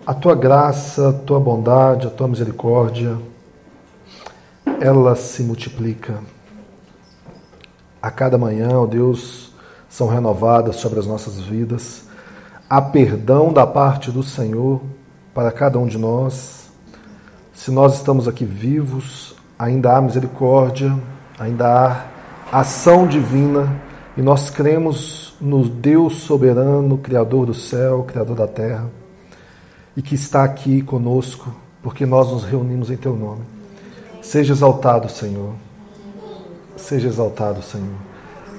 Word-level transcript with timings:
a 0.06 0.14
tua 0.14 0.36
graça, 0.36 1.08
a 1.08 1.12
tua 1.12 1.40
bondade, 1.40 2.06
a 2.06 2.10
tua 2.10 2.28
misericórdia, 2.28 3.18
ela 4.80 5.16
se 5.16 5.42
multiplica. 5.42 6.20
A 8.00 8.10
cada 8.10 8.38
manhã, 8.38 8.78
ó 8.78 8.86
Deus, 8.86 9.52
são 9.88 10.06
renovadas 10.06 10.76
sobre 10.76 10.98
as 10.98 11.06
nossas 11.06 11.40
vidas. 11.40 12.04
Há 12.68 12.80
perdão 12.80 13.52
da 13.52 13.66
parte 13.66 14.10
do 14.10 14.22
Senhor 14.22 14.80
para 15.34 15.50
cada 15.50 15.78
um 15.78 15.86
de 15.86 15.98
nós. 15.98 16.68
Se 17.52 17.70
nós 17.70 17.96
estamos 17.96 18.28
aqui 18.28 18.44
vivos, 18.44 19.34
ainda 19.58 19.96
há 19.96 20.00
misericórdia, 20.00 20.94
ainda 21.38 22.06
há 22.52 22.60
ação 22.60 23.06
divina 23.06 23.80
e 24.16 24.22
nós 24.22 24.50
cremos 24.50 25.34
no 25.40 25.68
Deus 25.68 26.16
soberano, 26.20 26.98
Criador 26.98 27.46
do 27.46 27.54
céu, 27.54 28.04
Criador 28.04 28.36
da 28.36 28.46
terra, 28.46 28.90
e 29.96 30.02
que 30.02 30.14
está 30.14 30.44
aqui 30.44 30.82
conosco, 30.82 31.54
porque 31.82 32.06
nós 32.06 32.30
nos 32.30 32.44
reunimos 32.44 32.90
em 32.90 32.96
Teu 32.96 33.14
nome. 33.14 33.55
Seja 34.26 34.54
exaltado, 34.54 35.08
Senhor. 35.08 35.52
Seja 36.76 37.06
exaltado, 37.06 37.62
Senhor. 37.62 37.94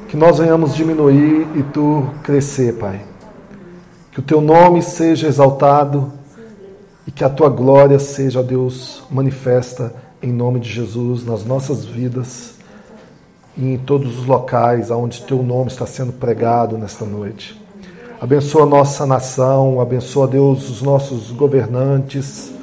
Que 0.07 0.15
nós 0.15 0.39
venhamos 0.39 0.73
diminuir 0.73 1.45
e 1.57 1.63
tu 1.73 2.07
crescer, 2.23 2.75
Pai. 2.75 3.01
Que 4.13 4.21
o 4.21 4.23
teu 4.23 4.39
nome 4.39 4.81
seja 4.81 5.27
exaltado 5.27 6.13
e 7.05 7.11
que 7.11 7.21
a 7.21 7.29
tua 7.29 7.49
glória 7.49 7.99
seja, 7.99 8.41
Deus, 8.41 9.03
manifesta 9.11 9.93
em 10.23 10.31
nome 10.31 10.61
de 10.61 10.69
Jesus 10.69 11.25
nas 11.25 11.43
nossas 11.43 11.83
vidas 11.83 12.53
e 13.57 13.73
em 13.73 13.77
todos 13.77 14.19
os 14.19 14.25
locais 14.25 14.89
onde 14.89 15.23
teu 15.23 15.43
nome 15.43 15.67
está 15.69 15.85
sendo 15.85 16.13
pregado 16.13 16.77
nesta 16.77 17.03
noite. 17.03 17.61
Abençoa 18.21 18.63
a 18.63 18.67
nossa 18.67 19.05
nação, 19.05 19.81
abençoa, 19.81 20.29
Deus, 20.29 20.69
os 20.69 20.81
nossos 20.81 21.29
governantes 21.31 22.55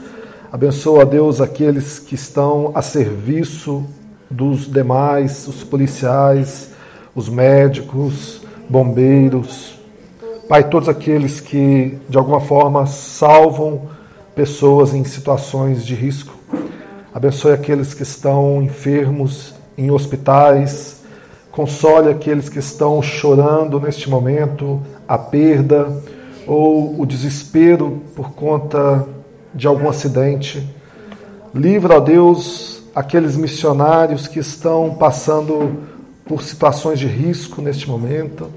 Abençoa, 0.54 1.04
Deus, 1.04 1.40
aqueles 1.40 1.98
que 1.98 2.14
estão 2.14 2.70
a 2.76 2.80
serviço 2.80 3.84
dos 4.30 4.70
demais, 4.70 5.48
os 5.48 5.64
policiais, 5.64 6.70
os 7.12 7.28
médicos, 7.28 8.40
bombeiros. 8.68 9.76
Pai, 10.48 10.62
todos 10.62 10.88
aqueles 10.88 11.40
que, 11.40 11.98
de 12.08 12.16
alguma 12.16 12.38
forma, 12.38 12.86
salvam 12.86 13.88
pessoas 14.36 14.94
em 14.94 15.02
situações 15.02 15.84
de 15.84 15.96
risco. 15.96 16.32
Abençoe 17.12 17.50
aqueles 17.50 17.92
que 17.92 18.04
estão 18.04 18.62
enfermos 18.62 19.56
em 19.76 19.90
hospitais. 19.90 21.02
Console 21.50 22.10
aqueles 22.10 22.48
que 22.48 22.60
estão 22.60 23.02
chorando 23.02 23.80
neste 23.80 24.08
momento 24.08 24.80
a 25.08 25.18
perda 25.18 26.00
ou 26.46 27.00
o 27.00 27.04
desespero 27.04 28.02
por 28.14 28.30
conta 28.34 29.04
de 29.54 29.66
algum 29.66 29.88
acidente. 29.88 30.68
Livra, 31.54 31.96
ó 31.96 32.00
Deus, 32.00 32.82
aqueles 32.94 33.36
missionários 33.36 34.26
que 34.26 34.38
estão 34.38 34.94
passando 34.94 35.82
por 36.24 36.42
situações 36.42 36.98
de 36.98 37.06
risco 37.06 37.62
neste 37.62 37.88
momento. 37.88 38.50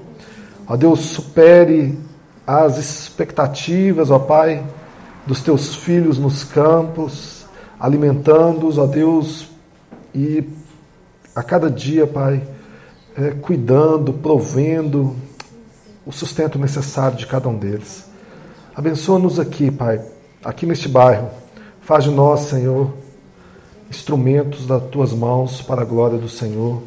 Ó 0.66 0.76
Deus, 0.76 1.00
supere 1.00 1.98
as 2.46 2.78
expectativas, 2.78 4.10
ó 4.10 4.18
Pai, 4.18 4.64
dos 5.26 5.40
teus 5.40 5.76
filhos 5.76 6.18
nos 6.18 6.42
campos, 6.42 7.46
alimentando-os, 7.78 8.78
ó 8.78 8.86
Deus, 8.86 9.48
e 10.14 10.42
a 11.34 11.42
cada 11.42 11.70
dia, 11.70 12.06
Pai, 12.06 12.42
é, 13.16 13.30
cuidando, 13.30 14.12
provendo 14.12 15.14
o 16.06 16.12
sustento 16.12 16.58
necessário 16.58 17.16
de 17.16 17.26
cada 17.26 17.48
um 17.48 17.56
deles. 17.56 18.04
Abençoa-nos 18.74 19.38
aqui, 19.38 19.70
Pai, 19.70 20.00
aqui 20.44 20.66
neste 20.66 20.88
bairro. 20.88 21.30
Faz 21.80 22.04
de 22.04 22.10
nós, 22.10 22.40
Senhor, 22.40 22.92
instrumentos 23.90 24.66
das 24.66 24.82
tuas 24.90 25.12
mãos 25.12 25.62
para 25.62 25.82
a 25.82 25.84
glória 25.84 26.18
do 26.18 26.28
Senhor. 26.28 26.82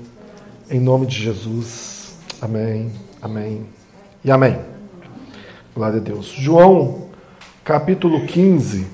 Em 0.69 0.79
nome 0.79 1.05
de 1.05 1.15
Jesus. 1.15 2.15
Amém, 2.41 2.91
amém 3.21 3.65
e 4.23 4.31
amém. 4.31 4.59
Glória 5.75 5.99
a 5.99 6.03
Deus. 6.03 6.27
João, 6.27 7.09
capítulo 7.63 8.25
15. 8.25 8.87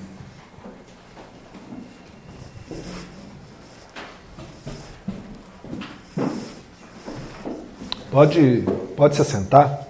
Pode, 8.10 8.64
pode 8.96 9.14
se 9.14 9.22
assentar. 9.22 9.87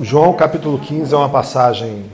João 0.00 0.32
capítulo 0.32 0.76
15 0.76 1.14
é 1.14 1.16
uma 1.16 1.28
passagem. 1.28 2.10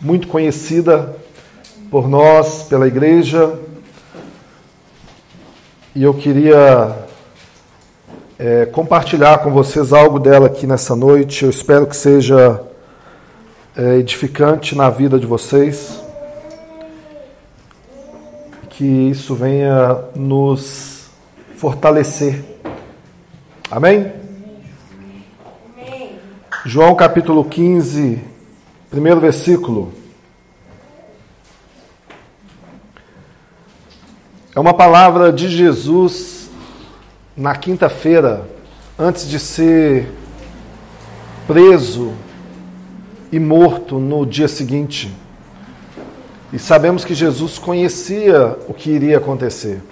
Muito 0.00 0.28
conhecida 0.28 1.16
por 1.90 2.06
nós, 2.06 2.62
pela 2.62 2.86
igreja, 2.86 3.58
e 5.92 6.04
eu 6.04 6.14
queria 6.14 6.96
é, 8.38 8.66
compartilhar 8.66 9.38
com 9.38 9.50
vocês 9.50 9.92
algo 9.92 10.20
dela 10.20 10.46
aqui 10.46 10.64
nessa 10.64 10.94
noite. 10.94 11.42
Eu 11.42 11.50
espero 11.50 11.84
que 11.84 11.96
seja 11.96 12.62
é, 13.76 13.96
edificante 13.96 14.76
na 14.76 14.88
vida 14.88 15.18
de 15.18 15.26
vocês, 15.26 16.00
que 18.70 18.84
isso 18.84 19.34
venha 19.34 19.98
nos 20.14 21.10
fortalecer 21.56 22.47
Amém? 23.70 24.10
Amém? 25.76 26.18
João 26.64 26.94
capítulo 26.94 27.44
15, 27.44 28.18
primeiro 28.88 29.20
versículo. 29.20 29.92
É 34.56 34.58
uma 34.58 34.72
palavra 34.72 35.30
de 35.30 35.50
Jesus 35.50 36.48
na 37.36 37.54
quinta-feira, 37.54 38.48
antes 38.98 39.28
de 39.28 39.38
ser 39.38 40.10
preso 41.46 42.14
e 43.30 43.38
morto 43.38 43.98
no 43.98 44.24
dia 44.24 44.48
seguinte. 44.48 45.14
E 46.50 46.58
sabemos 46.58 47.04
que 47.04 47.14
Jesus 47.14 47.58
conhecia 47.58 48.56
o 48.66 48.72
que 48.72 48.90
iria 48.90 49.18
acontecer. 49.18 49.82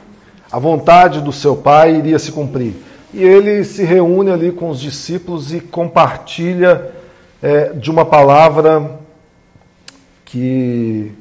A 0.51 0.59
vontade 0.59 1.21
do 1.21 1.31
seu 1.31 1.55
Pai 1.55 1.97
iria 1.97 2.19
se 2.19 2.33
cumprir. 2.33 2.87
E 3.15 3.23
ele 3.23 3.65
se 3.65 3.85
reúne 3.85 4.31
ali 4.31 4.51
com 4.53 4.69
os 4.69 4.81
discípulos 4.81 5.53
e 5.53 5.61
compartilha 5.61 6.93
é, 7.43 7.73
de 7.73 7.91
uma 7.91 8.05
palavra 8.05 8.99
que, 10.25 11.13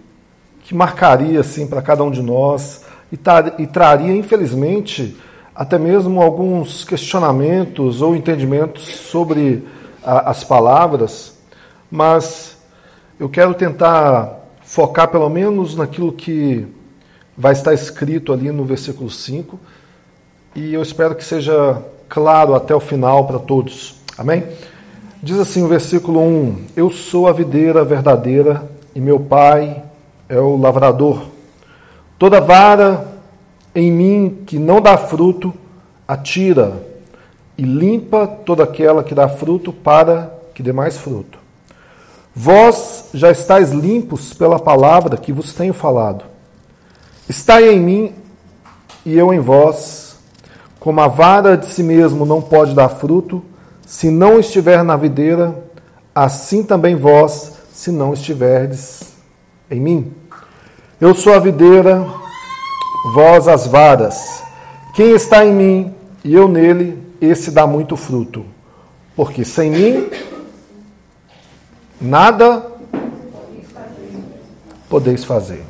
que 0.63 0.73
marcaria 0.73 1.39
assim 1.39 1.67
para 1.67 1.81
cada 1.81 2.03
um 2.03 2.11
de 2.11 2.21
nós 2.21 2.85
e, 3.11 3.17
tar, 3.17 3.59
e 3.59 3.67
traria, 3.67 4.15
infelizmente, 4.15 5.15
até 5.53 5.77
mesmo 5.77 6.21
alguns 6.21 6.83
questionamentos 6.83 8.01
ou 8.01 8.15
entendimentos 8.15 8.83
sobre 8.83 9.63
a, 10.03 10.31
as 10.31 10.43
palavras, 10.43 11.37
mas 11.89 12.57
eu 13.19 13.29
quero 13.29 13.53
tentar 13.53 14.39
focar 14.61 15.07
pelo 15.07 15.29
menos 15.29 15.75
naquilo 15.75 16.11
que 16.11 16.67
vai 17.37 17.53
estar 17.53 17.73
escrito 17.73 18.33
ali 18.33 18.51
no 18.51 18.65
versículo 18.65 19.09
5 19.09 19.59
e 20.55 20.73
eu 20.73 20.81
espero 20.81 21.13
que 21.13 21.23
seja 21.23 21.81
claro 22.07 22.55
até 22.55 22.73
o 22.73 22.79
final 22.79 23.25
para 23.25 23.39
todos. 23.39 23.95
Amém? 24.17 24.43
Diz 25.21 25.37
assim 25.37 25.63
o 25.63 25.67
versículo 25.67 26.21
1: 26.21 26.67
Eu 26.75 26.89
sou 26.89 27.27
a 27.27 27.33
videira 27.33 27.83
verdadeira 27.83 28.63
e 28.95 29.01
meu 29.01 29.19
pai 29.19 29.83
é 30.29 30.39
o 30.39 30.55
lavrador. 30.55 31.23
Toda 32.17 32.39
vara 32.39 33.05
em 33.75 33.91
mim 33.91 34.43
que 34.45 34.57
não 34.57 34.79
dá 34.79 34.97
fruto, 34.97 35.53
atira 36.07 36.81
e 37.57 37.63
limpa 37.63 38.25
toda 38.25 38.63
aquela 38.63 39.03
que 39.03 39.13
dá 39.13 39.27
fruto 39.27 39.73
para 39.73 40.33
que 40.53 40.63
dê 40.63 40.71
mais 40.71 40.97
fruto. 40.97 41.37
Vós 42.33 43.09
já 43.13 43.29
estáis 43.31 43.71
limpos 43.71 44.33
pela 44.33 44.59
palavra 44.59 45.17
que 45.17 45.33
vos 45.33 45.53
tenho 45.53 45.73
falado. 45.73 46.23
Estai 47.27 47.69
em 47.69 47.79
mim 47.79 48.13
e 49.05 49.17
eu 49.17 49.33
em 49.33 49.39
vós, 49.39 50.14
como 50.85 51.01
a 51.01 51.07
vara 51.07 51.57
de 51.57 51.65
si 51.65 51.81
mesmo 51.81 52.27
não 52.27 52.39
pode 52.39 52.75
dar 52.75 52.89
fruto, 52.89 53.43
se 53.87 54.11
não 54.11 54.39
estiver 54.39 54.83
na 54.83 54.95
videira, 54.95 55.65
assim 56.13 56.61
também 56.61 56.95
vós, 56.95 57.53
se 57.73 57.89
não 57.89 58.13
estiverdes 58.13 59.15
em 59.71 59.81
mim. 59.81 60.13
Eu 61.01 61.15
sou 61.15 61.33
a 61.33 61.39
videira, 61.39 62.05
vós 63.15 63.47
as 63.47 63.65
varas. 63.65 64.43
Quem 64.93 65.15
está 65.15 65.43
em 65.43 65.51
mim 65.51 65.95
e 66.23 66.35
eu 66.35 66.47
nele, 66.47 67.01
esse 67.19 67.49
dá 67.49 67.65
muito 67.65 67.97
fruto. 67.97 68.45
Porque 69.15 69.43
sem 69.43 69.71
mim, 69.71 70.07
nada 71.99 72.63
podeis 74.87 75.23
fazer. 75.23 75.63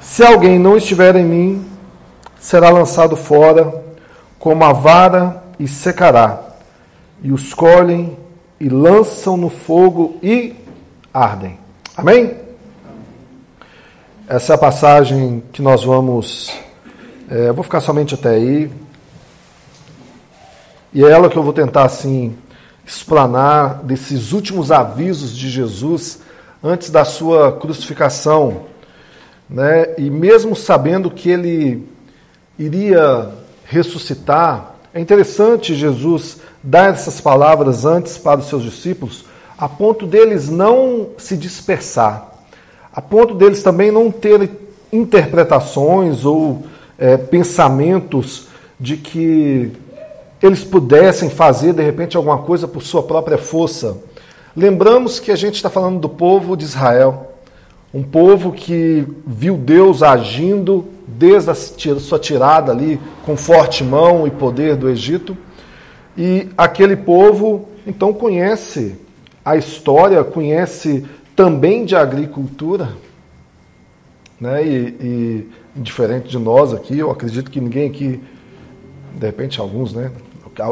Se 0.00 0.24
alguém 0.24 0.58
não 0.58 0.78
estiver 0.78 1.14
em 1.14 1.26
mim, 1.26 1.69
será 2.40 2.70
lançado 2.70 3.16
fora 3.16 3.84
como 4.38 4.64
a 4.64 4.72
vara 4.72 5.44
e 5.58 5.68
secará. 5.68 6.40
E 7.22 7.30
os 7.30 7.52
colhem 7.52 8.16
e 8.58 8.68
lançam 8.68 9.36
no 9.36 9.50
fogo 9.50 10.16
e 10.22 10.56
ardem. 11.12 11.58
Amém? 11.94 12.34
Essa 14.26 14.54
é 14.54 14.54
a 14.54 14.58
passagem 14.58 15.42
que 15.52 15.60
nós 15.60 15.84
vamos. 15.84 16.50
É, 17.30 17.48
eu 17.48 17.54
vou 17.54 17.62
ficar 17.62 17.80
somente 17.80 18.14
até 18.14 18.30
aí. 18.30 18.70
E 20.92 21.04
é 21.04 21.10
ela 21.10 21.28
que 21.28 21.36
eu 21.36 21.42
vou 21.42 21.52
tentar, 21.52 21.84
assim, 21.84 22.36
explanar 22.86 23.82
desses 23.82 24.32
últimos 24.32 24.72
avisos 24.72 25.36
de 25.36 25.50
Jesus 25.50 26.20
antes 26.64 26.90
da 26.90 27.04
sua 27.04 27.52
crucificação. 27.52 28.62
Né? 29.48 29.94
E 29.98 30.08
mesmo 30.08 30.56
sabendo 30.56 31.10
que 31.10 31.28
ele 31.28 31.88
iria 32.64 33.28
ressuscitar, 33.64 34.76
é 34.94 35.00
interessante 35.00 35.74
Jesus 35.74 36.38
dar 36.62 36.92
essas 36.92 37.20
palavras 37.20 37.84
antes 37.84 38.18
para 38.18 38.40
os 38.40 38.48
seus 38.48 38.62
discípulos, 38.62 39.24
a 39.58 39.68
ponto 39.68 40.06
deles 40.06 40.48
não 40.48 41.08
se 41.18 41.36
dispersar 41.36 42.30
a 42.92 43.00
ponto 43.00 43.34
deles 43.34 43.62
também 43.62 43.90
não 43.90 44.10
terem 44.10 44.50
interpretações 44.92 46.24
ou 46.24 46.64
é, 46.98 47.16
pensamentos 47.16 48.48
de 48.78 48.96
que 48.96 49.70
eles 50.42 50.64
pudessem 50.64 51.30
fazer 51.30 51.72
de 51.72 51.82
repente 51.82 52.16
alguma 52.16 52.38
coisa 52.38 52.66
por 52.66 52.82
sua 52.82 53.02
própria 53.02 53.38
força. 53.38 53.98
Lembramos 54.56 55.20
que 55.20 55.30
a 55.30 55.36
gente 55.36 55.54
está 55.54 55.70
falando 55.70 56.00
do 56.00 56.08
povo 56.08 56.56
de 56.56 56.64
Israel, 56.64 57.29
um 57.92 58.02
povo 58.02 58.52
que 58.52 59.06
viu 59.26 59.56
Deus 59.56 60.02
agindo 60.02 60.84
desde 61.06 61.50
a 61.50 61.54
sua 61.54 62.18
tirada 62.18 62.70
ali 62.70 63.00
com 63.24 63.36
forte 63.36 63.82
mão 63.82 64.26
e 64.26 64.30
poder 64.30 64.76
do 64.76 64.88
Egito. 64.88 65.36
E 66.16 66.48
aquele 66.56 66.96
povo 66.96 67.68
então 67.86 68.12
conhece 68.12 68.96
a 69.44 69.56
história, 69.56 70.22
conhece 70.22 71.04
também 71.34 71.84
de 71.84 71.96
agricultura, 71.96 72.90
né? 74.40 74.64
E, 74.64 74.78
e, 75.00 75.48
diferente 75.76 76.28
de 76.28 76.38
nós 76.38 76.72
aqui, 76.72 76.98
eu 76.98 77.10
acredito 77.10 77.50
que 77.50 77.60
ninguém 77.60 77.88
aqui, 77.88 78.20
de 79.14 79.26
repente 79.26 79.60
alguns, 79.60 79.92
né? 79.92 80.12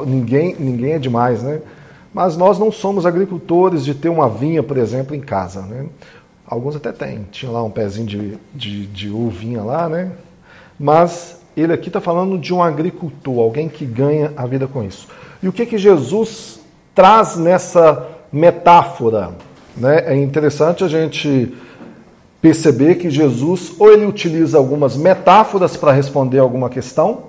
Ninguém, 0.07 0.55
ninguém 0.59 0.93
é 0.93 0.99
demais, 0.99 1.43
né? 1.43 1.61
Mas 2.13 2.37
nós 2.37 2.59
não 2.59 2.73
somos 2.73 3.07
agricultores 3.07 3.85
de 3.85 3.95
ter 3.95 4.09
uma 4.09 4.29
vinha, 4.29 4.63
por 4.63 4.77
exemplo, 4.77 5.15
em 5.15 5.21
casa, 5.21 5.63
né? 5.63 5.87
Alguns 6.49 6.75
até 6.77 6.93
têm, 6.93 7.27
tinha 7.31 7.53
lá 7.53 7.63
um 7.63 7.71
pezinho 7.71 8.07
de, 8.07 8.39
de, 8.55 8.87
de 8.87 9.11
uvinha 9.11 9.63
lá, 9.63 9.89
né? 9.89 10.13
Mas 10.81 11.39
ele 11.57 11.73
aqui 11.73 11.89
está 11.89 12.01
falando 12.01 12.39
de 12.39 12.55
um 12.55 12.63
agricultor, 12.63 13.41
alguém 13.41 13.69
que 13.69 13.85
ganha 13.85 14.33
a 14.37 14.47
vida 14.47 14.67
com 14.67 14.83
isso. 14.83 15.09
E 15.43 15.49
o 15.49 15.53
que 15.53 15.67
que 15.67 15.77
Jesus 15.77 16.61
traz 16.95 17.37
nessa 17.37 18.07
metáfora? 18.33 19.33
Né? 19.77 20.05
É 20.07 20.17
interessante 20.17 20.83
a 20.83 20.89
gente 20.89 21.55
perceber 22.41 22.95
que 22.97 23.11
Jesus 23.11 23.73
ou 23.79 23.93
ele 23.93 24.07
utiliza 24.07 24.57
algumas 24.59 24.97
metáforas 24.97 25.77
para 25.77 25.93
responder 25.93 26.39
alguma 26.39 26.71
questão, 26.71 27.25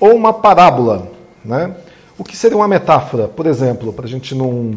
ou 0.00 0.14
uma 0.14 0.32
parábola. 0.32 1.10
Né? 1.44 1.74
O 2.16 2.24
que 2.24 2.36
seria 2.36 2.56
uma 2.56 2.68
metáfora, 2.68 3.28
por 3.28 3.46
exemplo, 3.46 3.92
para 3.92 4.06
a 4.06 4.08
gente 4.08 4.34
não, 4.34 4.72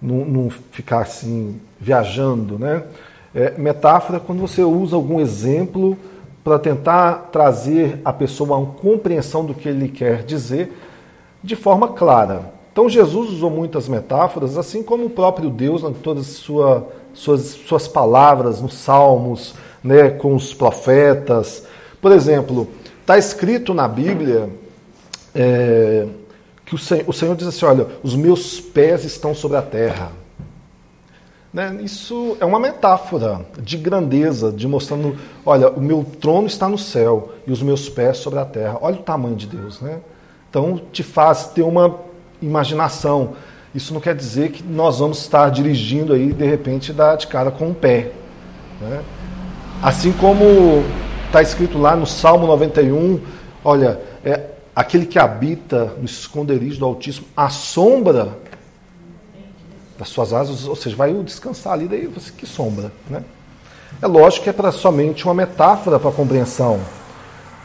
não, 0.00 0.24
não, 0.24 0.50
ficar 0.70 1.00
assim 1.00 1.60
viajando? 1.80 2.58
Né? 2.58 2.82
É, 3.34 3.56
metáfora 3.56 4.18
quando 4.18 4.40
você 4.40 4.62
usa 4.62 4.96
algum 4.96 5.20
exemplo 5.20 5.96
para 6.42 6.58
tentar 6.58 7.28
trazer 7.30 8.00
a 8.04 8.12
pessoa 8.12 8.56
a 8.56 8.58
uma 8.58 8.72
compreensão 8.72 9.44
do 9.44 9.54
que 9.54 9.68
ele 9.68 9.88
quer 9.88 10.24
dizer 10.24 10.72
de 11.42 11.54
forma 11.54 11.88
clara. 11.88 12.52
Então 12.72 12.88
Jesus 12.88 13.30
usou 13.30 13.50
muitas 13.50 13.88
metáforas, 13.88 14.56
assim 14.56 14.82
como 14.82 15.06
o 15.06 15.10
próprio 15.10 15.50
Deus, 15.50 15.82
em 15.82 15.92
todas 15.92 16.26
sua, 16.26 16.88
suas, 17.12 17.42
suas 17.42 17.88
palavras, 17.88 18.60
nos 18.60 18.74
salmos, 18.74 19.54
né, 19.82 20.10
com 20.10 20.34
os 20.34 20.54
profetas. 20.54 21.64
Por 22.00 22.12
exemplo, 22.12 22.68
está 23.00 23.18
escrito 23.18 23.74
na 23.74 23.88
Bíblia 23.88 24.48
é, 25.34 26.06
que 26.64 26.74
o 26.74 26.78
o 27.06 27.12
Senhor 27.12 27.36
diz 27.36 27.48
assim: 27.48 27.64
olha, 27.64 27.86
os 28.02 28.14
meus 28.14 28.60
pés 28.60 29.04
estão 29.04 29.34
sobre 29.34 29.56
a 29.56 29.62
terra. 29.62 30.19
Né? 31.52 31.78
Isso 31.82 32.36
é 32.40 32.44
uma 32.44 32.60
metáfora 32.60 33.44
de 33.58 33.76
grandeza, 33.76 34.52
de 34.52 34.68
mostrando, 34.68 35.16
olha, 35.44 35.68
o 35.68 35.80
meu 35.80 36.04
trono 36.20 36.46
está 36.46 36.68
no 36.68 36.78
céu 36.78 37.32
e 37.46 37.50
os 37.50 37.60
meus 37.60 37.88
pés 37.88 38.18
sobre 38.18 38.38
a 38.38 38.44
terra. 38.44 38.78
Olha 38.80 38.96
o 38.96 39.02
tamanho 39.02 39.34
de 39.34 39.46
Deus, 39.46 39.80
né? 39.80 39.98
Então 40.48 40.80
te 40.92 41.02
faz 41.02 41.46
ter 41.48 41.62
uma 41.62 41.96
imaginação. 42.40 43.34
Isso 43.74 43.92
não 43.92 44.00
quer 44.00 44.14
dizer 44.14 44.50
que 44.50 44.62
nós 44.62 44.98
vamos 44.98 45.18
estar 45.18 45.48
dirigindo 45.50 46.12
aí, 46.12 46.32
de 46.32 46.44
repente, 46.44 46.92
dar 46.92 47.16
de 47.16 47.26
cara 47.26 47.50
com 47.50 47.70
o 47.70 47.74
pé. 47.74 48.12
Né? 48.80 49.02
Assim 49.82 50.12
como 50.12 50.44
está 51.26 51.42
escrito 51.42 51.78
lá 51.78 51.94
no 51.94 52.06
Salmo 52.06 52.46
91, 52.46 53.20
olha, 53.64 54.00
é 54.24 54.46
aquele 54.74 55.06
que 55.06 55.18
habita 55.18 55.94
no 55.98 56.04
esconderijo 56.04 56.80
do 56.80 56.84
Altíssimo, 56.84 57.26
a 57.36 57.48
sombra 57.48 58.36
das 60.00 60.08
suas 60.08 60.32
asas, 60.32 60.66
ou 60.66 60.74
seja, 60.74 60.96
vai 60.96 61.12
descansar 61.12 61.74
ali, 61.74 61.86
daí 61.86 62.06
você 62.06 62.32
que 62.32 62.46
sombra. 62.46 62.90
Né? 63.10 63.22
É 64.00 64.06
lógico 64.06 64.44
que 64.44 64.50
é 64.50 64.52
para 64.52 64.72
somente 64.72 65.26
uma 65.26 65.34
metáfora 65.34 66.00
para 66.00 66.08
a 66.08 66.12
compreensão. 66.12 66.80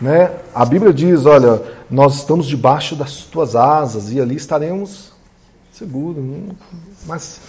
Né? 0.02 0.30
A 0.54 0.66
Bíblia 0.66 0.94
diz: 0.94 1.26
olha, 1.26 1.62
nós 1.90 2.16
estamos 2.16 2.46
debaixo 2.48 2.94
das 2.94 3.20
tuas 3.20 3.56
asas 3.56 4.12
e 4.12 4.20
ali 4.20 4.36
estaremos 4.36 5.14
seguros. 5.72 6.22
Mas 7.06 7.40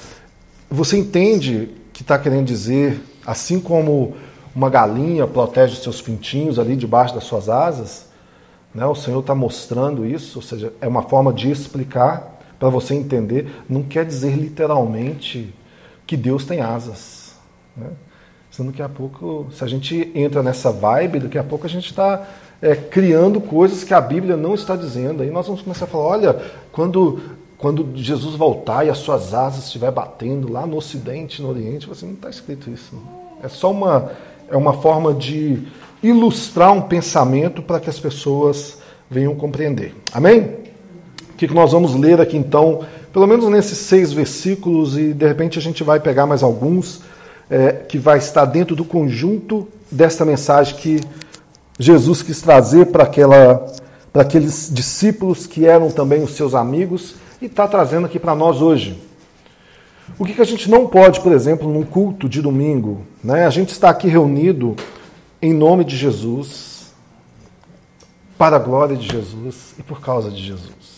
você 0.70 0.96
entende 0.96 1.70
que 1.92 2.02
está 2.02 2.16
querendo 2.16 2.46
dizer, 2.46 3.02
assim 3.26 3.58
como 3.58 4.14
uma 4.54 4.70
galinha 4.70 5.26
protege 5.26 5.74
os 5.74 5.82
seus 5.82 6.00
pintinhos 6.00 6.60
ali 6.60 6.76
debaixo 6.76 7.12
das 7.12 7.24
suas 7.24 7.48
asas, 7.48 8.06
né? 8.72 8.86
o 8.86 8.94
Senhor 8.94 9.18
está 9.18 9.34
mostrando 9.34 10.06
isso, 10.06 10.38
ou 10.38 10.42
seja, 10.42 10.72
é 10.80 10.86
uma 10.86 11.02
forma 11.02 11.32
de 11.32 11.50
explicar 11.50 12.35
para 12.58 12.68
você 12.68 12.94
entender. 12.94 13.48
Não 13.68 13.82
quer 13.82 14.04
dizer 14.04 14.36
literalmente 14.36 15.54
que 16.06 16.16
Deus 16.16 16.44
tem 16.44 16.60
asas. 16.60 17.34
Né? 17.76 17.88
Senão 18.50 18.70
daqui 18.70 18.82
a 18.82 18.88
pouco, 18.88 19.48
se 19.52 19.62
a 19.62 19.66
gente 19.66 20.10
entra 20.14 20.42
nessa 20.42 20.70
vibe, 20.70 21.20
daqui 21.20 21.38
a 21.38 21.44
pouco 21.44 21.66
a 21.66 21.68
gente 21.68 21.90
está 21.90 22.26
é, 22.62 22.74
criando 22.74 23.40
coisas 23.40 23.84
que 23.84 23.92
a 23.92 24.00
Bíblia 24.00 24.36
não 24.36 24.54
está 24.54 24.76
dizendo. 24.76 25.22
Aí 25.22 25.30
nós 25.30 25.46
vamos 25.46 25.62
começar 25.62 25.84
a 25.84 25.88
falar, 25.88 26.04
olha, 26.04 26.42
quando, 26.72 27.20
quando 27.58 27.90
Jesus 27.94 28.34
voltar 28.34 28.86
e 28.86 28.90
as 28.90 28.98
suas 28.98 29.34
asas 29.34 29.64
estiver 29.64 29.90
batendo 29.90 30.50
lá 30.50 30.66
no 30.66 30.76
Ocidente, 30.76 31.42
no 31.42 31.50
Oriente, 31.50 31.86
você 31.86 32.06
não 32.06 32.14
está 32.14 32.30
escrito 32.30 32.70
isso. 32.70 32.96
É 33.42 33.48
só 33.48 33.70
uma, 33.70 34.12
é 34.48 34.56
uma 34.56 34.72
forma 34.72 35.12
de 35.12 35.62
ilustrar 36.02 36.72
um 36.72 36.82
pensamento 36.82 37.60
para 37.60 37.80
que 37.80 37.90
as 37.90 37.98
pessoas 37.98 38.78
venham 39.10 39.34
compreender. 39.34 39.94
Amém? 40.12 40.65
O 41.36 41.38
que 41.38 41.52
nós 41.52 41.72
vamos 41.72 41.94
ler 41.94 42.18
aqui 42.18 42.34
então, 42.34 42.80
pelo 43.12 43.26
menos 43.26 43.46
nesses 43.50 43.76
seis 43.76 44.10
versículos, 44.10 44.96
e 44.96 45.12
de 45.12 45.28
repente 45.28 45.58
a 45.58 45.62
gente 45.62 45.84
vai 45.84 46.00
pegar 46.00 46.24
mais 46.24 46.42
alguns 46.42 47.02
é, 47.50 47.72
que 47.72 47.98
vai 47.98 48.16
estar 48.16 48.46
dentro 48.46 48.74
do 48.74 48.86
conjunto 48.86 49.68
desta 49.92 50.24
mensagem 50.24 50.74
que 50.76 51.00
Jesus 51.78 52.22
quis 52.22 52.40
trazer 52.40 52.86
para 52.86 53.02
aquela 53.02 53.66
para 54.10 54.22
aqueles 54.22 54.70
discípulos 54.72 55.46
que 55.46 55.66
eram 55.66 55.90
também 55.90 56.22
os 56.22 56.30
seus 56.30 56.54
amigos 56.54 57.16
e 57.38 57.44
está 57.44 57.68
trazendo 57.68 58.06
aqui 58.06 58.18
para 58.18 58.34
nós 58.34 58.62
hoje. 58.62 58.98
O 60.18 60.24
que, 60.24 60.32
que 60.32 60.40
a 60.40 60.46
gente 60.46 60.70
não 60.70 60.86
pode, 60.86 61.20
por 61.20 61.32
exemplo, 61.32 61.70
num 61.70 61.82
culto 61.82 62.26
de 62.26 62.40
domingo, 62.40 63.02
né? 63.22 63.44
A 63.44 63.50
gente 63.50 63.72
está 63.72 63.90
aqui 63.90 64.08
reunido 64.08 64.74
em 65.42 65.52
nome 65.52 65.84
de 65.84 65.98
Jesus, 65.98 66.94
para 68.38 68.56
a 68.56 68.58
glória 68.58 68.96
de 68.96 69.06
Jesus 69.06 69.74
e 69.78 69.82
por 69.82 70.00
causa 70.00 70.30
de 70.30 70.42
Jesus. 70.42 70.95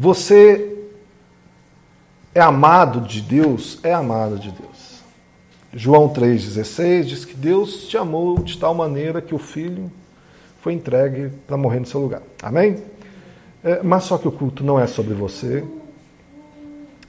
Você 0.00 0.78
é 2.32 2.40
amado 2.40 3.00
de 3.00 3.20
Deus? 3.20 3.80
É 3.82 3.92
amado 3.92 4.38
de 4.38 4.52
Deus. 4.52 5.02
João 5.74 6.08
3,16 6.08 7.02
diz 7.02 7.24
que 7.24 7.34
Deus 7.34 7.88
te 7.88 7.96
amou 7.96 8.38
de 8.38 8.56
tal 8.56 8.72
maneira 8.74 9.20
que 9.20 9.34
o 9.34 9.38
Filho 9.38 9.90
foi 10.60 10.74
entregue 10.74 11.32
para 11.48 11.56
morrer 11.56 11.80
no 11.80 11.86
seu 11.86 12.00
lugar. 12.00 12.22
Amém? 12.40 12.76
É, 13.64 13.82
mas 13.82 14.04
só 14.04 14.16
que 14.16 14.28
o 14.28 14.30
culto 14.30 14.62
não 14.62 14.78
é 14.78 14.86
sobre 14.86 15.14
você, 15.14 15.64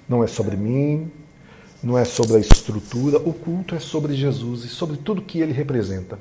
não 0.08 0.24
é 0.24 0.28
sobre 0.28 0.58
mim, 0.58 1.12
não 1.84 1.96
é 1.96 2.04
sobre 2.04 2.38
a 2.38 2.40
estrutura. 2.40 3.20
O 3.20 3.34
culto 3.34 3.76
é 3.76 3.80
sobre 3.80 4.16
Jesus 4.16 4.64
e 4.64 4.68
sobre 4.68 4.98
tudo 4.98 5.22
que 5.22 5.40
ele 5.40 5.54
representa. 5.54 6.18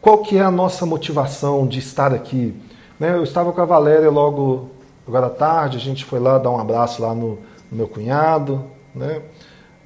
Qual 0.00 0.22
que 0.22 0.38
é 0.38 0.40
a 0.40 0.50
nossa 0.50 0.86
motivação 0.86 1.66
de 1.66 1.78
estar 1.78 2.14
aqui? 2.14 2.54
Né, 3.02 3.16
eu 3.16 3.24
estava 3.24 3.52
com 3.52 3.60
a 3.60 3.64
Valéria 3.64 4.08
logo 4.08 4.70
agora 5.08 5.26
à 5.26 5.30
tarde, 5.30 5.76
a 5.76 5.80
gente 5.80 6.04
foi 6.04 6.20
lá 6.20 6.38
dar 6.38 6.50
um 6.50 6.60
abraço 6.60 7.02
lá 7.02 7.12
no, 7.12 7.30
no 7.68 7.76
meu 7.76 7.88
cunhado, 7.88 8.62
né? 8.94 9.22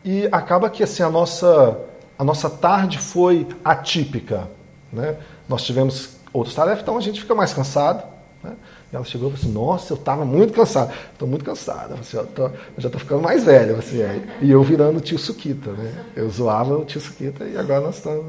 E 0.05 0.29
acaba 0.31 0.69
que 0.69 0.83
assim 0.83 1.03
a 1.03 1.09
nossa 1.09 1.81
a 2.19 2.23
nossa 2.23 2.51
tarde 2.51 2.99
foi 2.99 3.47
atípica, 3.65 4.47
né? 4.93 5.17
Nós 5.49 5.63
tivemos 5.63 6.19
outras 6.31 6.55
tarefas, 6.55 6.83
então 6.83 6.99
a 6.99 7.01
gente 7.01 7.19
fica 7.19 7.35
mais 7.35 7.55
cansado, 7.55 8.05
né? 8.45 8.53
E 8.93 8.97
ela 8.97 9.05
chegou 9.07 9.31
e 9.31 9.33
falou 9.33 9.45
assim: 9.47 9.59
Nossa, 9.59 9.95
eu 9.95 9.97
estava 9.97 10.23
muito 10.23 10.53
cansado. 10.53 10.93
Estou 11.11 11.27
muito 11.27 11.43
cansada. 11.43 11.95
Assim, 11.95 12.19
eu, 12.19 12.29
eu, 12.37 12.53
já 12.77 12.89
estou 12.89 13.01
ficando 13.01 13.23
mais 13.23 13.45
velha. 13.45 13.79
Assim, 13.79 13.97
e 14.43 14.51
eu 14.51 14.63
virando 14.63 14.99
o 14.99 15.01
tio 15.01 15.19
Suquita. 15.19 15.71
Né? 15.71 16.05
Eu 16.15 16.29
zoava 16.29 16.77
o 16.77 16.85
tio 16.85 17.01
Suquita 17.01 17.47
e 17.47 17.57
agora 17.57 17.81
nós 17.81 17.97
estamos. 17.97 18.27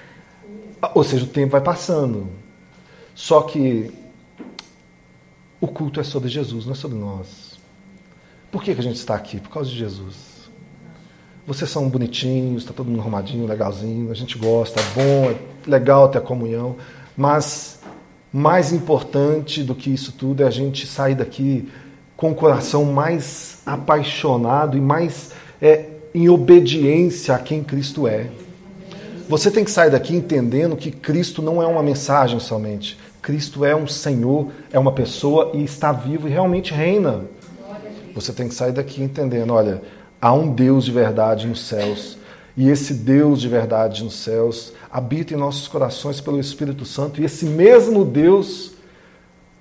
Ou 0.94 1.04
seja, 1.04 1.24
o 1.24 1.28
tempo 1.28 1.52
vai 1.52 1.60
passando. 1.60 2.39
Só 3.14 3.42
que 3.42 3.92
o 5.60 5.68
culto 5.68 6.00
é 6.00 6.02
sobre 6.02 6.28
Jesus, 6.28 6.64
não 6.64 6.72
é 6.72 6.76
sobre 6.76 6.98
nós. 6.98 7.58
Por 8.50 8.62
que, 8.62 8.74
que 8.74 8.80
a 8.80 8.84
gente 8.84 8.96
está 8.96 9.14
aqui? 9.14 9.38
Por 9.38 9.50
causa 9.50 9.70
de 9.70 9.76
Jesus. 9.76 10.30
Vocês 11.46 11.70
são 11.70 11.88
bonitinhos, 11.88 12.62
está 12.62 12.72
todo 12.72 12.88
mundo 12.88 13.00
arrumadinho, 13.00 13.46
legalzinho, 13.46 14.10
a 14.10 14.14
gente 14.14 14.38
gosta, 14.38 14.80
é 14.80 14.84
bom, 14.94 15.30
é 15.30 15.36
legal 15.68 16.08
ter 16.08 16.18
a 16.18 16.20
comunhão, 16.20 16.76
mas 17.16 17.80
mais 18.32 18.72
importante 18.72 19.62
do 19.64 19.74
que 19.74 19.90
isso 19.90 20.12
tudo 20.12 20.42
é 20.42 20.46
a 20.46 20.50
gente 20.50 20.86
sair 20.86 21.14
daqui 21.14 21.68
com 22.16 22.30
o 22.30 22.34
coração 22.34 22.84
mais 22.84 23.62
apaixonado 23.66 24.76
e 24.76 24.80
mais 24.80 25.32
é, 25.60 25.86
em 26.14 26.28
obediência 26.28 27.34
a 27.34 27.38
quem 27.38 27.64
Cristo 27.64 28.06
é. 28.06 28.30
Você 29.30 29.48
tem 29.48 29.62
que 29.64 29.70
sair 29.70 29.90
daqui 29.90 30.12
entendendo 30.12 30.76
que 30.76 30.90
Cristo 30.90 31.40
não 31.40 31.62
é 31.62 31.66
uma 31.66 31.84
mensagem 31.84 32.40
somente. 32.40 32.98
Cristo 33.22 33.64
é 33.64 33.76
um 33.76 33.86
Senhor, 33.86 34.48
é 34.72 34.78
uma 34.78 34.90
pessoa 34.90 35.52
e 35.54 35.62
está 35.62 35.92
vivo 35.92 36.26
e 36.26 36.32
realmente 36.32 36.74
reina. 36.74 37.26
Você 38.12 38.32
tem 38.32 38.48
que 38.48 38.54
sair 38.56 38.72
daqui 38.72 39.00
entendendo, 39.00 39.54
olha, 39.54 39.82
há 40.20 40.32
um 40.32 40.52
Deus 40.52 40.84
de 40.84 40.90
verdade 40.90 41.46
nos 41.46 41.64
céus. 41.64 42.18
E 42.56 42.68
esse 42.68 42.92
Deus 42.92 43.40
de 43.40 43.46
verdade 43.46 44.02
nos 44.02 44.14
céus 44.14 44.72
habita 44.90 45.32
em 45.32 45.36
nossos 45.36 45.68
corações 45.68 46.20
pelo 46.20 46.40
Espírito 46.40 46.84
Santo, 46.84 47.20
e 47.20 47.24
esse 47.24 47.44
mesmo 47.44 48.04
Deus 48.04 48.72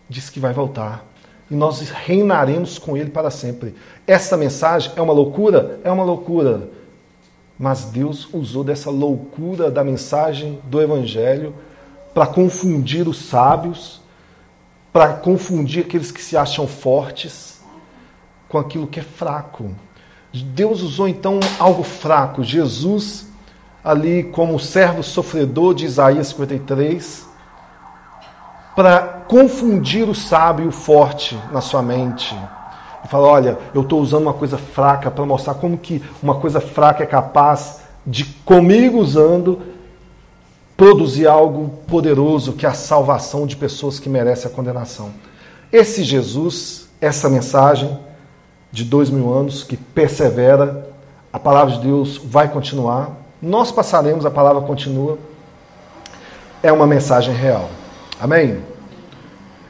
diz 0.09 0.31
que 0.31 0.39
vai 0.39 0.51
voltar. 0.51 1.05
E 1.47 1.53
nós 1.53 1.79
reinaremos 1.91 2.79
com 2.79 2.97
Ele 2.97 3.11
para 3.11 3.29
sempre. 3.29 3.75
Essa 4.07 4.35
mensagem 4.35 4.91
é 4.95 5.01
uma 5.01 5.13
loucura? 5.13 5.79
É 5.83 5.91
uma 5.91 6.03
loucura. 6.03 6.78
Mas 7.60 7.86
Deus 7.86 8.30
usou 8.34 8.63
dessa 8.63 8.89
loucura 8.89 9.70
da 9.70 9.84
mensagem 9.84 10.62
do 10.63 10.82
Evangelho 10.82 11.54
para 12.13 12.25
confundir 12.25 13.06
os 13.06 13.18
sábios, 13.25 14.01
para 14.94 15.13
confundir 15.16 15.84
aqueles 15.84 16.10
que 16.10 16.24
se 16.24 16.38
acham 16.38 16.66
fortes 16.66 17.62
com 18.48 18.58
aquilo 18.58 18.88
que 18.88 19.01
é 19.01 19.04
fraco. 19.04 19.75
Deus 20.34 20.82
usou 20.82 21.08
então 21.08 21.39
algo 21.60 21.84
fraco. 21.84 22.44
Jesus 22.44 23.28
ali 23.84 24.24
como 24.24 24.60
servo 24.60 25.04
sofredor 25.04 25.74
de 25.74 25.86
Isaías 25.86 26.28
53, 26.28 27.28
para 28.75 29.00
confundir 29.28 30.08
o 30.08 30.16
sábio 30.16 30.66
e 30.66 30.68
o 30.68 30.72
forte 30.72 31.38
na 31.51 31.62
sua 31.62 31.82
mente. 31.82 32.38
E 33.03 33.08
fala, 33.08 33.27
olha, 33.27 33.58
eu 33.74 33.82
estou 33.82 34.01
usando 34.01 34.24
uma 34.24 34.34
coisa 34.34 34.58
fraca 34.58 35.10
para 35.10 35.25
mostrar 35.25 35.53
como 35.56 35.77
que 35.77 36.03
uma 36.22 36.36
coisa 36.36 36.60
fraca 36.60 37.03
é 37.03 37.08
capaz 37.08 37.82
de, 38.06 38.25
comigo 38.46 38.98
usando, 38.98 39.62
produzir 40.75 41.27
algo 41.27 41.70
poderoso, 41.88 42.53
que 42.53 42.65
é 42.65 42.70
a 42.70 42.74
salvação 42.74 43.46
de 43.46 43.56
pessoas 43.56 44.00
que 44.00 44.10
merecem 44.10 44.51
a 44.51 44.53
condenação. 44.53 45.12
Esse 45.72 46.03
Jesus, 46.03 46.88
essa 47.00 47.29
mensagem 47.29 47.98
de 48.72 48.84
dois 48.84 49.10
mil 49.10 49.34
anos, 49.34 49.63
que 49.63 49.77
persevera, 49.77 50.89
a 51.32 51.39
palavra 51.39 51.75
de 51.75 51.82
Deus 51.82 52.18
vai 52.18 52.48
continuar, 52.48 53.12
nós 53.41 53.72
passaremos, 53.72 54.25
a 54.25 54.32
palavra 54.32 54.62
continua. 54.62 55.18
É 56.62 56.72
uma 56.72 56.86
mensagem 56.86 57.34
real. 57.34 57.70
Amém? 58.20 58.60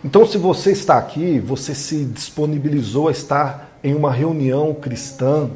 Então, 0.03 0.25
se 0.25 0.37
você 0.37 0.71
está 0.71 0.97
aqui, 0.97 1.39
você 1.39 1.75
se 1.75 2.05
disponibilizou 2.05 3.07
a 3.07 3.11
estar 3.11 3.77
em 3.83 3.93
uma 3.93 4.11
reunião 4.11 4.73
cristã, 4.73 5.49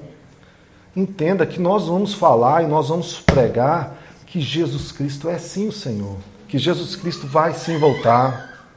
entenda 0.96 1.46
que 1.46 1.60
nós 1.60 1.88
vamos 1.88 2.14
falar 2.14 2.64
e 2.64 2.68
nós 2.68 2.90
vamos 2.90 3.20
pregar 3.20 3.98
que 4.26 4.42
Jesus 4.42 4.92
Cristo 4.92 5.30
é 5.30 5.38
sim 5.38 5.68
o 5.68 5.72
Senhor, 5.72 6.18
que 6.48 6.58
Jesus 6.58 6.96
Cristo 6.96 7.26
vai 7.26 7.54
sim 7.54 7.78
voltar, 7.78 8.68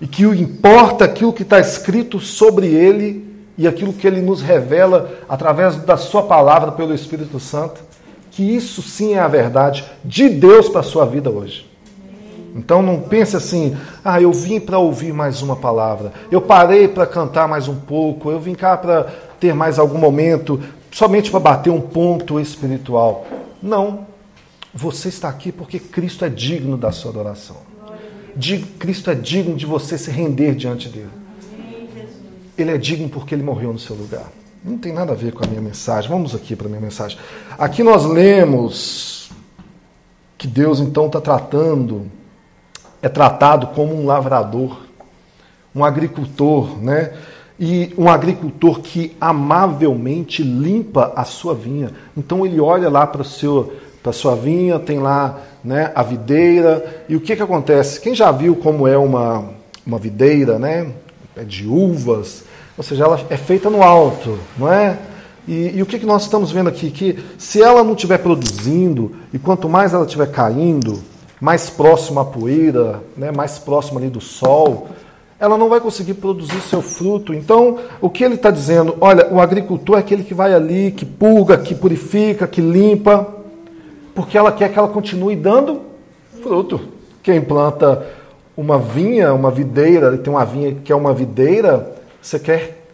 e 0.00 0.06
que 0.06 0.24
importa 0.24 1.04
aquilo 1.04 1.32
que 1.32 1.42
está 1.42 1.60
escrito 1.60 2.18
sobre 2.18 2.66
ele 2.66 3.30
e 3.56 3.68
aquilo 3.68 3.92
que 3.92 4.06
ele 4.06 4.20
nos 4.20 4.42
revela 4.42 5.20
através 5.28 5.76
da 5.76 5.96
Sua 5.96 6.24
palavra 6.24 6.72
pelo 6.72 6.92
Espírito 6.92 7.38
Santo 7.38 7.92
que 8.32 8.42
isso 8.42 8.82
sim 8.82 9.14
é 9.14 9.18
a 9.18 9.28
verdade 9.28 9.84
de 10.04 10.28
Deus 10.28 10.68
para 10.68 10.80
a 10.80 10.84
sua 10.84 11.04
vida 11.04 11.30
hoje. 11.30 11.70
Então 12.54 12.82
não 12.82 13.00
pense 13.00 13.36
assim, 13.36 13.76
ah, 14.04 14.20
eu 14.20 14.32
vim 14.32 14.60
para 14.60 14.78
ouvir 14.78 15.12
mais 15.12 15.40
uma 15.40 15.56
palavra, 15.56 16.12
eu 16.30 16.40
parei 16.40 16.86
para 16.86 17.06
cantar 17.06 17.48
mais 17.48 17.66
um 17.66 17.76
pouco, 17.76 18.30
eu 18.30 18.38
vim 18.38 18.54
cá 18.54 18.76
para 18.76 19.04
ter 19.40 19.54
mais 19.54 19.78
algum 19.78 19.98
momento, 19.98 20.60
somente 20.90 21.30
para 21.30 21.40
bater 21.40 21.70
um 21.70 21.80
ponto 21.80 22.38
espiritual. 22.38 23.26
Não. 23.62 24.06
Você 24.74 25.08
está 25.08 25.28
aqui 25.28 25.52
porque 25.52 25.78
Cristo 25.78 26.24
é 26.24 26.30
digno 26.30 26.78
da 26.78 26.92
sua 26.92 27.10
adoração. 27.10 27.56
Cristo 28.78 29.10
é 29.10 29.14
digno 29.14 29.54
de 29.54 29.66
você 29.66 29.98
se 29.98 30.10
render 30.10 30.54
diante 30.54 30.88
dele. 30.88 31.10
Ele 32.56 32.70
é 32.70 32.78
digno 32.78 33.08
porque 33.08 33.34
ele 33.34 33.42
morreu 33.42 33.72
no 33.72 33.78
seu 33.78 33.94
lugar. 33.94 34.30
Não 34.64 34.78
tem 34.78 34.92
nada 34.92 35.12
a 35.12 35.14
ver 35.14 35.32
com 35.32 35.44
a 35.44 35.46
minha 35.46 35.60
mensagem. 35.60 36.08
Vamos 36.08 36.34
aqui 36.34 36.56
para 36.56 36.66
a 36.66 36.70
minha 36.70 36.80
mensagem. 36.80 37.18
Aqui 37.58 37.82
nós 37.82 38.06
lemos 38.06 39.30
que 40.38 40.46
Deus 40.46 40.80
então 40.80 41.06
está 41.06 41.20
tratando, 41.20 42.10
é 43.02 43.08
tratado 43.08 43.66
como 43.68 43.94
um 43.94 44.06
lavrador, 44.06 44.78
um 45.74 45.84
agricultor, 45.84 46.78
né? 46.80 47.12
E 47.58 47.92
um 47.98 48.08
agricultor 48.08 48.80
que 48.80 49.14
amavelmente 49.20 50.42
limpa 50.42 51.12
a 51.14 51.24
sua 51.24 51.54
vinha. 51.54 51.90
Então 52.16 52.46
ele 52.46 52.60
olha 52.60 52.88
lá 52.88 53.06
para 53.06 53.22
a 53.22 54.12
sua 54.12 54.36
vinha, 54.36 54.78
tem 54.78 54.98
lá 54.98 55.38
né, 55.62 55.92
a 55.94 56.02
videira. 56.02 57.04
E 57.08 57.14
o 57.14 57.20
que, 57.20 57.36
que 57.36 57.42
acontece? 57.42 58.00
Quem 58.00 58.14
já 58.14 58.30
viu 58.30 58.56
como 58.56 58.86
é 58.88 58.96
uma, 58.96 59.44
uma 59.86 59.98
videira, 59.98 60.58
né? 60.58 60.92
É 61.36 61.44
de 61.44 61.66
uvas, 61.66 62.44
ou 62.76 62.84
seja, 62.84 63.04
ela 63.04 63.20
é 63.28 63.36
feita 63.36 63.68
no 63.70 63.82
alto, 63.82 64.38
não 64.56 64.72
é? 64.72 64.98
E, 65.46 65.72
e 65.74 65.82
o 65.82 65.86
que, 65.86 65.98
que 65.98 66.06
nós 66.06 66.22
estamos 66.22 66.52
vendo 66.52 66.68
aqui? 66.68 66.90
Que 66.90 67.18
se 67.36 67.62
ela 67.62 67.82
não 67.82 67.94
estiver 67.94 68.18
produzindo, 68.18 69.12
e 69.32 69.38
quanto 69.38 69.68
mais 69.68 69.92
ela 69.92 70.04
estiver 70.04 70.30
caindo, 70.30 71.02
mais 71.42 71.68
próximo 71.68 72.20
à 72.20 72.24
poeira, 72.24 73.00
né, 73.16 73.32
mais 73.32 73.58
próximo 73.58 73.98
ali 73.98 74.08
do 74.08 74.20
sol, 74.20 74.86
ela 75.40 75.58
não 75.58 75.68
vai 75.68 75.80
conseguir 75.80 76.14
produzir 76.14 76.60
seu 76.60 76.80
fruto. 76.80 77.34
Então, 77.34 77.80
o 78.00 78.08
que 78.08 78.22
ele 78.22 78.36
está 78.36 78.48
dizendo? 78.48 78.96
Olha, 79.00 79.26
o 79.28 79.40
agricultor 79.40 79.96
é 79.96 79.98
aquele 79.98 80.22
que 80.22 80.34
vai 80.34 80.54
ali, 80.54 80.92
que 80.92 81.04
pulga, 81.04 81.58
que 81.58 81.74
purifica, 81.74 82.46
que 82.46 82.60
limpa, 82.60 83.26
porque 84.14 84.38
ela 84.38 84.52
quer 84.52 84.72
que 84.72 84.78
ela 84.78 84.86
continue 84.86 85.34
dando 85.34 85.80
fruto. 86.40 86.80
Quem 87.24 87.40
planta 87.40 88.06
uma 88.56 88.78
vinha, 88.78 89.34
uma 89.34 89.50
videira, 89.50 90.16
tem 90.16 90.32
uma 90.32 90.44
vinha 90.44 90.76
que 90.76 90.92
é 90.92 90.94
uma 90.94 91.12
videira, 91.12 91.92
você 92.22 92.38
quer 92.38 92.86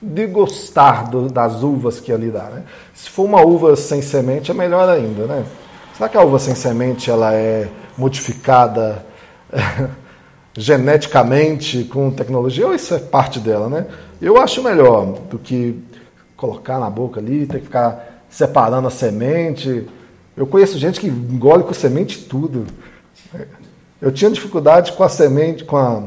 degustar 0.00 1.10
do, 1.10 1.28
das 1.28 1.64
uvas 1.64 1.98
que 1.98 2.12
ali 2.12 2.30
dá. 2.30 2.44
Né? 2.44 2.62
Se 2.94 3.10
for 3.10 3.24
uma 3.24 3.44
uva 3.44 3.74
sem 3.74 4.00
semente, 4.00 4.52
é 4.52 4.54
melhor 4.54 4.88
ainda. 4.88 5.24
Né? 5.24 5.44
Será 5.92 6.08
que 6.08 6.16
a 6.16 6.22
uva 6.22 6.38
sem 6.38 6.54
semente 6.54 7.10
ela 7.10 7.34
é 7.34 7.68
modificada 7.96 9.04
geneticamente 10.54 11.84
com 11.84 12.10
tecnologia 12.10 12.66
ou 12.66 12.74
isso 12.74 12.94
é 12.94 12.98
parte 12.98 13.38
dela? 13.38 13.68
Né? 13.68 13.86
Eu 14.20 14.40
acho 14.40 14.62
melhor 14.62 15.06
do 15.30 15.38
que 15.38 15.82
colocar 16.36 16.78
na 16.78 16.90
boca 16.90 17.20
ali, 17.20 17.46
ter 17.46 17.58
que 17.58 17.66
ficar 17.66 18.24
separando 18.28 18.88
a 18.88 18.90
semente. 18.90 19.86
Eu 20.36 20.46
conheço 20.46 20.78
gente 20.78 21.00
que 21.00 21.06
engole 21.06 21.62
com 21.62 21.72
semente 21.72 22.24
tudo. 22.24 22.66
Eu 24.00 24.12
tinha 24.12 24.30
dificuldade 24.30 24.92
com 24.92 25.02
a 25.02 25.08
semente, 25.08 25.64
com 25.64 25.76
a 25.76 26.02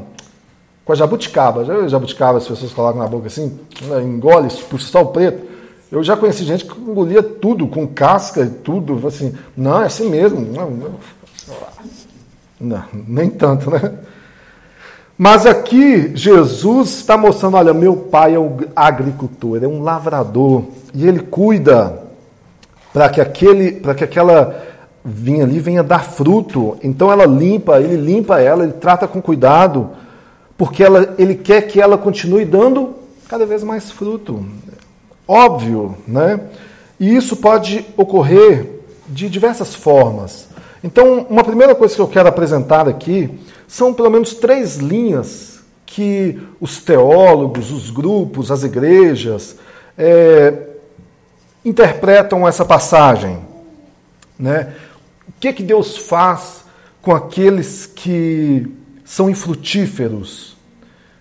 com 0.90 0.94
a 0.94 0.96
jabuticaba. 0.96 1.64
Já 1.66 1.88
jabuticaba, 1.88 2.40
as 2.40 2.48
pessoas 2.48 2.74
colocam 2.74 3.00
na 3.00 3.08
boca 3.08 3.28
assim, 3.28 3.60
né, 3.84 4.02
engole, 4.02 4.50
puxa 4.72 4.88
só 4.88 5.04
o 5.04 5.08
preto. 5.10 5.48
Eu 5.92 6.04
já 6.04 6.18
conheci 6.18 6.44
gente 6.44 6.66
que 6.66 6.80
engolia 6.80 7.22
tudo, 7.22 7.68
com 7.68 7.88
casca 7.88 8.42
e 8.42 8.50
tudo. 8.50 9.08
Assim, 9.08 9.36
não, 9.56 9.84
é 9.84 9.86
assim 9.86 10.10
mesmo. 10.10 10.42
Não, 10.42 10.72
não, 10.72 10.96
não 12.60 12.84
nem 13.08 13.30
tanto, 13.30 13.70
né? 13.72 13.94
Mas 15.18 15.46
aqui 15.46 16.16
Jesus 16.16 16.90
está 16.90 17.18
mostrando: 17.18 17.58
olha, 17.58 17.74
meu 17.74 17.96
pai 17.96 18.36
é 18.36 18.40
um 18.40 18.58
agricultor, 18.76 19.64
é 19.64 19.68
um 19.68 19.82
lavrador, 19.82 20.64
e 20.94 21.08
ele 21.08 21.20
cuida 21.20 22.04
para 22.94 23.10
que, 23.10 23.22
aquele, 23.22 23.82
que 23.96 24.04
aquela 24.04 24.64
vinha 25.04 25.44
ali 25.44 25.60
venha 25.60 25.84
dar 25.84 26.04
fruto. 26.04 26.78
Então 26.84 27.12
ela 27.12 27.26
limpa, 27.26 27.80
ele 27.80 27.98
limpa 27.98 28.40
ela, 28.40 28.64
ele 28.64 28.74
trata 28.74 29.08
com 29.08 29.22
cuidado, 29.22 29.90
porque 30.58 30.84
ela, 30.84 31.16
ele 31.18 31.36
quer 31.36 31.62
que 31.64 31.82
ela 31.82 31.98
continue 31.98 32.46
dando 32.46 32.96
cada 33.28 33.46
vez 33.46 33.64
mais 33.64 33.92
fruto. 33.92 34.46
Óbvio, 35.28 35.96
né? 36.08 36.40
E 37.00 37.16
isso 37.16 37.38
pode 37.38 37.86
ocorrer 37.96 38.82
de 39.08 39.30
diversas 39.30 39.76
formas. 39.76 40.49
Então, 40.84 41.26
uma 41.30 41.44
primeira 41.44 41.76
coisa 41.76 41.94
que 41.94 42.02
eu 42.02 42.08
quero 42.08 42.30
apresentar 42.30 42.88
aqui 42.88 43.30
são 43.68 43.94
pelo 43.94 44.10
menos 44.10 44.34
três 44.34 44.78
linhas 44.78 45.60
que 45.86 46.40
os 46.62 46.82
teólogos, 46.82 47.72
os 47.72 47.90
grupos, 47.90 48.52
as 48.52 48.64
igrejas 48.64 49.58
é, 49.98 50.54
interpretam 51.66 52.48
essa 52.48 52.64
passagem. 52.64 53.40
Né? 54.38 54.74
O 55.28 55.34
que, 55.40 55.52
que 55.52 55.64
Deus 55.64 55.98
faz 55.98 56.64
com 57.02 57.14
aqueles 57.14 57.86
que 57.86 58.66
são 59.04 59.30
infrutíferos? 59.30 60.56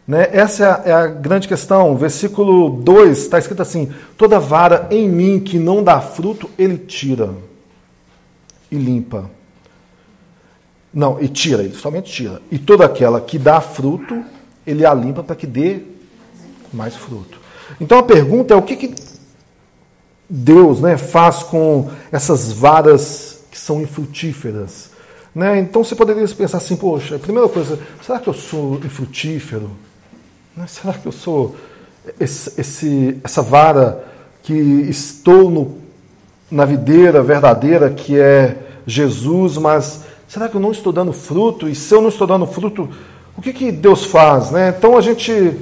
Né? 0.06 0.28
Essa 0.32 0.64
é 0.64 0.66
a, 0.66 0.82
é 0.84 0.92
a 0.92 1.06
grande 1.08 1.48
questão. 1.48 1.96
Versículo 1.96 2.70
2 2.70 3.18
está 3.18 3.38
escrito 3.38 3.62
assim: 3.62 3.92
Toda 4.16 4.38
vara 4.38 4.86
em 4.90 5.08
mim 5.08 5.40
que 5.40 5.58
não 5.58 5.82
dá 5.82 6.00
fruto, 6.00 6.48
ele 6.56 6.78
tira 6.78 7.30
e 8.70 8.76
limpa. 8.76 9.37
Não, 10.92 11.20
e 11.20 11.28
tira, 11.28 11.62
ele 11.62 11.74
somente 11.74 12.10
tira. 12.10 12.40
E 12.50 12.58
toda 12.58 12.84
aquela 12.84 13.20
que 13.20 13.38
dá 13.38 13.60
fruto, 13.60 14.24
ele 14.66 14.84
a 14.84 14.94
limpa 14.94 15.22
para 15.22 15.36
que 15.36 15.46
dê 15.46 15.80
mais 16.72 16.96
fruto. 16.96 17.38
Então 17.80 17.98
a 17.98 18.02
pergunta 18.02 18.54
é: 18.54 18.56
o 18.56 18.62
que, 18.62 18.76
que 18.76 18.94
Deus 20.28 20.80
né, 20.80 20.96
faz 20.96 21.42
com 21.42 21.90
essas 22.10 22.50
varas 22.52 23.44
que 23.50 23.58
são 23.58 23.80
infrutíferas? 23.80 24.90
Né? 25.34 25.58
Então 25.58 25.84
você 25.84 25.94
poderia 25.94 26.26
pensar 26.28 26.58
assim: 26.58 26.76
poxa, 26.76 27.16
a 27.16 27.18
primeira 27.18 27.48
coisa, 27.48 27.78
será 28.04 28.18
que 28.18 28.28
eu 28.28 28.34
sou 28.34 28.76
infrutífero? 28.76 29.70
Né? 30.56 30.66
Será 30.66 30.94
que 30.94 31.06
eu 31.06 31.12
sou 31.12 31.54
esse, 32.18 32.60
esse, 32.60 33.18
essa 33.22 33.42
vara 33.42 34.04
que 34.42 34.54
estou 34.54 35.50
no, 35.50 35.78
na 36.50 36.64
videira 36.64 37.22
verdadeira 37.22 37.90
que 37.90 38.18
é 38.18 38.56
Jesus, 38.86 39.58
mas 39.58 40.07
será 40.28 40.48
que 40.48 40.54
eu 40.54 40.60
não 40.60 40.70
estou 40.70 40.92
dando 40.92 41.12
fruto? 41.12 41.68
E 41.68 41.74
se 41.74 41.92
eu 41.94 42.02
não 42.02 42.10
estou 42.10 42.26
dando 42.26 42.46
fruto, 42.46 42.88
o 43.36 43.40
que, 43.40 43.52
que 43.52 43.72
Deus 43.72 44.04
faz? 44.04 44.50
Né? 44.50 44.74
Então 44.76 44.96
a 44.96 45.00
gente 45.00 45.56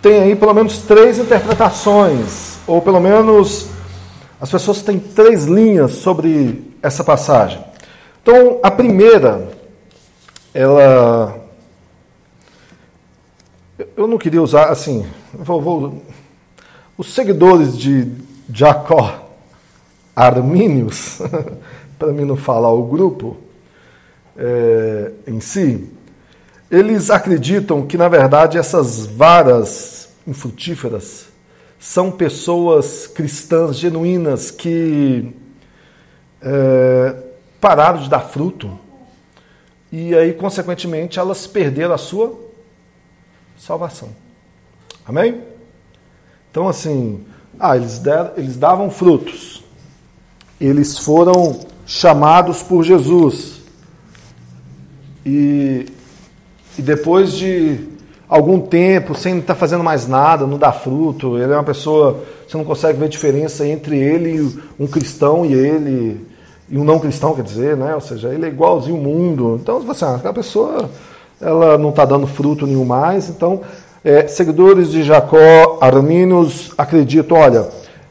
tem 0.00 0.22
aí 0.22 0.36
pelo 0.36 0.54
menos 0.54 0.78
três 0.78 1.18
interpretações, 1.18 2.58
ou 2.66 2.80
pelo 2.80 3.00
menos 3.00 3.68
as 4.40 4.50
pessoas 4.50 4.82
têm 4.82 4.98
três 4.98 5.44
linhas 5.44 5.92
sobre 5.92 6.70
essa 6.80 7.02
passagem. 7.02 7.62
Então 8.22 8.60
a 8.62 8.70
primeira, 8.70 9.48
ela 10.52 11.40
eu 13.96 14.06
não 14.06 14.18
queria 14.18 14.40
usar 14.40 14.68
assim. 14.68 15.04
Vou, 15.32 15.60
vou, 15.60 16.02
os 16.96 17.12
seguidores 17.12 17.76
de 17.76 18.12
Jacó 18.52 19.28
Armínios, 20.14 21.20
para 21.98 22.12
mim 22.12 22.24
não 22.24 22.36
falar 22.36 22.70
o 22.72 22.84
grupo 22.84 23.36
é, 24.36 25.12
em 25.26 25.40
si, 25.40 25.88
eles 26.70 27.10
acreditam 27.10 27.86
que, 27.86 27.96
na 27.96 28.08
verdade, 28.08 28.58
essas 28.58 29.06
varas 29.06 30.08
infrutíferas 30.26 31.26
são 31.78 32.10
pessoas 32.10 33.06
cristãs 33.06 33.76
genuínas 33.76 34.50
que 34.50 35.34
é, 36.40 37.16
pararam 37.60 38.00
de 38.00 38.08
dar 38.08 38.20
fruto 38.20 38.84
e 39.96 40.12
aí, 40.12 40.32
consequentemente, 40.32 41.20
elas 41.20 41.46
perderam 41.46 41.94
a 41.94 41.98
sua 41.98 42.36
salvação. 43.56 44.08
Amém? 45.06 45.40
Então, 46.50 46.66
assim, 46.66 47.24
ah, 47.60 47.76
eles, 47.76 48.00
deram, 48.00 48.32
eles 48.36 48.56
davam 48.56 48.90
frutos, 48.90 49.62
eles 50.60 50.98
foram 50.98 51.60
chamados 51.86 52.60
por 52.60 52.82
Jesus, 52.82 53.53
e, 55.24 55.86
e 56.78 56.82
depois 56.82 57.32
de 57.32 57.78
algum 58.28 58.60
tempo, 58.60 59.14
sem 59.14 59.38
estar 59.38 59.54
fazendo 59.54 59.84
mais 59.84 60.08
nada, 60.08 60.46
não 60.46 60.58
dá 60.58 60.72
fruto, 60.72 61.38
ele 61.38 61.52
é 61.52 61.56
uma 61.56 61.64
pessoa, 61.64 62.24
você 62.46 62.56
não 62.56 62.64
consegue 62.64 62.98
ver 62.98 63.08
diferença 63.08 63.66
entre 63.66 63.98
ele, 63.98 64.58
um 64.78 64.86
cristão 64.86 65.44
e 65.46 65.54
ele, 65.54 66.26
e 66.68 66.78
um 66.78 66.84
não 66.84 66.98
cristão, 66.98 67.34
quer 67.34 67.42
dizer, 67.42 67.76
né? 67.76 67.94
Ou 67.94 68.00
seja, 68.00 68.28
ele 68.28 68.46
é 68.46 68.48
igualzinho 68.48 68.96
o 68.96 69.00
mundo. 69.00 69.58
Então, 69.62 69.80
você, 69.80 70.04
assim, 70.04 70.16
aquela 70.16 70.34
pessoa 70.34 70.90
ela 71.40 71.76
não 71.76 71.90
está 71.90 72.04
dando 72.04 72.26
fruto 72.26 72.66
nenhum 72.66 72.84
mais. 72.84 73.28
Então, 73.28 73.60
é, 74.02 74.26
seguidores 74.26 74.90
de 74.90 75.02
Jacó, 75.02 75.78
armínios, 75.80 76.72
acreditam: 76.76 77.38
olha, 77.38 77.68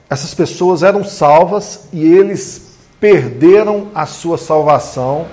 essas 0.10 0.34
pessoas 0.34 0.84
eram 0.84 1.04
salvas 1.04 1.88
e 1.92 2.04
eles 2.06 2.74
perderam 3.00 3.88
a 3.94 4.06
sua 4.06 4.38
salvação 4.38 5.26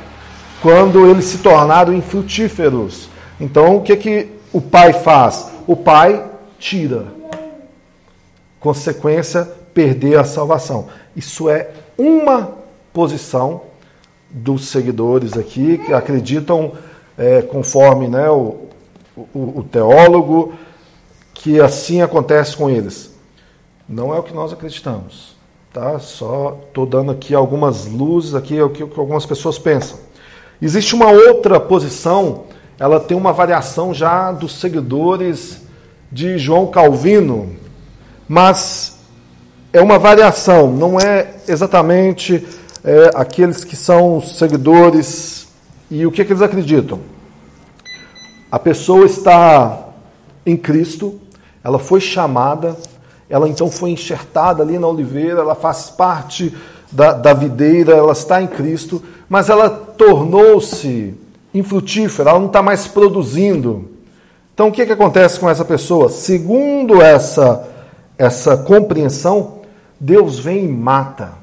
quando 0.63 1.07
eles 1.07 1.25
se 1.25 1.39
tornaram 1.39 1.93
infrutíferos. 1.95 3.09
Então, 3.41 3.77
o 3.77 3.83
que, 3.83 3.97
que 3.97 4.29
o 4.53 4.61
pai 4.61 4.93
faz? 4.93 5.51
O 5.67 5.75
pai 5.75 6.25
tira. 6.59 7.07
Consequência, 8.59 9.49
perder 9.73 10.19
a 10.19 10.25
salvação. 10.25 10.89
Isso 11.17 11.49
é 11.49 11.71
uma 11.97 12.53
posição 12.93 13.63
dos 14.29 14.69
seguidores 14.69 15.37
aqui 15.37 15.79
que 15.79 15.93
acreditam 15.93 16.73
é, 17.17 17.43
conforme 17.43 18.07
né, 18.09 18.31
o, 18.31 18.69
o, 19.17 19.59
o 19.59 19.67
teólogo, 19.71 20.55
que 21.35 21.61
assim 21.61 22.03
acontece 22.03 22.57
com 22.57 22.69
eles. 22.69 23.15
Não 23.89 24.15
é 24.15 24.19
o 24.19 24.23
que 24.23 24.35
nós 24.35 24.53
acreditamos. 24.53 25.35
Tá? 25.73 25.99
Só 25.99 26.59
estou 26.67 26.85
dando 26.85 27.13
aqui 27.13 27.35
algumas 27.35 27.87
luzes, 27.87 28.35
aqui 28.35 28.59
é 28.59 28.63
o 28.63 28.71
que, 28.71 28.83
algumas 28.83 29.25
pessoas 29.25 29.59
pensam. 29.59 29.99
Existe 30.63 30.95
uma 30.95 31.11
outra 31.11 31.59
posição, 31.59 32.45
ela 32.79 33.01
tem 33.01 33.17
uma 33.17 33.33
variação 33.33 33.95
já 33.95 34.31
dos 34.31 34.61
seguidores 34.61 35.63
de 36.13 36.37
João 36.37 36.67
Calvino, 36.67 37.57
mas 38.29 38.99
é 39.73 39.81
uma 39.81 39.99
variação, 39.99 40.71
não 40.71 41.01
é 41.01 41.37
exatamente 41.49 42.47
é, 42.85 43.11
aqueles 43.15 43.65
que 43.65 43.75
são 43.75 44.21
seguidores 44.21 45.49
e 45.91 46.05
o 46.05 46.13
que, 46.13 46.21
é 46.21 46.25
que 46.27 46.33
eles 46.33 46.43
acreditam? 46.43 47.01
A 48.53 48.59
pessoa 48.59 49.07
está 49.07 49.89
em 50.45 50.59
Cristo, 50.59 51.19
ela 51.65 51.79
foi 51.79 52.01
chamada, 52.01 52.77
ela 53.31 53.49
então 53.49 53.71
foi 53.71 53.91
enxertada 53.91 54.63
ali 54.63 54.79
na 54.79 54.89
oliveira, 54.89 55.41
ela 55.41 55.55
faz 55.55 55.89
parte 55.89 56.55
da, 56.93 57.13
da 57.13 57.33
videira, 57.33 57.93
ela 57.93 58.13
está 58.13 58.43
em 58.43 58.47
Cristo, 58.47 59.03
mas 59.29 59.49
ela 59.49 59.90
tornou-se 60.01 61.15
infrutífera, 61.53 62.31
ela 62.31 62.39
não 62.39 62.47
está 62.47 62.63
mais 62.63 62.87
produzindo. 62.87 63.91
Então 64.55 64.69
o 64.69 64.73
que, 64.73 64.81
é 64.81 64.87
que 64.87 64.93
acontece 64.93 65.39
com 65.39 65.51
essa 65.51 65.65
pessoa? 65.65 66.09
Segundo 66.09 67.03
essa, 67.03 67.69
essa 68.17 68.57
compreensão, 68.57 69.61
Deus 70.01 70.39
vem 70.39 70.65
e 70.65 70.69
mata 70.69 71.35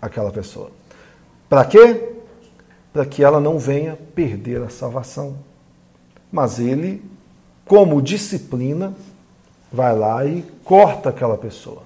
aquela 0.00 0.30
pessoa. 0.30 0.70
Para 1.48 1.64
quê? 1.64 2.06
para 2.92 3.04
que 3.06 3.22
ela 3.22 3.40
não 3.40 3.58
venha 3.58 3.98
perder 4.14 4.62
a 4.62 4.68
salvação. 4.68 5.36
Mas 6.30 6.58
ele, 6.58 7.02
como 7.64 8.02
disciplina, 8.02 8.94
vai 9.72 9.96
lá 9.96 10.24
e 10.24 10.42
corta 10.64 11.10
aquela 11.10 11.36
pessoa. 11.36 11.82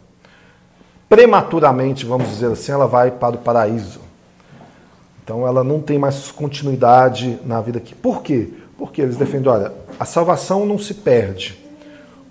Prematuramente, 1.08 2.06
vamos 2.06 2.28
dizer 2.28 2.52
assim, 2.52 2.72
ela 2.72 2.86
vai 2.86 3.10
para 3.10 3.36
o 3.36 3.38
paraíso. 3.38 4.03
Então 5.24 5.46
ela 5.46 5.64
não 5.64 5.80
tem 5.80 5.98
mais 5.98 6.30
continuidade 6.30 7.38
na 7.46 7.58
vida 7.62 7.78
aqui. 7.78 7.94
Por 7.94 8.22
quê? 8.22 8.50
Porque 8.76 9.00
eles 9.00 9.16
defendem, 9.16 9.50
olha, 9.50 9.72
a 9.98 10.04
salvação 10.04 10.66
não 10.66 10.78
se 10.78 10.92
perde. 10.92 11.58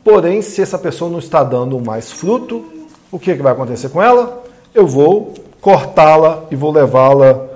Porém, 0.04 0.44
se 0.44 0.62
essa 0.62 0.78
pessoa 0.78 1.10
não 1.10 1.18
está 1.18 1.44
dando 1.44 1.80
mais 1.80 2.12
fruto, 2.12 2.64
o 3.12 3.18
que, 3.18 3.32
é 3.32 3.36
que 3.36 3.42
vai 3.42 3.54
acontecer 3.54 3.90
com 3.90 4.02
ela? 4.02 4.44
Eu 4.76 4.86
vou 4.86 5.34
cortá-la 5.60 6.44
e 6.52 6.56
vou 6.56 6.72
levá-la 6.72 7.48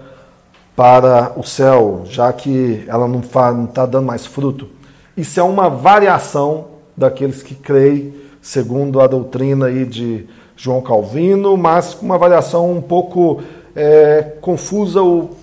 para 0.75 1.33
o 1.35 1.43
céu, 1.43 2.01
já 2.05 2.31
que 2.33 2.83
ela 2.87 3.07
não 3.07 3.19
está 3.19 3.85
dando 3.85 4.05
mais 4.05 4.25
fruto. 4.25 4.69
Isso 5.15 5.39
é 5.39 5.43
uma 5.43 5.69
variação 5.69 6.67
daqueles 6.95 7.43
que 7.43 7.53
creem 7.53 8.13
segundo 8.41 9.01
a 9.01 9.07
doutrina 9.07 9.67
aí 9.67 9.85
de 9.85 10.25
João 10.55 10.81
Calvino, 10.81 11.57
mas 11.57 11.93
com 11.93 12.05
uma 12.05 12.15
avaliação 12.15 12.71
um 12.71 12.81
pouco 12.81 13.41
é, 13.77 14.23
confusa 14.41 15.03
ou, 15.03 15.37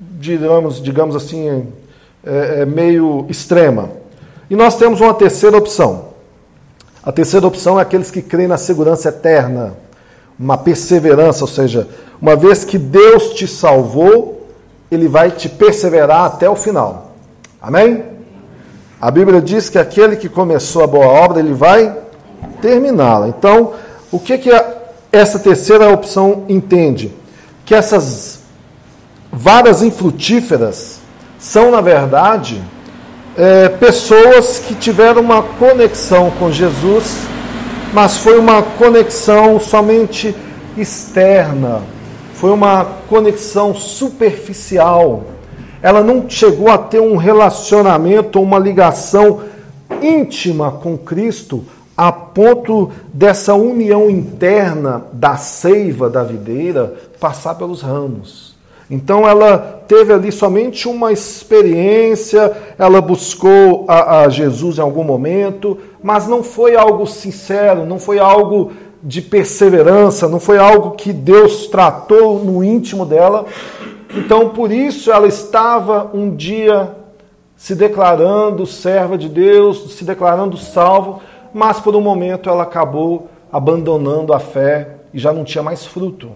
digamos, 0.00 0.82
digamos 0.82 1.14
assim, 1.14 1.66
é, 2.24 2.62
é, 2.62 2.64
meio 2.64 3.26
extrema. 3.28 3.90
E 4.48 4.56
nós 4.56 4.78
temos 4.78 5.02
uma 5.02 5.12
terceira 5.12 5.58
opção. 5.58 6.06
A 7.04 7.12
terceira 7.12 7.46
opção 7.46 7.78
é 7.78 7.82
aqueles 7.82 8.10
que 8.10 8.22
creem 8.22 8.48
na 8.48 8.56
segurança 8.56 9.10
eterna, 9.10 9.74
uma 10.38 10.56
perseverança, 10.56 11.44
ou 11.44 11.48
seja, 11.48 11.86
uma 12.20 12.34
vez 12.34 12.64
que 12.64 12.78
Deus 12.78 13.34
te 13.34 13.46
salvou, 13.46 14.48
Ele 14.90 15.06
vai 15.06 15.30
te 15.30 15.50
perseverar 15.50 16.24
até 16.24 16.48
o 16.48 16.56
final. 16.56 17.12
Amém? 17.60 18.02
A 18.98 19.10
Bíblia 19.10 19.42
diz 19.42 19.68
que 19.68 19.78
aquele 19.78 20.16
que 20.16 20.30
começou 20.30 20.82
a 20.82 20.86
boa 20.86 21.06
obra, 21.06 21.38
ele 21.38 21.52
vai 21.52 21.94
terminá-la. 22.62 23.28
Então, 23.28 23.74
o 24.10 24.18
que, 24.18 24.38
que 24.38 24.50
essa 25.12 25.38
terceira 25.38 25.92
opção 25.92 26.44
entende? 26.48 27.12
Que 27.64 27.74
essas 27.74 28.40
varas 29.32 29.82
infrutíferas 29.82 31.00
são, 31.38 31.70
na 31.70 31.80
verdade, 31.80 32.62
é, 33.36 33.68
pessoas 33.68 34.58
que 34.58 34.74
tiveram 34.74 35.20
uma 35.20 35.42
conexão 35.42 36.30
com 36.38 36.50
Jesus, 36.50 37.18
mas 37.92 38.16
foi 38.16 38.38
uma 38.38 38.62
conexão 38.62 39.58
somente 39.58 40.34
externa, 40.76 41.82
foi 42.34 42.50
uma 42.50 42.84
conexão 43.08 43.74
superficial. 43.74 45.24
Ela 45.82 46.02
não 46.02 46.28
chegou 46.28 46.70
a 46.70 46.78
ter 46.78 47.00
um 47.00 47.16
relacionamento, 47.16 48.40
uma 48.40 48.58
ligação 48.58 49.40
íntima 50.00 50.70
com 50.70 50.96
Cristo, 50.96 51.64
a 51.96 52.10
ponto 52.10 52.90
dessa 53.12 53.54
união 53.54 54.10
interna 54.10 55.04
da 55.12 55.36
seiva 55.36 56.10
da 56.10 56.22
videira 56.22 56.94
passar 57.20 57.54
pelos 57.54 57.82
ramos. 57.82 58.54
Então 58.90 59.26
ela 59.26 59.82
teve 59.88 60.12
ali 60.12 60.30
somente 60.30 60.88
uma 60.88 61.10
experiência, 61.10 62.52
ela 62.78 63.00
buscou 63.00 63.84
a, 63.88 64.20
a, 64.20 64.28
Jesus 64.28 64.78
em 64.78 64.82
algum 64.82 65.04
momento, 65.04 65.78
mas 66.02 66.26
não 66.26 66.42
foi 66.42 66.76
algo 66.76 67.06
sincero, 67.06 67.86
não 67.86 67.98
foi 67.98 68.18
algo 68.18 68.72
de 69.02 69.22
perseverança, 69.22 70.28
não 70.28 70.40
foi 70.40 70.58
algo 70.58 70.92
que 70.92 71.12
Deus 71.12 71.66
tratou 71.66 72.44
no 72.44 72.62
íntimo 72.62 73.06
dela. 73.06 73.46
Então 74.14 74.50
por 74.50 74.70
isso 74.70 75.10
ela 75.10 75.26
estava 75.26 76.10
um 76.12 76.34
dia 76.34 76.90
se 77.56 77.74
declarando 77.74 78.66
serva 78.66 79.16
de 79.16 79.28
Deus, 79.28 79.94
se 79.94 80.04
declarando 80.04 80.58
salvo, 80.58 81.22
mas 81.54 81.78
por 81.78 81.94
um 81.94 82.00
momento 82.00 82.50
ela 82.50 82.64
acabou 82.64 83.28
abandonando 83.52 84.32
a 84.32 84.40
fé 84.40 84.96
e 85.14 85.18
já 85.20 85.32
não 85.32 85.44
tinha 85.44 85.62
mais 85.62 85.86
fruto. 85.86 86.32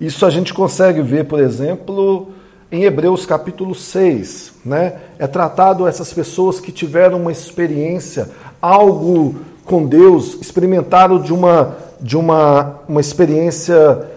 Isso 0.00 0.24
a 0.24 0.30
gente 0.30 0.54
consegue 0.54 1.02
ver, 1.02 1.24
por 1.24 1.40
exemplo, 1.40 2.28
em 2.70 2.84
Hebreus 2.84 3.26
capítulo 3.26 3.74
6. 3.74 4.52
Né? 4.64 5.00
É 5.18 5.26
tratado 5.26 5.88
essas 5.88 6.12
pessoas 6.12 6.60
que 6.60 6.70
tiveram 6.70 7.20
uma 7.20 7.32
experiência, 7.32 8.30
algo 8.62 9.34
com 9.64 9.84
Deus, 9.84 10.38
experimentaram 10.40 11.20
de 11.20 11.32
uma, 11.32 11.76
de 12.00 12.16
uma, 12.16 12.76
uma 12.88 13.00
experiência, 13.00 14.08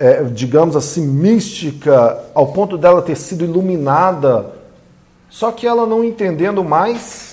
é, 0.00 0.24
digamos 0.24 0.74
assim, 0.74 1.06
mística, 1.06 2.18
ao 2.34 2.48
ponto 2.48 2.76
dela 2.76 3.00
ter 3.00 3.16
sido 3.16 3.44
iluminada, 3.44 4.46
só 5.30 5.52
que 5.52 5.66
ela 5.68 5.86
não 5.86 6.02
entendendo 6.02 6.64
mais 6.64 7.31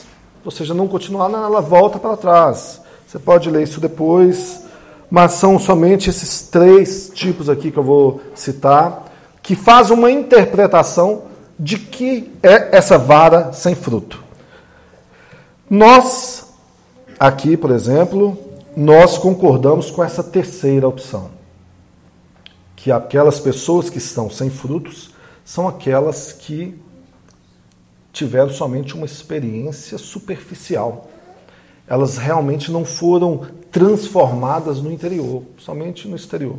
ou 0.49 0.51
seja, 0.51 0.73
não 0.73 0.87
continuar, 0.87 1.29
ela 1.29 1.61
volta 1.61 1.99
para 1.99 2.17
trás. 2.17 2.81
Você 3.05 3.19
pode 3.19 3.51
ler 3.51 3.61
isso 3.61 3.79
depois, 3.79 4.63
mas 5.07 5.33
são 5.33 5.59
somente 5.59 6.09
esses 6.09 6.41
três 6.41 7.11
tipos 7.13 7.47
aqui 7.47 7.69
que 7.69 7.77
eu 7.77 7.83
vou 7.83 8.19
citar, 8.33 9.05
que 9.43 9.55
faz 9.55 9.91
uma 9.91 10.09
interpretação 10.09 11.25
de 11.59 11.77
que 11.77 12.33
é 12.41 12.75
essa 12.75 12.97
vara 12.97 13.53
sem 13.53 13.75
fruto. 13.75 14.23
Nós, 15.69 16.47
aqui, 17.19 17.55
por 17.55 17.69
exemplo, 17.69 18.35
nós 18.75 19.19
concordamos 19.19 19.91
com 19.91 20.03
essa 20.03 20.23
terceira 20.23 20.87
opção, 20.87 21.29
que 22.75 22.91
aquelas 22.91 23.39
pessoas 23.39 23.87
que 23.87 23.99
estão 23.99 24.31
sem 24.31 24.49
frutos 24.49 25.11
são 25.45 25.67
aquelas 25.67 26.33
que 26.33 26.73
tiveram 28.11 28.49
somente 28.49 28.95
uma 28.95 29.05
experiência 29.05 29.97
superficial. 29.97 31.09
Elas 31.87 32.17
realmente 32.17 32.71
não 32.71 32.85
foram 32.85 33.41
transformadas 33.71 34.81
no 34.81 34.91
interior, 34.91 35.43
somente 35.57 36.07
no 36.07 36.15
exterior. 36.15 36.57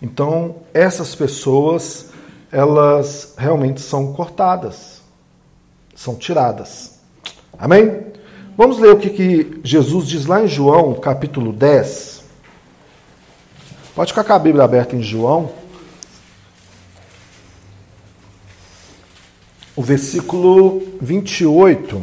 Então, 0.00 0.56
essas 0.74 1.14
pessoas, 1.14 2.10
elas 2.52 3.34
realmente 3.36 3.80
são 3.80 4.12
cortadas, 4.12 5.02
são 5.94 6.14
tiradas. 6.14 7.00
Amém? 7.58 8.06
Vamos 8.56 8.78
ler 8.78 8.92
o 8.92 8.98
que, 8.98 9.10
que 9.10 9.60
Jesus 9.64 10.06
diz 10.06 10.26
lá 10.26 10.42
em 10.42 10.46
João, 10.46 10.94
capítulo 10.94 11.52
10. 11.52 12.24
Pode 13.94 14.12
ficar 14.12 14.24
com 14.24 14.32
a 14.32 14.38
Bíblia 14.38 14.64
aberta 14.64 14.94
em 14.94 15.02
João. 15.02 15.50
O 19.76 19.82
versículo 19.82 20.82
28. 21.02 22.02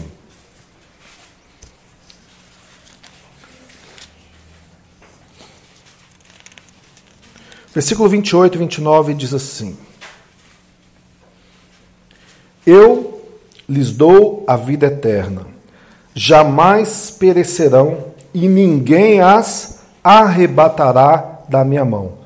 Versículo 7.74 8.08
28 8.08 8.54
e 8.54 8.58
29 8.60 9.14
diz 9.16 9.34
assim: 9.34 9.76
Eu 12.64 13.26
lhes 13.68 13.92
dou 13.92 14.44
a 14.48 14.56
vida 14.56 14.86
eterna, 14.86 15.48
jamais 16.14 17.10
perecerão 17.10 18.14
e 18.32 18.48
ninguém 18.48 19.20
as 19.20 19.82
arrebatará 20.04 21.40
da 21.50 21.66
minha 21.66 21.84
mão. 21.84 22.20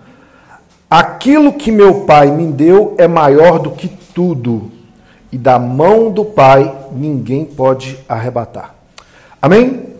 Aquilo 0.90 1.54
que 1.54 1.72
meu 1.72 2.02
Pai 2.02 2.30
me 2.32 2.52
deu 2.52 2.96
é 2.98 3.08
maior 3.08 3.60
do 3.60 3.72
que 3.72 3.88
tudo 3.88 4.77
e 5.32 5.38
da 5.38 5.60
mão 5.60 6.12
do 6.12 6.24
Pai 6.24 6.90
ninguém 6.92 7.46
pode 7.46 8.00
arrebatar. 8.08 8.76
Amém? 9.42 9.96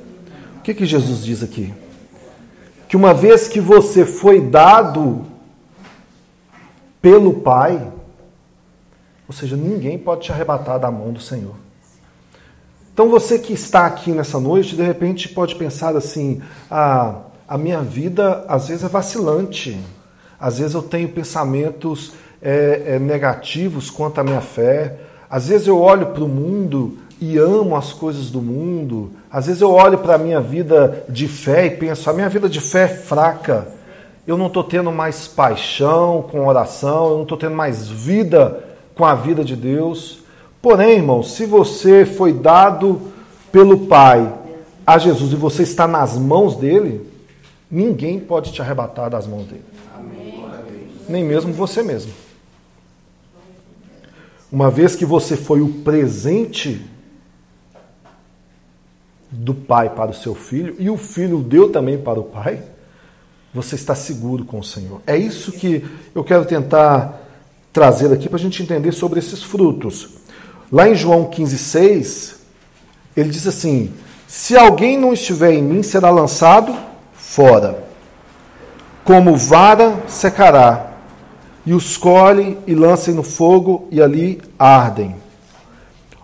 O 0.58 0.62
que, 0.62 0.74
que 0.74 0.86
Jesus 0.86 1.24
diz 1.24 1.44
aqui? 1.44 1.74
Que 2.88 2.96
uma 2.96 3.14
vez 3.14 3.48
que 3.48 3.60
você 3.60 4.06
foi 4.06 4.42
dado 4.42 5.26
pelo 7.02 7.36
Pai, 7.36 7.92
ou 9.28 9.34
seja, 9.34 9.56
ninguém 9.56 9.98
pode 9.98 10.24
te 10.24 10.32
arrebatar 10.32 10.80
da 10.80 10.90
mão 10.90 11.12
do 11.12 11.20
Senhor. 11.20 11.56
Então 12.94 13.10
você 13.10 13.38
que 13.38 13.54
está 13.54 13.86
aqui 13.86 14.12
nessa 14.12 14.40
noite, 14.40 14.76
de 14.76 14.82
repente 14.82 15.30
pode 15.30 15.56
pensar 15.56 15.96
assim: 15.96 16.42
ah, 16.72 17.22
a 17.48 17.58
minha 17.58 17.82
vida 17.82 18.44
às 18.48 18.70
vezes 18.70 18.84
é 18.84 18.88
vacilante, 18.88 19.80
às 20.40 20.58
vezes 20.58 20.74
eu 20.74 20.82
tenho 20.82 21.08
pensamentos 21.10 22.14
é, 22.42 22.84
é, 22.86 23.00
negativos 23.00 23.90
quanto 23.90 24.20
à 24.20 24.24
minha 24.24 24.42
fé, 24.42 24.98
às 25.30 25.48
vezes 25.48 25.68
eu 25.68 25.80
olho 25.80 26.08
para 26.08 26.24
o 26.24 26.28
mundo 26.28 26.98
e 27.20 27.38
amo 27.38 27.76
as 27.76 27.92
coisas 27.92 28.30
do 28.30 28.42
mundo. 28.42 29.12
Às 29.30 29.48
vezes 29.48 29.62
eu 29.62 29.72
olho 29.72 29.98
para 29.98 30.16
a 30.16 30.18
minha 30.18 30.40
vida 30.40 31.04
de 31.10 31.28
fé 31.28 31.66
e 31.66 31.72
penso: 31.72 32.10
a 32.10 32.14
minha 32.14 32.30
vida 32.30 32.48
de 32.48 32.62
fé 32.62 32.84
é 32.84 32.88
fraca. 32.88 33.68
Eu 34.26 34.38
não 34.38 34.48
estou 34.48 34.64
tendo 34.64 34.92
mais 34.92 35.28
paixão 35.28 36.26
com 36.30 36.46
oração, 36.46 37.10
eu 37.10 37.16
não 37.16 37.24
estou 37.24 37.38
tendo 37.38 37.56
mais 37.56 37.88
vida 37.88 38.64
com 38.94 39.06
a 39.06 39.16
vida 39.16 39.44
de 39.44 39.56
Deus. 39.56 40.20
Porém, 40.62 40.98
irmão, 40.98 41.24
se 41.24 41.46
você 41.46 42.06
foi 42.06 42.34
dado 42.34 43.02
pelo 43.52 43.88
Pai 43.88 44.34
a 44.86 44.98
Jesus 44.98 45.32
e 45.32 45.36
você 45.36 45.64
está 45.64 45.88
nas 45.88 46.18
mãos 46.18 46.58
dele, 46.58 47.10
ninguém 47.72 48.20
pode 48.20 48.52
te 48.52 48.62
arrebatar 48.62 49.10
das 49.10 49.26
mãos 49.26 49.46
dele. 49.46 49.64
Amém. 49.96 50.44
Nem 51.08 51.24
mesmo 51.24 51.54
você 51.54 51.82
mesmo. 51.82 52.12
Uma 54.52 54.72
vez 54.72 54.96
que 54.96 55.06
você 55.06 55.36
foi 55.36 55.62
o 55.62 55.68
presente 55.68 56.86
do 59.30 59.54
pai 59.54 59.90
para 59.90 60.12
o 60.12 60.14
seu 60.14 60.34
filho 60.34 60.76
e 60.80 60.90
o 60.90 60.98
filho 60.98 61.40
deu 61.40 61.70
também 61.70 61.98
para 61.98 62.20
o 62.20 62.24
pai, 62.24 62.64
você 63.54 63.76
está 63.76 63.94
seguro 63.94 64.46
com 64.46 64.60
o 64.60 64.64
Senhor. 64.64 65.02
É 65.06 65.18
isso 65.18 65.52
que 65.52 65.86
eu 66.16 66.24
quero 66.24 66.46
tentar 66.46 67.22
trazer 67.74 68.12
aqui 68.14 68.30
para 68.30 68.38
a 68.38 68.42
gente 68.42 68.64
entender 68.64 68.92
sobre 68.92 69.20
esses 69.20 69.44
frutos. 69.44 70.10
Lá 70.72 70.88
em 70.88 70.96
João 70.96 71.26
15,6, 71.26 72.36
ele 73.16 73.30
diz 73.30 73.46
assim: 73.48 73.94
Se 74.28 74.56
alguém 74.56 74.98
não 74.98 75.14
estiver 75.14 75.54
em 75.54 75.64
mim, 75.64 75.84
será 75.84 76.10
lançado 76.10 76.76
fora. 77.14 77.86
Como 79.04 79.36
vara 79.36 80.04
secará, 80.08 80.87
e 81.68 81.74
os 81.74 81.98
colhem 81.98 82.58
e 82.66 82.74
lancem 82.74 83.14
no 83.14 83.24
fogo 83.24 83.90
e 83.92 84.02
ali 84.02 84.42
ardem. 84.58 85.18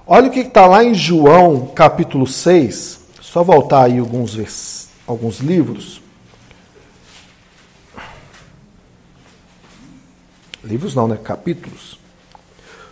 Olha 0.08 0.30
o 0.30 0.32
que 0.32 0.40
está 0.40 0.66
lá 0.66 0.82
em 0.82 0.94
João 0.94 1.68
capítulo 1.68 2.26
6, 2.26 3.02
Só 3.20 3.44
voltar 3.44 3.84
aí 3.84 4.00
alguns, 4.00 4.34
vers... 4.36 4.88
alguns 5.06 5.40
livros. 5.40 6.02
Livros 10.64 10.96
não, 10.96 11.10
né? 11.10 11.20
Capítulos. 11.22 12.00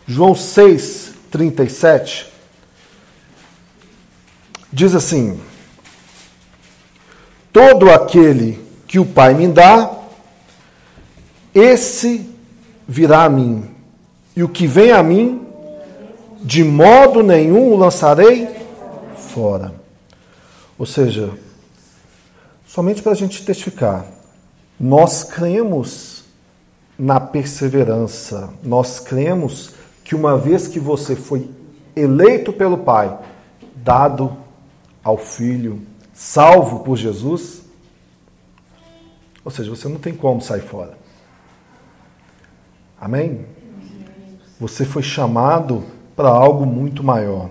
João 0.05 0.35
6, 0.35 1.13
37. 1.31 2.27
Diz 4.73 4.93
assim: 4.93 5.39
Todo 7.53 7.89
aquele 7.89 8.59
que 8.87 8.99
o 8.99 9.05
Pai 9.05 9.33
me 9.33 9.47
dá, 9.47 9.89
esse 11.53 12.30
virá 12.91 13.23
a 13.23 13.29
mim. 13.29 13.63
E 14.35 14.43
o 14.43 14.49
que 14.49 14.67
vem 14.67 14.91
a 14.91 15.01
mim, 15.01 15.47
de 16.41 16.61
modo 16.61 17.23
nenhum 17.23 17.71
o 17.71 17.77
lançarei 17.77 18.49
fora. 19.15 19.73
Ou 20.77 20.85
seja, 20.85 21.31
somente 22.67 23.01
para 23.01 23.13
a 23.13 23.15
gente 23.15 23.45
testificar, 23.45 24.05
nós 24.77 25.23
cremos 25.23 26.25
na 26.99 27.17
perseverança, 27.17 28.49
nós 28.61 28.99
cremos 28.99 29.71
que 30.03 30.13
uma 30.13 30.37
vez 30.37 30.67
que 30.67 30.79
você 30.79 31.15
foi 31.15 31.49
eleito 31.95 32.51
pelo 32.51 32.79
Pai, 32.79 33.17
dado 33.73 34.35
ao 35.01 35.17
Filho, 35.17 35.81
salvo 36.13 36.79
por 36.79 36.97
Jesus, 36.97 37.61
ou 39.45 39.49
seja, 39.49 39.69
você 39.69 39.87
não 39.87 39.97
tem 39.97 40.13
como 40.13 40.41
sair 40.41 40.61
fora. 40.61 41.00
Amém? 43.01 43.47
Você 44.59 44.85
foi 44.85 45.01
chamado 45.01 45.83
para 46.15 46.29
algo 46.29 46.67
muito 46.67 47.03
maior. 47.03 47.49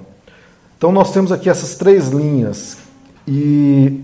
Então 0.79 0.93
nós 0.93 1.13
temos 1.13 1.33
aqui 1.33 1.51
essas 1.51 1.75
três 1.75 2.07
linhas 2.11 2.79
e 3.27 4.01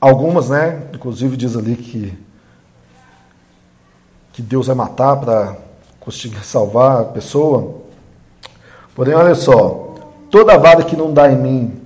algumas, 0.00 0.48
né? 0.48 0.84
Inclusive 0.94 1.36
diz 1.36 1.54
ali 1.54 1.76
que 1.76 2.18
que 4.32 4.40
Deus 4.40 4.68
vai 4.68 4.74
matar 4.74 5.16
para 5.16 5.58
conseguir 6.00 6.42
salvar 6.42 7.02
a 7.02 7.04
pessoa. 7.04 7.82
Porém, 8.94 9.14
olha 9.14 9.34
só, 9.34 9.94
toda 10.30 10.56
vara 10.56 10.82
que 10.82 10.96
não 10.96 11.12
dá 11.12 11.30
em 11.30 11.36
mim, 11.36 11.80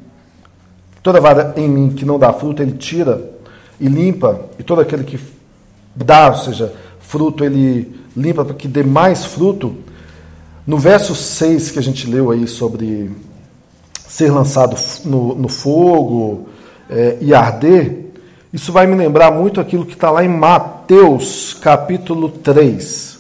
toda 1.02 1.20
vara 1.20 1.52
em 1.56 1.68
mim 1.68 1.90
que 1.90 2.04
não 2.04 2.16
dá 2.16 2.32
fruto, 2.32 2.62
ele 2.62 2.78
tira 2.78 3.28
e 3.80 3.88
limpa, 3.88 4.42
e 4.56 4.62
todo 4.62 4.80
aquele 4.80 5.02
que 5.02 5.18
dá, 5.92 6.28
ou 6.28 6.37
seja, 6.37 6.72
fruto, 7.00 7.44
ele 7.44 8.06
limpa 8.16 8.44
para 8.44 8.55
que 8.55 8.66
dê 8.66 8.83
mais 8.83 9.24
fruto. 9.24 9.76
No 10.66 10.79
verso 10.79 11.14
6 11.14 11.70
que 11.70 11.79
a 11.79 11.83
gente 11.83 12.09
leu 12.09 12.31
aí 12.31 12.48
sobre 12.48 13.11
ser 14.09 14.31
lançado 14.31 14.76
no, 15.05 15.35
no 15.35 15.48
fogo 15.48 16.48
é, 16.88 17.18
e 17.20 17.35
arder, 17.35 18.07
isso 18.52 18.72
vai 18.72 18.87
me 18.87 18.94
lembrar 18.94 19.31
muito 19.31 19.61
aquilo 19.61 19.85
que 19.85 19.94
está 19.94 20.11
lá 20.11 20.24
em 20.24 20.29
Mateus 20.29 21.55
capítulo 21.55 22.29
3. 22.29 23.16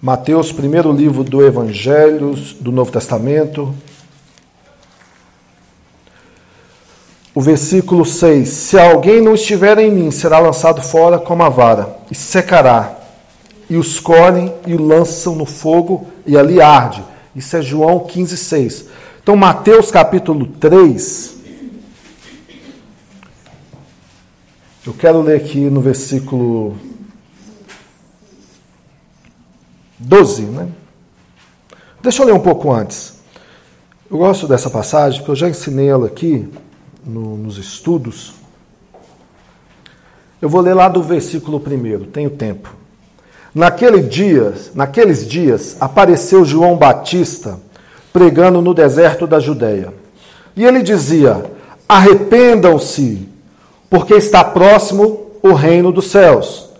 Mateus, 0.00 0.52
primeiro 0.52 0.92
livro 0.92 1.24
do 1.24 1.44
Evangelho 1.44 2.34
do 2.60 2.70
Novo 2.70 2.92
Testamento, 2.92 3.74
O 7.36 7.40
versículo 7.42 8.06
6: 8.06 8.48
Se 8.48 8.78
alguém 8.78 9.20
não 9.20 9.34
estiver 9.34 9.76
em 9.78 9.92
mim, 9.92 10.10
será 10.10 10.38
lançado 10.38 10.80
fora 10.80 11.18
como 11.18 11.42
a 11.42 11.50
vara, 11.50 11.94
e 12.10 12.14
secará. 12.14 12.98
E 13.68 13.76
os 13.76 14.00
colhem 14.00 14.54
e 14.66 14.74
o 14.74 14.82
lançam 14.82 15.34
no 15.34 15.44
fogo, 15.44 16.06
e 16.24 16.34
ali 16.34 16.62
arde. 16.62 17.04
Isso 17.34 17.54
é 17.54 17.60
João 17.60 18.00
15, 18.00 18.38
6. 18.38 18.86
Então, 19.22 19.36
Mateus 19.36 19.90
capítulo 19.90 20.46
3. 20.46 21.36
Eu 24.86 24.94
quero 24.94 25.20
ler 25.20 25.36
aqui 25.36 25.58
no 25.68 25.82
versículo 25.82 26.74
12, 29.98 30.42
né? 30.44 30.68
Deixa 32.02 32.22
eu 32.22 32.26
ler 32.28 32.32
um 32.32 32.40
pouco 32.40 32.72
antes. 32.72 33.16
Eu 34.10 34.16
gosto 34.16 34.48
dessa 34.48 34.70
passagem, 34.70 35.18
porque 35.18 35.32
eu 35.32 35.36
já 35.36 35.50
ensinei 35.50 35.88
ela 35.88 36.06
aqui 36.06 36.48
no, 37.06 37.36
nos 37.36 37.56
estudos. 37.56 38.34
Eu 40.42 40.48
vou 40.48 40.60
ler 40.60 40.74
lá 40.74 40.88
do 40.88 41.02
versículo 41.02 41.60
primeiro, 41.60 42.06
tenho 42.06 42.30
tempo. 42.30 42.74
Naquele 43.54 44.02
dia, 44.02 44.52
naqueles 44.74 45.26
dias 45.26 45.76
apareceu 45.80 46.44
João 46.44 46.76
Batista 46.76 47.58
pregando 48.12 48.60
no 48.60 48.74
deserto 48.74 49.26
da 49.26 49.38
Judéia. 49.38 49.94
E 50.54 50.64
ele 50.64 50.82
dizia: 50.82 51.44
Arrependam-se, 51.88 53.28
porque 53.88 54.14
está 54.14 54.42
próximo 54.42 55.30
o 55.42 55.52
reino 55.52 55.92
dos 55.92 56.06
céus. 56.06 56.70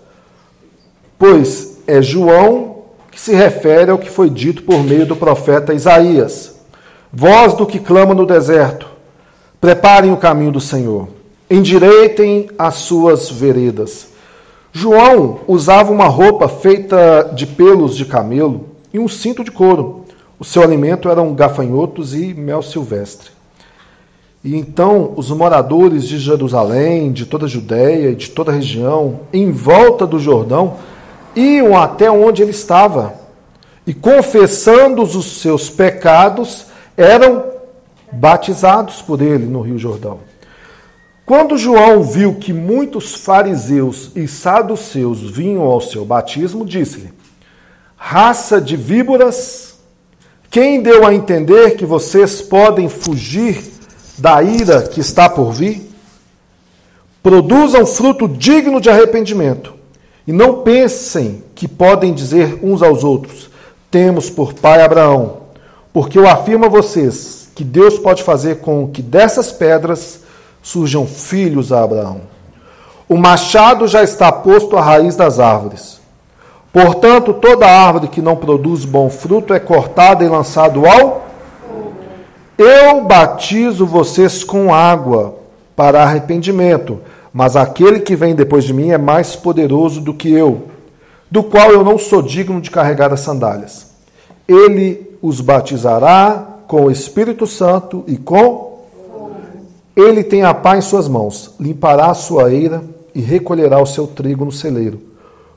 Pois 1.18 1.78
é 1.86 2.02
João 2.02 2.84
que 3.10 3.20
se 3.20 3.34
refere 3.34 3.90
ao 3.90 3.98
que 3.98 4.10
foi 4.10 4.28
dito 4.28 4.62
por 4.62 4.82
meio 4.82 5.06
do 5.06 5.16
profeta 5.16 5.72
Isaías. 5.72 6.54
Voz 7.12 7.54
do 7.54 7.64
que 7.64 7.78
clama 7.78 8.14
no 8.14 8.26
deserto: 8.26 8.86
Preparem 9.60 10.12
o 10.12 10.16
caminho 10.16 10.52
do 10.52 10.60
Senhor, 10.60 11.08
endireitem 11.50 12.48
as 12.58 12.74
suas 12.74 13.30
veredas. 13.30 14.08
João 14.72 15.40
usava 15.46 15.90
uma 15.90 16.06
roupa 16.06 16.48
feita 16.48 17.32
de 17.34 17.46
pelos 17.46 17.96
de 17.96 18.04
camelo 18.04 18.66
e 18.92 18.98
um 18.98 19.08
cinto 19.08 19.42
de 19.42 19.50
couro. 19.50 20.04
O 20.38 20.44
seu 20.44 20.62
alimento 20.62 21.08
eram 21.08 21.34
gafanhotos 21.34 22.14
e 22.14 22.34
mel 22.34 22.62
silvestre. 22.62 23.30
E 24.44 24.54
então 24.54 25.14
os 25.16 25.30
moradores 25.30 26.06
de 26.06 26.18
Jerusalém, 26.18 27.10
de 27.10 27.24
toda 27.24 27.46
a 27.46 27.48
Judéia 27.48 28.10
e 28.10 28.14
de 28.14 28.30
toda 28.30 28.52
a 28.52 28.54
região, 28.54 29.20
em 29.32 29.50
volta 29.50 30.06
do 30.06 30.18
Jordão, 30.18 30.76
iam 31.34 31.76
até 31.76 32.10
onde 32.10 32.42
ele 32.42 32.50
estava 32.50 33.14
e, 33.86 33.94
confessando 33.94 35.02
os 35.02 35.40
seus 35.40 35.70
pecados, 35.70 36.66
eram 36.96 37.55
batizados 38.16 39.02
por 39.02 39.20
ele 39.20 39.46
no 39.46 39.60
Rio 39.60 39.78
Jordão. 39.78 40.20
Quando 41.24 41.58
João 41.58 42.02
viu 42.02 42.36
que 42.36 42.52
muitos 42.52 43.14
fariseus 43.14 44.12
e 44.14 44.28
saduceus 44.28 45.22
vinham 45.22 45.62
ao 45.62 45.80
seu 45.80 46.04
batismo, 46.04 46.64
disse-lhe: 46.64 47.12
Raça 47.96 48.60
de 48.60 48.76
víboras, 48.76 49.74
quem 50.50 50.80
deu 50.80 51.04
a 51.04 51.12
entender 51.12 51.76
que 51.76 51.84
vocês 51.84 52.40
podem 52.40 52.88
fugir 52.88 53.60
da 54.18 54.42
ira 54.42 54.82
que 54.82 55.00
está 55.00 55.28
por 55.28 55.52
vir? 55.52 55.90
Produzam 57.22 57.84
fruto 57.84 58.28
digno 58.28 58.80
de 58.80 58.88
arrependimento 58.88 59.74
e 60.28 60.32
não 60.32 60.62
pensem 60.62 61.42
que 61.56 61.66
podem 61.66 62.14
dizer 62.14 62.60
uns 62.62 62.82
aos 62.82 63.02
outros: 63.02 63.50
Temos 63.90 64.30
por 64.30 64.54
pai 64.54 64.80
Abraão, 64.80 65.38
porque 65.92 66.16
eu 66.16 66.28
afirmo 66.28 66.66
a 66.66 66.68
vocês 66.68 67.45
que 67.56 67.64
Deus 67.64 67.98
pode 67.98 68.22
fazer 68.22 68.60
com 68.60 68.86
que 68.86 69.02
dessas 69.02 69.50
pedras 69.50 70.20
surjam 70.62 71.06
filhos 71.06 71.72
a 71.72 71.82
Abraão. 71.82 72.20
O 73.08 73.16
machado 73.16 73.88
já 73.88 74.02
está 74.04 74.30
posto 74.30 74.76
à 74.76 74.82
raiz 74.82 75.16
das 75.16 75.40
árvores. 75.40 75.98
Portanto, 76.72 77.32
toda 77.32 77.66
árvore 77.66 78.08
que 78.08 78.20
não 78.20 78.36
produz 78.36 78.84
bom 78.84 79.08
fruto 79.08 79.54
é 79.54 79.58
cortada 79.58 80.22
e 80.22 80.28
lançada 80.28 80.78
ao 80.78 81.26
eu 82.58 83.02
batizo 83.02 83.84
vocês 83.84 84.42
com 84.42 84.72
água 84.72 85.36
para 85.74 86.02
arrependimento, 86.02 87.00
mas 87.30 87.54
aquele 87.54 88.00
que 88.00 88.16
vem 88.16 88.34
depois 88.34 88.64
de 88.64 88.72
mim 88.72 88.90
é 88.90 88.98
mais 88.98 89.36
poderoso 89.36 90.00
do 90.00 90.14
que 90.14 90.32
eu, 90.32 90.68
do 91.30 91.42
qual 91.42 91.70
eu 91.70 91.84
não 91.84 91.98
sou 91.98 92.22
digno 92.22 92.58
de 92.58 92.70
carregar 92.70 93.12
as 93.12 93.20
sandálias. 93.20 93.88
Ele 94.48 95.18
os 95.20 95.42
batizará 95.42 96.55
com 96.66 96.84
o 96.84 96.90
Espírito 96.90 97.46
Santo 97.46 98.04
e 98.06 98.16
com 98.16 98.66
ele 99.96 100.22
tem 100.22 100.42
a 100.42 100.52
pá 100.52 100.76
em 100.76 100.82
suas 100.82 101.08
mãos, 101.08 101.54
limpará 101.58 102.10
a 102.10 102.14
sua 102.14 102.52
eira 102.52 102.84
e 103.14 103.20
recolherá 103.20 103.80
o 103.80 103.86
seu 103.86 104.06
trigo 104.06 104.44
no 104.44 104.52
celeiro. 104.52 105.00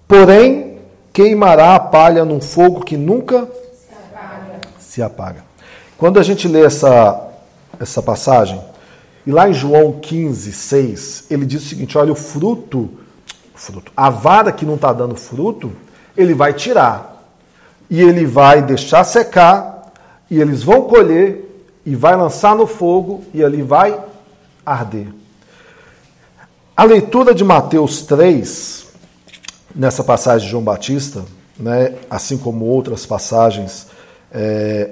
Porém, 0.08 0.78
queimará 1.12 1.76
a 1.76 1.80
palha 1.80 2.24
num 2.24 2.39
fogo 2.39 2.86
que 2.86 2.95
nunca 2.95 3.45
se 3.74 3.93
apaga. 3.93 4.62
Se 4.80 5.02
apaga. 5.02 5.43
Quando 5.98 6.19
a 6.19 6.24
gente 6.24 6.48
lê 6.48 6.63
essa, 6.63 7.28
essa 7.78 8.02
passagem, 8.02 8.62
e 9.28 9.32
lá 9.32 9.50
em 9.50 9.54
João 9.54 10.00
15, 10.00 10.54
6, 10.54 11.26
ele 11.30 11.45
diz 11.45 11.63
o 11.63 11.67
seguinte: 11.67 11.98
olha, 11.98 12.13
o 12.13 12.15
fruto, 12.15 12.89
fruto 13.54 13.91
a 13.95 14.10
vara 14.10 14.54
que 14.54 14.65
não 14.65 14.76
está 14.76 14.93
dando 14.93 15.15
fruto, 15.15 15.72
ele 16.15 16.34
vai 16.34 16.54
tirar. 16.54 17.17
E 17.89 18.02
ele 18.02 18.26
vai 18.26 18.62
deixar 18.62 19.04
secar 19.04 19.79
e 20.30 20.39
eles 20.39 20.63
vão 20.63 20.84
colher 20.84 21.46
e 21.86 21.96
vai 21.96 22.15
lançar 22.15 22.56
no 22.56 22.68
fogo 22.68 23.24
e 23.34 23.44
ali 23.44 23.62
vai 23.62 24.00
arder. 24.65 25.08
A 26.76 26.84
leitura 26.84 27.34
de 27.34 27.44
Mateus 27.44 28.04
3, 28.04 28.88
nessa 29.76 30.04
passagem 30.04 30.46
de 30.46 30.52
João 30.52 30.63
Batista, 30.63 31.26
né, 31.60 31.96
assim 32.10 32.38
como 32.38 32.65
outras 32.65 33.06
passagens, 33.06 33.88
é, 34.32 34.92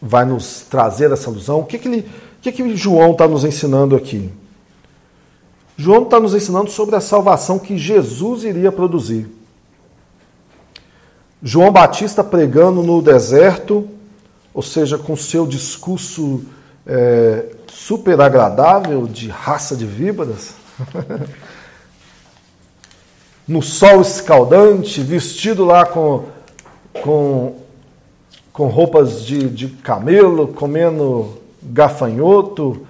vai 0.00 0.24
nos 0.24 0.62
trazer 0.62 1.12
essa 1.12 1.30
alusão? 1.30 1.60
O 1.60 1.64
que, 1.64 1.78
que, 1.78 1.88
ele, 1.88 2.00
o 2.00 2.42
que, 2.42 2.52
que 2.52 2.76
João 2.76 3.12
está 3.12 3.28
nos 3.28 3.44
ensinando 3.44 3.94
aqui? 3.94 4.32
João 5.76 6.02
está 6.02 6.18
nos 6.18 6.34
ensinando 6.34 6.70
sobre 6.70 6.96
a 6.96 7.00
salvação 7.00 7.58
que 7.58 7.78
Jesus 7.78 8.42
iria 8.42 8.72
produzir. 8.72 9.28
João 11.40 11.70
Batista 11.70 12.24
pregando 12.24 12.82
no 12.82 13.00
deserto, 13.00 13.88
ou 14.58 14.62
seja, 14.62 14.98
com 14.98 15.14
seu 15.14 15.46
discurso 15.46 16.44
é, 16.84 17.44
super 17.68 18.20
agradável 18.20 19.06
de 19.06 19.28
raça 19.28 19.76
de 19.76 19.86
víboras, 19.86 20.52
no 23.46 23.62
sol 23.62 24.00
escaldante, 24.00 25.00
vestido 25.00 25.64
lá 25.64 25.86
com, 25.86 26.24
com, 27.04 27.54
com 28.52 28.66
roupas 28.66 29.24
de, 29.24 29.48
de 29.48 29.68
camelo, 29.68 30.48
comendo 30.48 31.38
gafanhoto, 31.62 32.84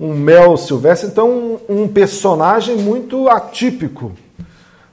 um 0.00 0.14
mel 0.14 0.56
silvestre. 0.56 1.08
Então, 1.08 1.60
um, 1.68 1.82
um 1.82 1.86
personagem 1.86 2.78
muito 2.78 3.28
atípico 3.28 4.10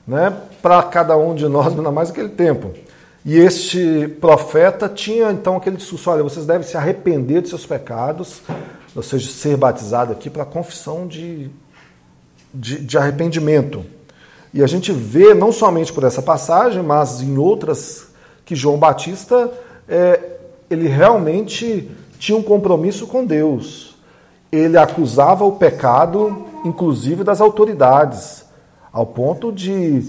né, 0.07 0.31
para 0.61 0.83
cada 0.83 1.17
um 1.17 1.33
de 1.33 1.47
nós, 1.47 1.73
ainda 1.75 1.91
mais 1.91 2.09
naquele 2.09 2.29
tempo. 2.29 2.71
E 3.25 3.37
este 3.37 4.07
profeta 4.21 4.87
tinha 4.87 5.31
então 5.31 5.57
aquele 5.57 5.77
discurso: 5.77 6.09
olha, 6.09 6.23
vocês 6.23 6.45
devem 6.45 6.67
se 6.67 6.77
arrepender 6.77 7.41
de 7.41 7.49
seus 7.49 7.65
pecados, 7.65 8.41
ou 8.95 9.03
seja, 9.03 9.29
ser 9.29 9.57
batizado 9.57 10.11
aqui 10.11 10.29
para 10.29 10.45
confissão 10.45 11.07
de, 11.07 11.49
de, 12.53 12.79
de, 12.79 12.97
arrependimento. 12.97 13.85
E 14.53 14.63
a 14.63 14.67
gente 14.67 14.91
vê, 14.91 15.33
não 15.33 15.51
somente 15.51 15.93
por 15.93 16.03
essa 16.03 16.21
passagem, 16.21 16.81
mas 16.81 17.21
em 17.21 17.37
outras, 17.37 18.07
que 18.45 18.55
João 18.55 18.77
Batista 18.77 19.51
é, 19.87 20.19
ele 20.69 20.87
realmente 20.87 21.91
tinha 22.17 22.37
um 22.37 22.43
compromisso 22.43 23.05
com 23.05 23.25
Deus. 23.25 23.95
Ele 24.51 24.77
acusava 24.77 25.43
o 25.43 25.51
pecado, 25.51 26.45
inclusive 26.65 27.23
das 27.23 27.41
autoridades, 27.41 28.45
ao 28.91 29.05
ponto 29.05 29.51
de 29.51 30.03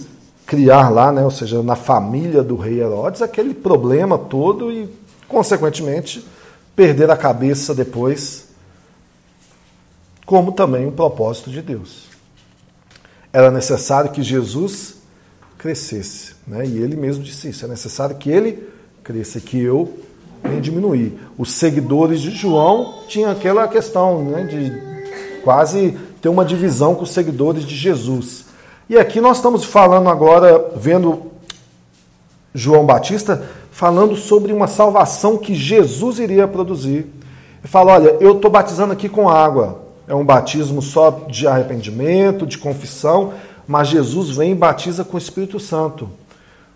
criar 0.50 0.88
lá, 0.88 1.12
né, 1.12 1.22
ou 1.22 1.30
seja, 1.30 1.62
na 1.62 1.76
família 1.76 2.42
do 2.42 2.56
rei 2.56 2.80
Herodes, 2.80 3.22
aquele 3.22 3.54
problema 3.54 4.18
todo 4.18 4.72
e, 4.72 4.88
consequentemente, 5.28 6.26
perder 6.74 7.08
a 7.08 7.16
cabeça 7.16 7.72
depois, 7.72 8.48
como 10.26 10.50
também 10.50 10.88
o 10.88 10.90
propósito 10.90 11.52
de 11.52 11.62
Deus. 11.62 12.08
Era 13.32 13.48
necessário 13.52 14.10
que 14.10 14.24
Jesus 14.24 14.96
crescesse, 15.56 16.34
né? 16.44 16.66
e 16.66 16.78
ele 16.78 16.96
mesmo 16.96 17.22
disse 17.22 17.48
isso: 17.48 17.64
é 17.64 17.68
necessário 17.68 18.16
que 18.16 18.28
ele 18.28 18.68
cresça, 19.04 19.38
que 19.38 19.56
eu 19.56 20.00
nem 20.42 20.60
diminuir. 20.60 21.16
Os 21.38 21.52
seguidores 21.52 22.20
de 22.20 22.32
João 22.32 23.04
tinham 23.06 23.30
aquela 23.30 23.68
questão 23.68 24.24
né, 24.24 24.42
de 24.42 25.42
quase 25.44 25.96
ter 26.20 26.28
uma 26.28 26.44
divisão 26.44 26.96
com 26.96 27.04
os 27.04 27.10
seguidores 27.10 27.64
de 27.64 27.76
Jesus. 27.76 28.49
E 28.90 28.98
aqui 28.98 29.20
nós 29.20 29.36
estamos 29.36 29.64
falando 29.64 30.08
agora, 30.08 30.72
vendo 30.74 31.30
João 32.52 32.84
Batista, 32.84 33.48
falando 33.70 34.16
sobre 34.16 34.52
uma 34.52 34.66
salvação 34.66 35.38
que 35.38 35.54
Jesus 35.54 36.18
iria 36.18 36.48
produzir. 36.48 37.06
Ele 37.60 37.68
fala: 37.68 37.92
olha, 37.92 38.16
eu 38.18 38.34
estou 38.34 38.50
batizando 38.50 38.92
aqui 38.92 39.08
com 39.08 39.28
água. 39.30 39.82
É 40.08 40.14
um 40.14 40.24
batismo 40.24 40.82
só 40.82 41.24
de 41.28 41.46
arrependimento, 41.46 42.44
de 42.44 42.58
confissão, 42.58 43.32
mas 43.64 43.86
Jesus 43.86 44.30
vem 44.30 44.50
e 44.50 44.56
batiza 44.56 45.04
com 45.04 45.14
o 45.14 45.20
Espírito 45.20 45.60
Santo. 45.60 46.10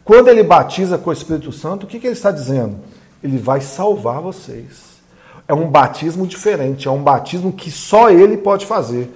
Quando 0.04 0.28
ele 0.28 0.44
batiza 0.44 0.96
com 0.96 1.10
o 1.10 1.12
Espírito 1.12 1.50
Santo, 1.50 1.82
o 1.82 1.88
que, 1.88 1.98
que 1.98 2.06
ele 2.06 2.14
está 2.14 2.30
dizendo? 2.30 2.76
Ele 3.24 3.38
vai 3.38 3.60
salvar 3.60 4.20
vocês. 4.20 5.00
É 5.48 5.52
um 5.52 5.68
batismo 5.68 6.28
diferente, 6.28 6.86
é 6.86 6.90
um 6.92 7.02
batismo 7.02 7.50
que 7.50 7.72
só 7.72 8.08
ele 8.08 8.36
pode 8.36 8.66
fazer. 8.66 9.10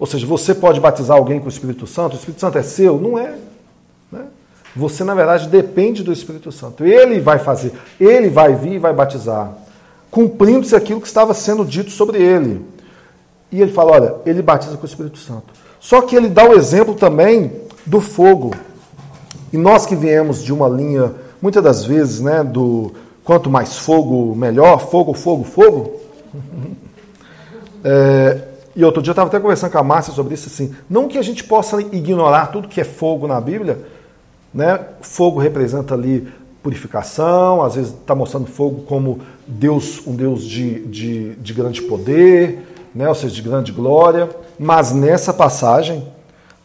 Ou 0.00 0.06
seja, 0.06 0.26
você 0.26 0.54
pode 0.54 0.80
batizar 0.80 1.18
alguém 1.18 1.38
com 1.38 1.44
o 1.44 1.50
Espírito 1.50 1.86
Santo, 1.86 2.14
o 2.14 2.16
Espírito 2.16 2.40
Santo 2.40 2.56
é 2.56 2.62
seu? 2.62 2.98
Não 2.98 3.18
é. 3.18 3.34
Né? 4.10 4.24
Você, 4.74 5.04
na 5.04 5.14
verdade, 5.14 5.46
depende 5.46 6.02
do 6.02 6.10
Espírito 6.10 6.50
Santo. 6.50 6.86
Ele 6.86 7.20
vai 7.20 7.38
fazer, 7.38 7.74
ele 8.00 8.30
vai 8.30 8.54
vir 8.54 8.72
e 8.72 8.78
vai 8.78 8.94
batizar, 8.94 9.52
cumprindo-se 10.10 10.74
aquilo 10.74 11.02
que 11.02 11.06
estava 11.06 11.34
sendo 11.34 11.66
dito 11.66 11.90
sobre 11.90 12.16
ele. 12.18 12.64
E 13.52 13.60
ele 13.60 13.70
fala: 13.72 13.92
olha, 13.92 14.14
ele 14.24 14.40
batiza 14.40 14.74
com 14.78 14.84
o 14.84 14.86
Espírito 14.86 15.18
Santo. 15.18 15.52
Só 15.78 16.00
que 16.00 16.16
ele 16.16 16.30
dá 16.30 16.48
o 16.48 16.54
exemplo 16.54 16.94
também 16.94 17.52
do 17.84 18.00
fogo. 18.00 18.54
E 19.52 19.58
nós 19.58 19.84
que 19.84 19.94
viemos 19.94 20.42
de 20.42 20.50
uma 20.50 20.68
linha, 20.68 21.12
muitas 21.42 21.62
das 21.62 21.84
vezes, 21.84 22.22
né, 22.22 22.42
do 22.42 22.90
quanto 23.22 23.50
mais 23.50 23.76
fogo, 23.76 24.34
melhor, 24.34 24.88
fogo, 24.90 25.12
fogo, 25.12 25.44
fogo. 25.44 26.00
É, 27.82 28.49
e 28.80 28.84
outro 28.84 29.02
dia 29.02 29.10
eu 29.10 29.12
estava 29.12 29.28
até 29.28 29.38
conversando 29.38 29.72
com 29.72 29.78
a 29.78 29.82
Márcia 29.82 30.12
sobre 30.12 30.34
isso, 30.34 30.48
assim, 30.48 30.74
não 30.88 31.06
que 31.06 31.18
a 31.18 31.22
gente 31.22 31.44
possa 31.44 31.80
ignorar 31.80 32.46
tudo 32.46 32.68
que 32.68 32.80
é 32.80 32.84
fogo 32.84 33.26
na 33.26 33.40
Bíblia, 33.40 33.78
né? 34.52 34.80
Fogo 35.00 35.38
representa 35.38 35.94
ali 35.94 36.28
purificação, 36.62 37.62
às 37.62 37.74
vezes 37.74 37.92
está 37.92 38.14
mostrando 38.14 38.46
fogo 38.46 38.82
como 38.82 39.20
Deus, 39.46 40.06
um 40.06 40.14
Deus 40.14 40.44
de, 40.44 40.86
de, 40.86 41.34
de 41.36 41.54
grande 41.54 41.82
poder, 41.82 42.66
né? 42.94 43.08
ou 43.08 43.14
seja, 43.14 43.34
de 43.34 43.42
grande 43.42 43.72
glória, 43.72 44.28
mas 44.58 44.92
nessa 44.92 45.32
passagem 45.32 46.06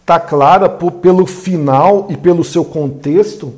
está 0.02 0.20
clara 0.20 0.68
por, 0.68 0.92
pelo 0.92 1.26
final 1.26 2.08
e 2.10 2.18
pelo 2.18 2.44
seu 2.44 2.66
contexto 2.66 3.54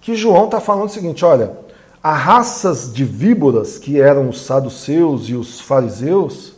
que 0.00 0.14
João 0.14 0.46
está 0.46 0.60
falando 0.60 0.88
o 0.88 0.92
seguinte: 0.92 1.24
olha, 1.24 1.52
as 2.02 2.18
raças 2.18 2.92
de 2.92 3.04
víboras, 3.04 3.78
que 3.78 4.00
eram 4.00 4.28
os 4.28 4.42
saduceus 4.42 5.28
e 5.28 5.34
os 5.34 5.60
fariseus, 5.60 6.57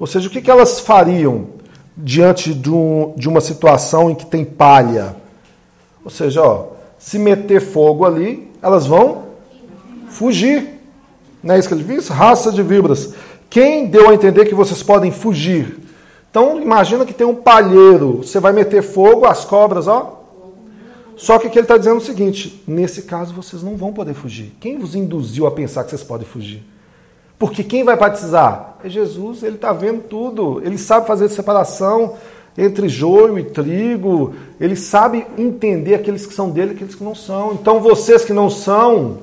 ou 0.00 0.06
seja, 0.06 0.28
o 0.28 0.30
que, 0.30 0.40
que 0.40 0.50
elas 0.50 0.80
fariam 0.80 1.48
diante 1.94 2.54
de, 2.54 2.70
um, 2.70 3.12
de 3.18 3.28
uma 3.28 3.42
situação 3.42 4.10
em 4.10 4.14
que 4.14 4.24
tem 4.24 4.46
palha? 4.46 5.14
Ou 6.02 6.10
seja, 6.10 6.42
ó, 6.42 6.68
se 6.98 7.18
meter 7.18 7.60
fogo 7.60 8.06
ali, 8.06 8.50
elas 8.62 8.86
vão 8.86 9.24
fugir. 10.08 10.80
Não 11.42 11.54
é 11.54 11.58
isso 11.58 11.68
que 11.68 11.74
ele 11.74 11.84
diz? 11.84 12.08
Raça 12.08 12.50
de 12.50 12.62
víboras. 12.62 13.12
Quem 13.50 13.86
deu 13.86 14.08
a 14.08 14.14
entender 14.14 14.46
que 14.46 14.54
vocês 14.54 14.82
podem 14.82 15.12
fugir? 15.12 15.78
Então, 16.30 16.62
imagina 16.62 17.04
que 17.04 17.12
tem 17.12 17.26
um 17.26 17.34
palheiro, 17.34 18.22
você 18.22 18.40
vai 18.40 18.54
meter 18.54 18.82
fogo, 18.82 19.26
as 19.26 19.44
cobras, 19.44 19.86
ó. 19.86 20.18
Só 21.14 21.38
que 21.38 21.48
aqui 21.48 21.58
ele 21.58 21.64
está 21.64 21.76
dizendo 21.76 21.98
o 21.98 22.00
seguinte: 22.00 22.62
nesse 22.66 23.02
caso 23.02 23.34
vocês 23.34 23.62
não 23.62 23.76
vão 23.76 23.92
poder 23.92 24.14
fugir. 24.14 24.54
Quem 24.60 24.78
vos 24.78 24.94
induziu 24.94 25.46
a 25.46 25.50
pensar 25.50 25.84
que 25.84 25.90
vocês 25.90 26.02
podem 26.02 26.26
fugir? 26.26 26.62
Porque 27.40 27.64
quem 27.64 27.82
vai 27.82 27.96
batizar? 27.96 28.74
É 28.84 28.88
Jesus, 28.90 29.42
ele 29.42 29.54
está 29.54 29.72
vendo 29.72 30.02
tudo, 30.02 30.60
ele 30.62 30.76
sabe 30.76 31.06
fazer 31.06 31.26
separação 31.30 32.16
entre 32.56 32.86
joio 32.86 33.38
e 33.38 33.44
trigo, 33.44 34.34
ele 34.60 34.76
sabe 34.76 35.26
entender 35.38 35.94
aqueles 35.94 36.26
que 36.26 36.34
são 36.34 36.50
dele 36.50 36.72
e 36.72 36.74
aqueles 36.74 36.94
que 36.94 37.02
não 37.02 37.14
são. 37.14 37.54
Então 37.54 37.80
vocês 37.80 38.26
que 38.26 38.34
não 38.34 38.50
são, 38.50 39.20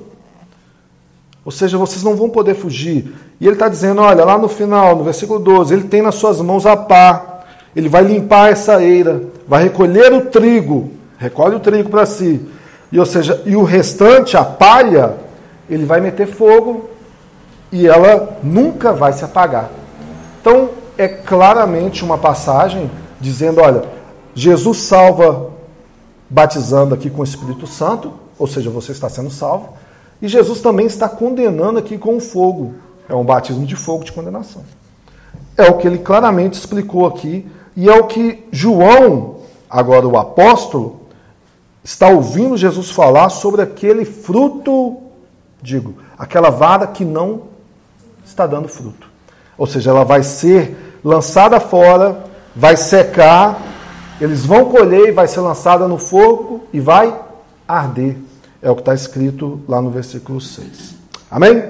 ou 1.44 1.52
seja, 1.52 1.78
vocês 1.78 2.02
não 2.02 2.16
vão 2.16 2.28
poder 2.28 2.54
fugir. 2.54 3.14
E 3.40 3.46
ele 3.46 3.54
está 3.54 3.68
dizendo: 3.68 4.00
olha, 4.00 4.24
lá 4.24 4.36
no 4.36 4.48
final, 4.48 4.96
no 4.96 5.04
versículo 5.04 5.38
12, 5.38 5.72
ele 5.72 5.84
tem 5.84 6.02
nas 6.02 6.16
suas 6.16 6.40
mãos 6.40 6.66
a 6.66 6.76
pá, 6.76 7.44
ele 7.76 7.88
vai 7.88 8.02
limpar 8.02 8.50
essa 8.50 8.82
eira, 8.82 9.22
vai 9.46 9.62
recolher 9.62 10.12
o 10.12 10.22
trigo, 10.22 10.90
recolhe 11.18 11.54
o 11.54 11.60
trigo 11.60 11.88
para 11.88 12.04
si. 12.04 12.40
E, 12.90 12.98
ou 12.98 13.06
seja, 13.06 13.40
e 13.46 13.54
o 13.54 13.62
restante, 13.62 14.36
a 14.36 14.42
palha, 14.42 15.14
ele 15.70 15.84
vai 15.84 16.00
meter 16.00 16.26
fogo 16.26 16.97
e 17.70 17.86
ela 17.86 18.38
nunca 18.42 18.92
vai 18.92 19.12
se 19.12 19.24
apagar. 19.24 19.70
Então, 20.40 20.70
é 20.96 21.06
claramente 21.06 22.04
uma 22.04 22.18
passagem 22.18 22.90
dizendo: 23.20 23.60
olha, 23.60 23.84
Jesus 24.34 24.78
salva 24.78 25.50
batizando 26.28 26.94
aqui 26.94 27.08
com 27.08 27.20
o 27.20 27.24
Espírito 27.24 27.66
Santo, 27.66 28.12
ou 28.38 28.46
seja, 28.46 28.70
você 28.70 28.92
está 28.92 29.08
sendo 29.08 29.30
salvo, 29.30 29.74
e 30.20 30.28
Jesus 30.28 30.60
também 30.60 30.86
está 30.86 31.08
condenando 31.08 31.78
aqui 31.78 31.96
com 31.96 32.16
o 32.16 32.20
fogo. 32.20 32.74
É 33.08 33.14
um 33.14 33.24
batismo 33.24 33.64
de 33.64 33.76
fogo 33.76 34.04
de 34.04 34.12
condenação. 34.12 34.62
É 35.56 35.70
o 35.70 35.78
que 35.78 35.86
ele 35.86 35.98
claramente 35.98 36.54
explicou 36.54 37.06
aqui, 37.06 37.46
e 37.74 37.88
é 37.88 37.94
o 37.98 38.06
que 38.06 38.46
João, 38.52 39.36
agora 39.68 40.06
o 40.06 40.18
apóstolo, 40.18 41.00
está 41.82 42.08
ouvindo 42.08 42.56
Jesus 42.56 42.90
falar 42.90 43.30
sobre 43.30 43.62
aquele 43.62 44.04
fruto, 44.04 44.98
digo, 45.62 45.94
aquela 46.18 46.50
vara 46.50 46.86
que 46.86 47.04
não 47.04 47.42
está 48.28 48.46
dando 48.46 48.68
fruto. 48.68 49.08
Ou 49.56 49.66
seja, 49.66 49.90
ela 49.90 50.04
vai 50.04 50.22
ser 50.22 50.76
lançada 51.02 51.58
fora, 51.58 52.24
vai 52.54 52.76
secar, 52.76 53.60
eles 54.20 54.44
vão 54.44 54.66
colher 54.66 55.08
e 55.08 55.12
vai 55.12 55.26
ser 55.26 55.40
lançada 55.40 55.88
no 55.88 55.98
fogo 55.98 56.64
e 56.72 56.80
vai 56.80 57.14
arder. 57.66 58.16
É 58.60 58.70
o 58.70 58.74
que 58.74 58.82
está 58.82 58.94
escrito 58.94 59.60
lá 59.68 59.80
no 59.80 59.90
versículo 59.90 60.40
6. 60.40 60.94
Amém? 61.30 61.62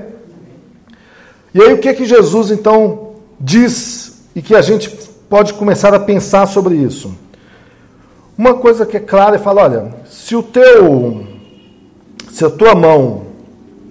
E 1.55 1.61
aí 1.61 1.73
o 1.73 1.79
que 1.79 1.95
que 1.95 2.05
Jesus 2.05 2.51
então 2.51 3.13
diz 3.41 4.23
e 4.35 4.43
que 4.43 4.55
a 4.55 4.61
gente 4.61 4.91
pode 5.29 5.55
começar 5.55 5.95
a 5.95 6.01
pensar 6.01 6.47
sobre 6.47 6.75
isso? 6.77 7.15
Uma 8.37 8.55
coisa 8.55 8.87
que 8.87 8.97
é 8.97 9.01
clara 9.01 9.37
é 9.37 9.39
falar, 9.39 9.65
olha, 9.65 9.95
se 10.09 10.37
o 10.37 10.43
teu 10.43 11.27
se 12.31 12.45
a 12.45 12.51
tua 12.51 12.75
mão 12.75 13.28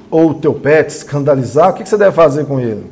ou 0.09 0.31
o 0.31 0.33
teu 0.35 0.53
pet 0.53 0.89
escandalizar, 0.89 1.69
o 1.69 1.73
que 1.73 1.87
você 1.87 1.97
deve 1.97 2.15
fazer 2.15 2.45
com 2.45 2.59
ele? 2.59 2.85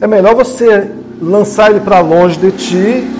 É 0.00 0.06
melhor 0.06 0.34
você 0.34 0.90
lançar 1.20 1.70
ele 1.70 1.80
para 1.80 2.00
longe 2.00 2.38
de 2.38 2.50
ti 2.52 3.10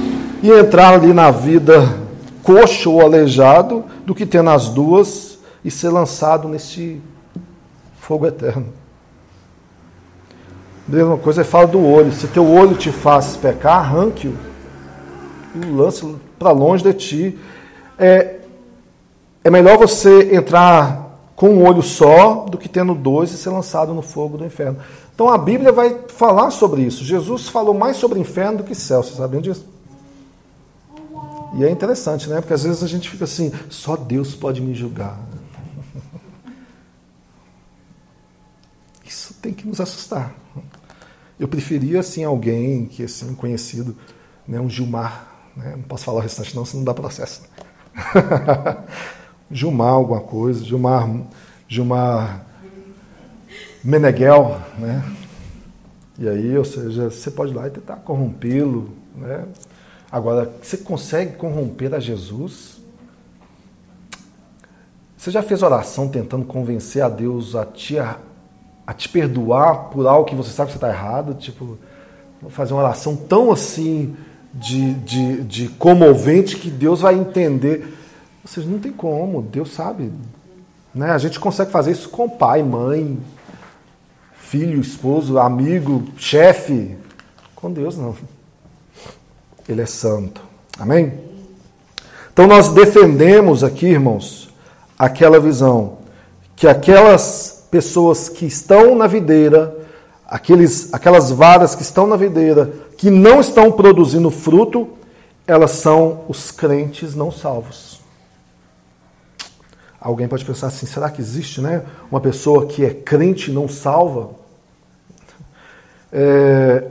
e 0.42 0.50
entrar 0.50 0.94
ali 0.94 1.12
na 1.12 1.30
vida 1.30 2.04
coxo 2.42 2.92
ou 2.92 3.00
aleijado 3.00 3.84
do 4.04 4.14
que 4.14 4.26
ter 4.26 4.42
nas 4.42 4.68
duas 4.68 5.38
e 5.64 5.70
ser 5.70 5.88
lançado 5.88 6.48
nesse 6.48 7.00
fogo 7.98 8.26
eterno. 8.26 8.66
Mesma 10.86 11.16
coisa 11.16 11.40
é 11.40 11.44
fala 11.44 11.66
do 11.66 11.82
olho. 11.82 12.12
Se 12.12 12.26
teu 12.26 12.46
olho 12.46 12.76
te 12.76 12.92
faz 12.92 13.36
pecar, 13.36 13.78
arranque-o 13.78 14.34
e 15.54 15.64
lance 15.64 16.14
para 16.38 16.50
longe 16.50 16.84
de 16.84 16.92
ti. 16.92 17.38
É, 17.98 18.36
é 19.42 19.50
melhor 19.50 19.78
você 19.78 20.34
entrar 20.34 21.03
com 21.36 21.48
um 21.48 21.66
olho 21.66 21.82
só 21.82 22.46
do 22.46 22.56
que 22.56 22.68
tendo 22.68 22.94
dois 22.94 23.32
e 23.32 23.36
ser 23.36 23.50
lançado 23.50 23.92
no 23.92 24.02
fogo 24.02 24.38
do 24.38 24.44
inferno. 24.44 24.78
Então 25.14 25.28
a 25.28 25.38
Bíblia 25.38 25.72
vai 25.72 25.96
falar 26.08 26.50
sobre 26.50 26.82
isso. 26.82 27.04
Jesus 27.04 27.48
falou 27.48 27.74
mais 27.74 27.96
sobre 27.96 28.18
inferno 28.18 28.58
do 28.58 28.64
que 28.64 28.74
céu, 28.74 29.02
vocês 29.02 29.16
sabiam 29.16 29.42
disso? 29.42 29.66
E 31.56 31.64
é 31.64 31.70
interessante, 31.70 32.28
né? 32.28 32.40
Porque 32.40 32.52
às 32.52 32.64
vezes 32.64 32.82
a 32.82 32.88
gente 32.88 33.08
fica 33.08 33.24
assim, 33.24 33.52
só 33.70 33.96
Deus 33.96 34.34
pode 34.34 34.60
me 34.60 34.74
julgar. 34.74 35.18
Isso 39.04 39.34
tem 39.34 39.52
que 39.52 39.66
nos 39.66 39.80
assustar. 39.80 40.34
Eu 41.38 41.46
preferia 41.46 42.00
assim 42.00 42.24
alguém 42.24 42.86
que 42.86 43.04
assim 43.04 43.34
conhecido, 43.34 43.96
né, 44.46 44.60
um 44.60 44.68
Gilmar, 44.68 45.28
né? 45.56 45.74
não 45.76 45.82
posso 45.82 46.04
falar 46.04 46.18
o 46.18 46.20
restante 46.20 46.54
não, 46.56 46.64
senão 46.64 46.80
não 46.80 46.84
dá 46.84 46.94
processo. 46.94 47.42
Gilmar 49.54 49.92
alguma 49.92 50.20
coisa, 50.20 50.64
Gilmar, 50.64 51.08
Gilmar 51.68 52.44
Meneghel, 53.84 54.60
né? 54.76 55.04
E 56.18 56.28
aí, 56.28 56.58
ou 56.58 56.64
seja, 56.64 57.08
você 57.08 57.30
pode 57.30 57.52
ir 57.52 57.54
lá 57.54 57.68
e 57.68 57.70
tentar 57.70 57.96
corrompê-lo, 57.96 58.90
né? 59.14 59.44
Agora, 60.10 60.52
você 60.60 60.76
consegue 60.76 61.36
corromper 61.36 61.94
a 61.94 62.00
Jesus? 62.00 62.78
Você 65.16 65.30
já 65.30 65.40
fez 65.40 65.62
oração 65.62 66.08
tentando 66.08 66.44
convencer 66.44 67.02
a 67.02 67.08
Deus 67.08 67.54
a 67.54 67.64
te, 67.64 67.96
a 67.96 68.92
te 68.92 69.08
perdoar 69.08 69.90
por 69.90 70.04
algo 70.04 70.28
que 70.28 70.34
você 70.34 70.50
sabe 70.50 70.72
que 70.72 70.78
você 70.78 70.84
está 70.84 70.88
errado? 70.88 71.32
Tipo, 71.34 71.78
fazer 72.48 72.72
uma 72.72 72.82
oração 72.82 73.14
tão 73.14 73.52
assim 73.52 74.16
de, 74.52 74.94
de, 74.94 75.42
de 75.44 75.68
comovente 75.68 76.56
que 76.56 76.70
Deus 76.70 77.02
vai 77.02 77.14
entender. 77.14 78.02
Vocês 78.44 78.66
não 78.66 78.78
tem 78.78 78.92
como, 78.92 79.40
Deus 79.42 79.72
sabe. 79.72 80.12
Né? 80.94 81.10
A 81.10 81.18
gente 81.18 81.40
consegue 81.40 81.70
fazer 81.70 81.92
isso 81.92 82.08
com 82.08 82.28
pai, 82.28 82.62
mãe, 82.62 83.18
filho, 84.34 84.80
esposo, 84.80 85.38
amigo, 85.38 86.04
chefe. 86.16 86.96
Com 87.54 87.72
Deus 87.72 87.96
não. 87.96 88.14
Ele 89.68 89.80
é 89.80 89.86
santo. 89.86 90.42
Amém? 90.78 91.12
Então 92.32 92.46
nós 92.46 92.68
defendemos 92.68 93.64
aqui, 93.64 93.86
irmãos, 93.86 94.50
aquela 94.98 95.40
visão 95.40 95.98
que 96.56 96.68
aquelas 96.68 97.66
pessoas 97.70 98.28
que 98.28 98.46
estão 98.46 98.94
na 98.94 99.06
videira, 99.06 99.76
aqueles, 100.26 100.92
aquelas 100.94 101.30
varas 101.30 101.74
que 101.74 101.82
estão 101.82 102.06
na 102.06 102.16
videira, 102.16 102.72
que 102.96 103.10
não 103.10 103.40
estão 103.40 103.72
produzindo 103.72 104.30
fruto, 104.30 104.88
elas 105.46 105.72
são 105.72 106.24
os 106.28 106.50
crentes 106.50 107.14
não 107.14 107.30
salvos. 107.30 108.03
Alguém 110.04 110.28
pode 110.28 110.44
pensar 110.44 110.66
assim: 110.66 110.84
será 110.84 111.08
que 111.08 111.22
existe 111.22 111.62
né, 111.62 111.82
uma 112.10 112.20
pessoa 112.20 112.66
que 112.66 112.84
é 112.84 112.90
crente 112.90 113.50
e 113.50 113.54
não 113.54 113.66
salva? 113.66 114.32
É, 116.12 116.84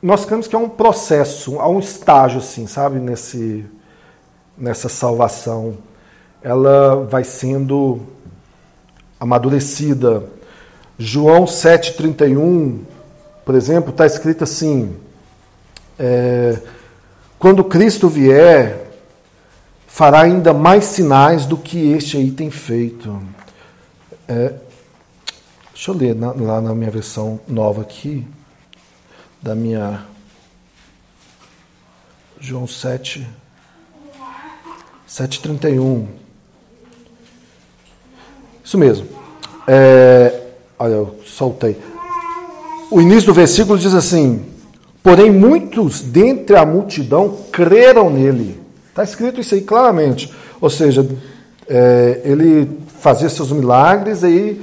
nós 0.00 0.24
cremos 0.24 0.46
que 0.46 0.54
é 0.54 0.58
um 0.58 0.68
processo, 0.68 1.58
há 1.58 1.68
um 1.68 1.80
estágio, 1.80 2.38
assim, 2.38 2.68
sabe, 2.68 3.00
nesse, 3.00 3.66
nessa 4.56 4.88
salvação. 4.88 5.76
Ela 6.40 7.04
vai 7.04 7.24
sendo 7.24 8.00
amadurecida. 9.18 10.22
João 10.96 11.46
7,31, 11.46 12.78
por 13.44 13.56
exemplo, 13.56 13.90
está 13.90 14.06
escrito 14.06 14.44
assim: 14.44 14.96
é, 15.98 16.58
quando 17.40 17.64
Cristo 17.64 18.08
vier, 18.08 18.79
fará 19.90 20.22
ainda 20.22 20.54
mais 20.54 20.84
sinais 20.84 21.44
do 21.44 21.56
que 21.56 21.90
este 21.90 22.16
aí 22.16 22.30
tem 22.30 22.48
feito. 22.48 23.20
É, 24.26 24.54
deixa 25.74 25.90
eu 25.90 25.94
ler 25.96 26.14
na, 26.14 26.32
lá 26.32 26.60
na 26.60 26.74
minha 26.74 26.90
versão 26.90 27.40
nova 27.46 27.82
aqui 27.82 28.24
da 29.42 29.54
minha 29.54 30.06
João 32.38 32.66
7 32.68 33.26
7:31. 35.08 36.06
Isso 38.64 38.78
mesmo. 38.78 39.08
É, 39.66 40.46
olha, 40.78 40.92
eu 40.92 41.20
soltei. 41.26 41.76
O 42.92 43.00
início 43.00 43.26
do 43.26 43.34
versículo 43.34 43.76
diz 43.76 43.92
assim: 43.92 44.46
Porém, 45.02 45.32
muitos 45.32 46.00
dentre 46.00 46.56
a 46.56 46.64
multidão 46.64 47.38
creram 47.50 48.08
nele. 48.08 48.59
Está 48.90 49.02
escrito 49.02 49.40
isso 49.40 49.54
aí 49.54 49.62
claramente. 49.62 50.32
Ou 50.60 50.68
seja, 50.68 51.08
é, 51.68 52.20
ele 52.24 52.68
fazia 53.00 53.28
seus 53.28 53.50
milagres, 53.50 54.22
aí 54.22 54.60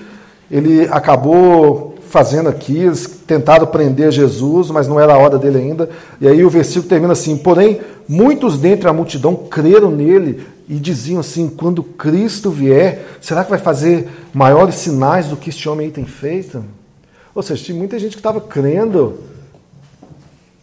ele 0.51 0.87
acabou 0.91 1.95
fazendo 2.09 2.47
aqui, 2.47 2.77
eles 2.77 3.05
tentaram 3.25 3.67
prender 3.67 4.11
Jesus, 4.11 4.69
mas 4.69 4.87
não 4.87 4.99
era 4.99 5.13
a 5.13 5.17
hora 5.17 5.37
dele 5.37 5.57
ainda. 5.57 5.89
E 6.21 6.27
aí 6.27 6.43
o 6.43 6.49
versículo 6.49 6.87
termina 6.87 7.13
assim: 7.13 7.37
Porém, 7.37 7.81
muitos 8.07 8.57
dentre 8.57 8.87
a 8.87 8.93
multidão 8.93 9.35
creram 9.35 9.91
nele 9.91 10.45
e 10.67 10.75
diziam 10.75 11.19
assim: 11.19 11.47
Quando 11.47 11.81
Cristo 11.81 12.51
vier, 12.51 13.05
será 13.21 13.43
que 13.43 13.49
vai 13.49 13.59
fazer 13.59 14.07
maiores 14.33 14.75
sinais 14.75 15.27
do 15.27 15.37
que 15.37 15.49
este 15.49 15.67
homem 15.67 15.87
aí 15.87 15.91
tem 15.91 16.05
feito? 16.05 16.63
Ou 17.33 17.43
seja, 17.43 17.63
tinha 17.63 17.77
muita 17.77 17.99
gente 17.99 18.11
que 18.11 18.19
estava 18.19 18.41
crendo 18.41 19.19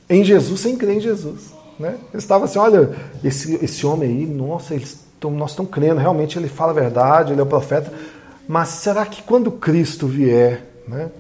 em 0.09 0.25
Jesus 0.25 0.61
sem 0.61 0.77
crer 0.77 0.97
em 0.97 1.01
Jesus. 1.01 1.54
Né? 1.79 1.97
Eles 2.13 2.25
estavam 2.25 2.45
assim: 2.45 2.59
olha, 2.59 2.95
esse, 3.23 3.55
esse 3.65 3.87
homem 3.87 4.11
aí, 4.11 4.27
nossa, 4.27 4.75
eles 4.75 5.05
tão, 5.19 5.31
nós 5.31 5.51
estamos 5.51 5.73
crendo, 5.73 6.01
realmente 6.01 6.39
ele 6.39 6.49
fala 6.49 6.73
a 6.73 6.75
verdade, 6.75 7.33
ele 7.33 7.41
é 7.41 7.45
o 7.45 7.47
profeta. 7.47 7.93
Mas 8.47 8.69
será 8.69 9.07
que 9.07 9.23
quando 9.23 9.51
Cristo 9.51 10.07
vier, 10.07 10.65
né, 10.87 11.11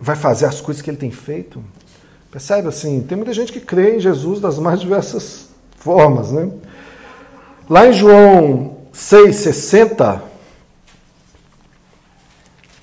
vai 0.00 0.16
fazer 0.16 0.46
as 0.46 0.60
coisas 0.60 0.82
que 0.82 0.90
ele 0.90 0.96
tem 0.96 1.10
feito? 1.10 1.62
Percebe 2.30 2.66
assim? 2.66 3.00
Tem 3.02 3.16
muita 3.16 3.32
gente 3.32 3.52
que 3.52 3.60
crê 3.60 3.96
em 3.96 4.00
Jesus 4.00 4.40
das 4.40 4.58
mais 4.58 4.80
diversas 4.80 5.48
formas, 5.76 6.32
né? 6.32 6.50
Lá 7.70 7.86
em 7.86 7.92
João 7.92 8.78
6,60, 8.92 10.20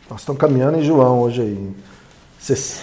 nós 0.09 0.21
estamos 0.21 0.39
caminhando 0.39 0.77
em 0.77 0.83
João 0.83 1.19
hoje 1.19 1.41
aí. 1.41 1.75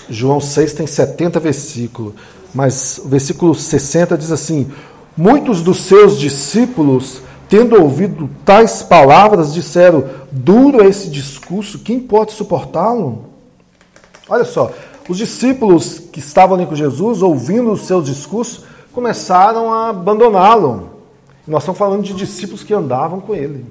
João 0.08 0.40
6 0.40 0.74
tem 0.74 0.86
70 0.86 1.40
versículos, 1.40 2.14
mas 2.54 2.98
o 2.98 3.08
versículo 3.08 3.54
60 3.54 4.16
diz 4.16 4.32
assim: 4.32 4.70
Muitos 5.16 5.62
dos 5.62 5.78
seus 5.82 6.18
discípulos, 6.18 7.20
tendo 7.48 7.80
ouvido 7.80 8.28
tais 8.44 8.82
palavras, 8.82 9.52
disseram: 9.52 10.04
Duro 10.30 10.82
é 10.82 10.86
esse 10.86 11.10
discurso, 11.10 11.80
quem 11.80 12.00
pode 12.00 12.32
suportá-lo? 12.32 13.26
Olha 14.28 14.44
só, 14.44 14.72
os 15.08 15.16
discípulos 15.16 15.98
que 15.98 16.18
estavam 16.18 16.56
ali 16.56 16.66
com 16.66 16.74
Jesus, 16.74 17.22
ouvindo 17.22 17.72
os 17.72 17.82
seus 17.82 18.04
discursos, 18.04 18.64
começaram 18.92 19.72
a 19.72 19.88
abandoná-lo. 19.88 20.90
Nós 21.46 21.62
estamos 21.62 21.78
falando 21.78 22.02
de 22.02 22.12
discípulos 22.12 22.62
que 22.62 22.74
andavam 22.74 23.20
com 23.20 23.34
ele. 23.34 23.64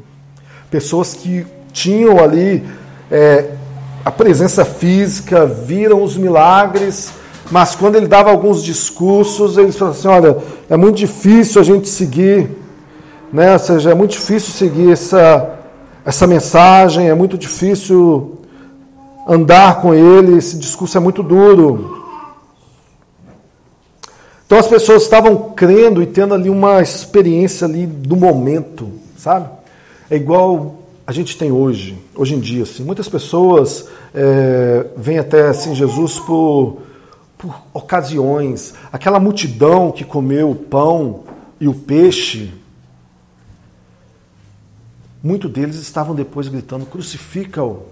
Pessoas 0.71 1.13
que 1.13 1.45
tinham 1.71 2.17
ali 2.17 2.67
é, 3.11 3.51
a 4.03 4.09
presença 4.09 4.65
física, 4.65 5.45
viram 5.45 6.01
os 6.01 6.17
milagres, 6.17 7.11
mas 7.49 7.75
quando 7.75 7.95
ele 7.95 8.07
dava 8.07 8.29
alguns 8.29 8.63
discursos, 8.63 9.57
eles 9.57 9.77
falavam 9.77 9.99
assim: 9.99 10.07
olha, 10.07 10.37
é 10.69 10.75
muito 10.75 10.97
difícil 10.97 11.61
a 11.61 11.63
gente 11.63 11.87
seguir, 11.87 12.49
né? 13.31 13.53
ou 13.53 13.59
seja, 13.59 13.91
é 13.91 13.93
muito 13.93 14.11
difícil 14.11 14.53
seguir 14.53 14.91
essa, 14.91 15.59
essa 16.05 16.27
mensagem, 16.27 17.09
é 17.09 17.13
muito 17.13 17.37
difícil 17.37 18.37
andar 19.27 19.81
com 19.81 19.93
ele, 19.93 20.37
esse 20.37 20.57
discurso 20.57 20.97
é 20.97 21.01
muito 21.01 21.23
duro. 21.23 22.05
Então 24.45 24.57
as 24.57 24.67
pessoas 24.67 25.03
estavam 25.03 25.51
crendo 25.53 26.01
e 26.01 26.05
tendo 26.05 26.33
ali 26.33 26.49
uma 26.49 26.81
experiência 26.81 27.67
ali 27.67 27.85
do 27.85 28.15
momento, 28.15 28.89
sabe? 29.17 29.49
É 30.09 30.15
igual 30.15 30.77
a 31.05 31.11
gente 31.11 31.37
tem 31.37 31.51
hoje, 31.51 31.97
hoje 32.15 32.35
em 32.35 32.39
dia, 32.39 32.63
assim, 32.63 32.83
muitas 32.83 33.09
pessoas 33.09 33.87
é, 34.15 34.85
vêm 34.95 35.19
até 35.19 35.47
assim 35.47 35.75
Jesus 35.75 36.19
por, 36.19 36.77
por 37.37 37.61
ocasiões. 37.73 38.73
Aquela 38.91 39.19
multidão 39.19 39.91
que 39.91 40.03
comeu 40.03 40.51
o 40.51 40.55
pão 40.55 41.23
e 41.59 41.67
o 41.67 41.73
peixe 41.73 42.53
muitos 45.21 45.51
deles 45.51 45.75
estavam 45.75 46.15
depois 46.15 46.47
gritando: 46.47 46.85
crucifica-o. 46.85 47.83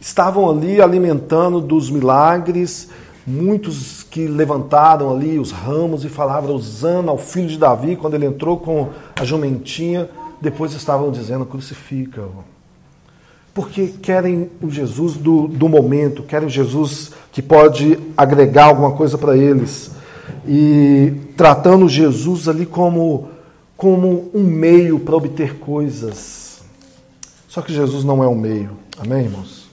Estavam 0.00 0.50
ali 0.50 0.82
alimentando 0.82 1.60
dos 1.60 1.88
milagres, 1.88 2.90
muitos 3.26 4.02
que 4.02 4.26
levantaram 4.26 5.10
ali 5.10 5.38
os 5.38 5.50
ramos 5.50 6.04
e 6.04 6.10
falavam 6.10 6.54
usando 6.54 7.08
ao 7.08 7.16
filho 7.16 7.48
de 7.48 7.58
Davi, 7.58 7.96
quando 7.96 8.14
ele 8.14 8.26
entrou 8.26 8.58
com 8.58 8.90
a 9.18 9.24
jumentinha, 9.24 10.10
depois 10.40 10.74
estavam 10.74 11.10
dizendo: 11.10 11.46
crucifica-o 11.46 12.53
porque 13.54 13.86
querem 14.02 14.50
o 14.60 14.68
Jesus 14.68 15.14
do, 15.14 15.46
do 15.46 15.68
momento, 15.68 16.24
querem 16.24 16.48
Jesus 16.48 17.12
que 17.30 17.40
pode 17.40 17.96
agregar 18.16 18.64
alguma 18.64 18.90
coisa 18.92 19.16
para 19.16 19.36
eles. 19.36 19.92
E 20.46 21.12
tratando 21.36 21.88
Jesus 21.88 22.48
ali 22.48 22.66
como, 22.66 23.28
como 23.76 24.28
um 24.34 24.42
meio 24.42 24.98
para 24.98 25.14
obter 25.14 25.58
coisas. 25.58 26.62
Só 27.48 27.62
que 27.62 27.72
Jesus 27.72 28.04
não 28.04 28.24
é 28.24 28.26
o 28.26 28.34
meio. 28.34 28.70
Amém, 28.98 29.26
irmãos? 29.26 29.68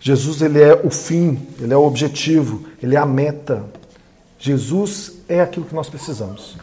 Jesus 0.00 0.42
ele 0.42 0.60
é 0.60 0.74
o 0.74 0.90
fim, 0.90 1.38
ele 1.60 1.72
é 1.72 1.76
o 1.76 1.84
objetivo, 1.84 2.64
ele 2.82 2.96
é 2.96 2.98
a 2.98 3.06
meta. 3.06 3.64
Jesus 4.38 5.18
é 5.28 5.40
aquilo 5.40 5.64
que 5.64 5.74
nós 5.74 5.88
precisamos. 5.88 6.56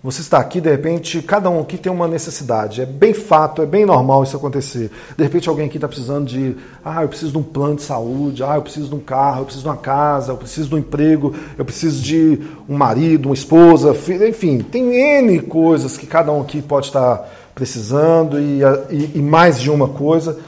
Você 0.00 0.20
está 0.20 0.38
aqui, 0.38 0.60
de 0.60 0.70
repente, 0.70 1.20
cada 1.20 1.50
um 1.50 1.60
aqui 1.60 1.76
tem 1.76 1.90
uma 1.90 2.06
necessidade. 2.06 2.80
É 2.80 2.86
bem 2.86 3.12
fato, 3.12 3.62
é 3.62 3.66
bem 3.66 3.84
normal 3.84 4.22
isso 4.22 4.36
acontecer. 4.36 4.92
De 5.16 5.24
repente, 5.24 5.48
alguém 5.48 5.66
aqui 5.66 5.76
está 5.76 5.88
precisando 5.88 6.24
de. 6.24 6.56
Ah, 6.84 7.02
eu 7.02 7.08
preciso 7.08 7.32
de 7.32 7.38
um 7.38 7.42
plano 7.42 7.74
de 7.74 7.82
saúde. 7.82 8.44
Ah, 8.44 8.54
eu 8.54 8.62
preciso 8.62 8.88
de 8.88 8.94
um 8.94 9.00
carro. 9.00 9.40
Eu 9.40 9.44
preciso 9.46 9.64
de 9.64 9.68
uma 9.68 9.76
casa. 9.76 10.30
Eu 10.30 10.36
preciso 10.36 10.68
de 10.68 10.74
um 10.76 10.78
emprego. 10.78 11.34
Eu 11.58 11.64
preciso 11.64 12.00
de 12.00 12.40
um 12.68 12.76
marido, 12.76 13.26
uma 13.26 13.34
esposa. 13.34 13.90
Enfim, 14.28 14.60
tem 14.60 14.94
N 14.94 15.40
coisas 15.40 15.98
que 15.98 16.06
cada 16.06 16.30
um 16.30 16.42
aqui 16.42 16.62
pode 16.62 16.86
estar 16.86 17.28
precisando 17.52 18.38
e, 18.38 18.60
e, 18.90 19.12
e 19.16 19.20
mais 19.20 19.60
de 19.60 19.68
uma 19.68 19.88
coisa. 19.88 20.38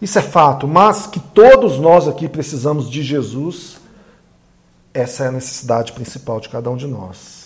Isso 0.00 0.18
é 0.18 0.22
fato. 0.22 0.66
Mas 0.66 1.06
que 1.06 1.20
todos 1.20 1.78
nós 1.78 2.08
aqui 2.08 2.26
precisamos 2.26 2.88
de 2.88 3.02
Jesus, 3.02 3.76
essa 4.94 5.24
é 5.24 5.28
a 5.28 5.32
necessidade 5.32 5.92
principal 5.92 6.40
de 6.40 6.48
cada 6.48 6.70
um 6.70 6.76
de 6.78 6.86
nós. 6.86 7.39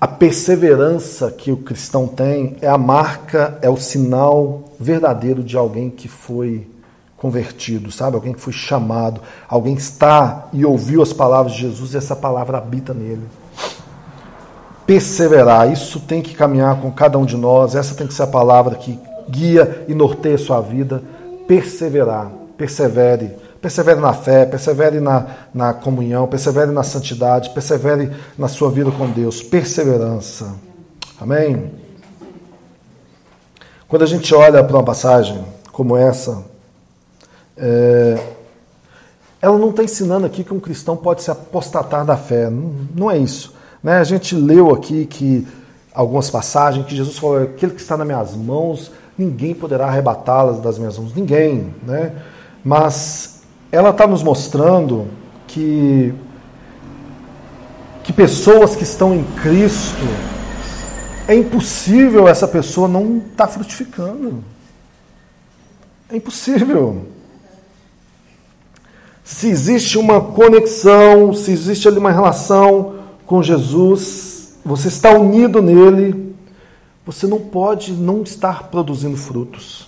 A 0.00 0.06
perseverança 0.06 1.28
que 1.28 1.50
o 1.50 1.56
cristão 1.56 2.06
tem 2.06 2.56
é 2.60 2.68
a 2.68 2.78
marca, 2.78 3.58
é 3.60 3.68
o 3.68 3.76
sinal 3.76 4.62
verdadeiro 4.78 5.42
de 5.42 5.56
alguém 5.56 5.90
que 5.90 6.06
foi 6.06 6.68
convertido, 7.16 7.90
sabe? 7.90 8.14
Alguém 8.14 8.32
que 8.32 8.40
foi 8.40 8.52
chamado, 8.52 9.20
alguém 9.48 9.74
que 9.74 9.82
está 9.82 10.46
e 10.52 10.64
ouviu 10.64 11.02
as 11.02 11.12
palavras 11.12 11.52
de 11.52 11.62
Jesus 11.62 11.94
e 11.94 11.96
essa 11.96 12.14
palavra 12.14 12.58
habita 12.58 12.94
nele. 12.94 13.24
Perseverar, 14.86 15.70
isso 15.72 15.98
tem 15.98 16.22
que 16.22 16.32
caminhar 16.32 16.80
com 16.80 16.92
cada 16.92 17.18
um 17.18 17.24
de 17.24 17.36
nós, 17.36 17.74
essa 17.74 17.96
tem 17.96 18.06
que 18.06 18.14
ser 18.14 18.22
a 18.22 18.28
palavra 18.28 18.76
que 18.76 18.96
guia 19.28 19.84
e 19.88 19.94
norteia 19.94 20.36
a 20.36 20.38
sua 20.38 20.60
vida. 20.60 21.02
Perseverar, 21.48 22.30
persevere 22.56 23.32
Persevere 23.60 24.00
na 24.00 24.12
fé, 24.12 24.46
persevere 24.46 25.00
na, 25.00 25.26
na 25.52 25.74
comunhão, 25.74 26.28
persevere 26.28 26.70
na 26.70 26.82
santidade, 26.82 27.50
persevere 27.50 28.12
na 28.36 28.46
sua 28.46 28.70
vida 28.70 28.90
com 28.90 29.10
Deus. 29.10 29.42
Perseverança. 29.42 30.54
Amém? 31.20 31.72
Quando 33.88 34.02
a 34.02 34.06
gente 34.06 34.32
olha 34.34 34.62
para 34.62 34.76
uma 34.76 34.84
passagem 34.84 35.44
como 35.72 35.96
essa, 35.96 36.44
é, 37.56 38.18
ela 39.40 39.58
não 39.58 39.70
está 39.70 39.82
ensinando 39.82 40.26
aqui 40.26 40.44
que 40.44 40.54
um 40.54 40.60
cristão 40.60 40.96
pode 40.96 41.22
se 41.22 41.30
apostatar 41.30 42.04
da 42.04 42.16
fé. 42.16 42.50
Não, 42.50 42.74
não 42.94 43.10
é 43.10 43.18
isso. 43.18 43.54
Né? 43.82 43.98
A 43.98 44.04
gente 44.04 44.34
leu 44.34 44.72
aqui 44.72 45.06
que 45.06 45.46
algumas 45.92 46.30
passagens 46.30 46.86
que 46.86 46.94
Jesus 46.94 47.18
falou: 47.18 47.42
aquele 47.42 47.72
que 47.72 47.80
está 47.80 47.96
nas 47.96 48.06
minhas 48.06 48.36
mãos, 48.36 48.92
ninguém 49.16 49.54
poderá 49.54 49.86
arrebatá-las 49.86 50.60
das 50.60 50.78
minhas 50.78 50.98
mãos. 50.98 51.14
Ninguém. 51.14 51.74
Né? 51.82 52.12
Mas 52.64 53.37
ela 53.70 53.90
está 53.90 54.06
nos 54.06 54.22
mostrando 54.22 55.08
que, 55.46 56.14
que 58.02 58.12
pessoas 58.12 58.74
que 58.74 58.82
estão 58.82 59.14
em 59.14 59.24
Cristo, 59.42 60.06
é 61.26 61.34
impossível 61.34 62.26
essa 62.26 62.48
pessoa 62.48 62.88
não 62.88 63.18
estar 63.18 63.46
tá 63.46 63.48
frutificando. 63.48 64.42
É 66.10 66.16
impossível. 66.16 67.06
Se 69.22 69.48
existe 69.48 69.98
uma 69.98 70.22
conexão, 70.22 71.34
se 71.34 71.50
existe 71.50 71.86
ali 71.86 71.98
uma 71.98 72.10
relação 72.10 72.94
com 73.26 73.42
Jesus, 73.42 74.54
você 74.64 74.88
está 74.88 75.10
unido 75.12 75.60
nele, 75.60 76.34
você 77.04 77.26
não 77.26 77.38
pode 77.38 77.92
não 77.92 78.22
estar 78.22 78.64
produzindo 78.70 79.18
frutos. 79.18 79.87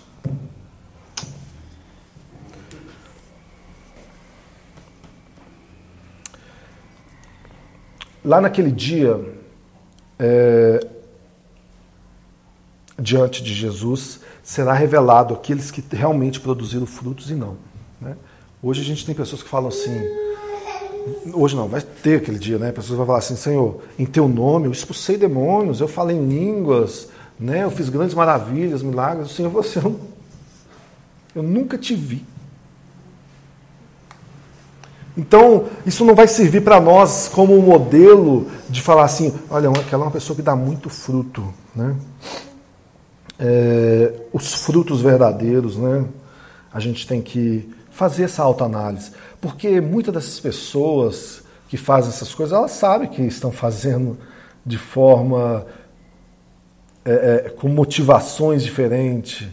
Lá 8.25 8.41
naquele 8.41 8.71
dia, 8.71 9.19
é, 10.19 10.87
diante 12.99 13.43
de 13.43 13.55
Jesus, 13.55 14.21
será 14.43 14.75
revelado 14.75 15.35
aqueles 15.35 15.71
que 15.71 15.83
realmente 15.95 16.39
produziram 16.39 16.87
frutos 16.87 17.31
e 17.31 17.35
não. 17.35 17.57
Né? 18.01 18.17
Hoje 18.63 18.83
a 18.83 18.85
gente 18.85 19.07
tem 19.07 19.15
pessoas 19.15 19.43
que 19.43 19.49
falam 19.49 19.69
assim. 19.69 19.99
Hoje 21.33 21.57
não, 21.57 21.67
vai 21.67 21.81
ter 21.81 22.17
aquele 22.17 22.39
dia, 22.39 22.59
né? 22.59 22.73
Pessoas 22.73 22.99
vão 22.99 23.07
falar 23.07 23.21
assim, 23.21 23.37
Senhor, 23.37 23.81
em 23.99 24.05
teu 24.05 24.29
nome 24.29 24.67
eu 24.67 24.73
expulsei 24.73 25.17
demônios, 25.17 25.81
eu 25.81 25.89
falei 25.89 26.15
em 26.15 26.29
línguas, 26.29 27.09
né? 27.39 27.65
Eu 27.65 27.71
fiz 27.71 27.89
grandes 27.89 28.15
maravilhas, 28.15 28.83
milagres. 28.83 29.31
Senhor, 29.31 29.49
você 29.49 29.81
não, 29.81 29.99
eu 31.35 31.43
nunca 31.43 31.79
te 31.79 31.95
vi. 31.95 32.23
Então, 35.21 35.67
isso 35.85 36.03
não 36.03 36.15
vai 36.15 36.27
servir 36.27 36.63
para 36.63 36.81
nós 36.81 37.29
como 37.29 37.55
um 37.55 37.61
modelo 37.61 38.51
de 38.71 38.81
falar 38.81 39.05
assim: 39.05 39.35
olha, 39.51 39.69
aquela 39.69 40.05
é 40.05 40.07
uma 40.07 40.11
pessoa 40.11 40.35
que 40.35 40.41
dá 40.41 40.57
muito 40.57 40.89
fruto. 40.89 41.53
Né? 41.77 41.95
É, 43.39 44.15
os 44.33 44.55
frutos 44.55 45.03
verdadeiros, 45.03 45.77
né? 45.77 46.07
a 46.73 46.81
gente 46.81 47.07
tem 47.07 47.21
que 47.21 47.69
fazer 47.91 48.25
essa 48.25 48.43
autoanálise. 48.43 49.13
Porque 49.43 49.79
muitas 49.79 50.15
dessas 50.15 50.41
pessoas 50.41 51.43
que 51.69 51.77
fazem 51.77 52.09
essas 52.09 52.35
coisas, 52.35 52.57
elas 52.57 52.71
sabem 52.71 53.07
que 53.07 53.21
estão 53.21 53.53
fazendo 53.53 54.17
de 54.65 54.79
forma. 54.79 55.67
É, 57.05 57.13
é, 57.47 57.51
com 57.51 57.69
motivações 57.69 58.63
diferentes. 58.63 59.47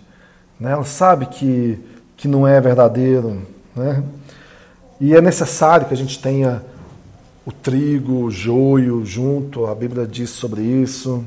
Né? 0.57 0.71
Elas 0.71 0.87
sabem 0.87 1.27
que, 1.27 1.77
que 2.15 2.25
não 2.25 2.47
é 2.47 2.61
verdadeiro. 2.61 3.41
Né? 3.75 4.01
E 4.99 5.15
é 5.15 5.21
necessário 5.21 5.87
que 5.87 5.93
a 5.93 5.97
gente 5.97 6.19
tenha 6.19 6.61
o 7.45 7.51
trigo, 7.51 8.23
o 8.23 8.31
joio 8.31 9.05
junto, 9.05 9.65
a 9.67 9.75
Bíblia 9.75 10.05
diz 10.05 10.29
sobre 10.29 10.61
isso. 10.61 11.23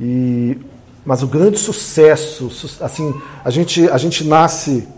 E 0.00 0.56
mas 1.04 1.22
o 1.22 1.28
grande 1.28 1.56
sucesso, 1.56 2.50
assim, 2.80 3.14
a 3.44 3.50
gente 3.50 3.88
a 3.88 3.96
gente 3.96 4.24
nasce 4.24 4.88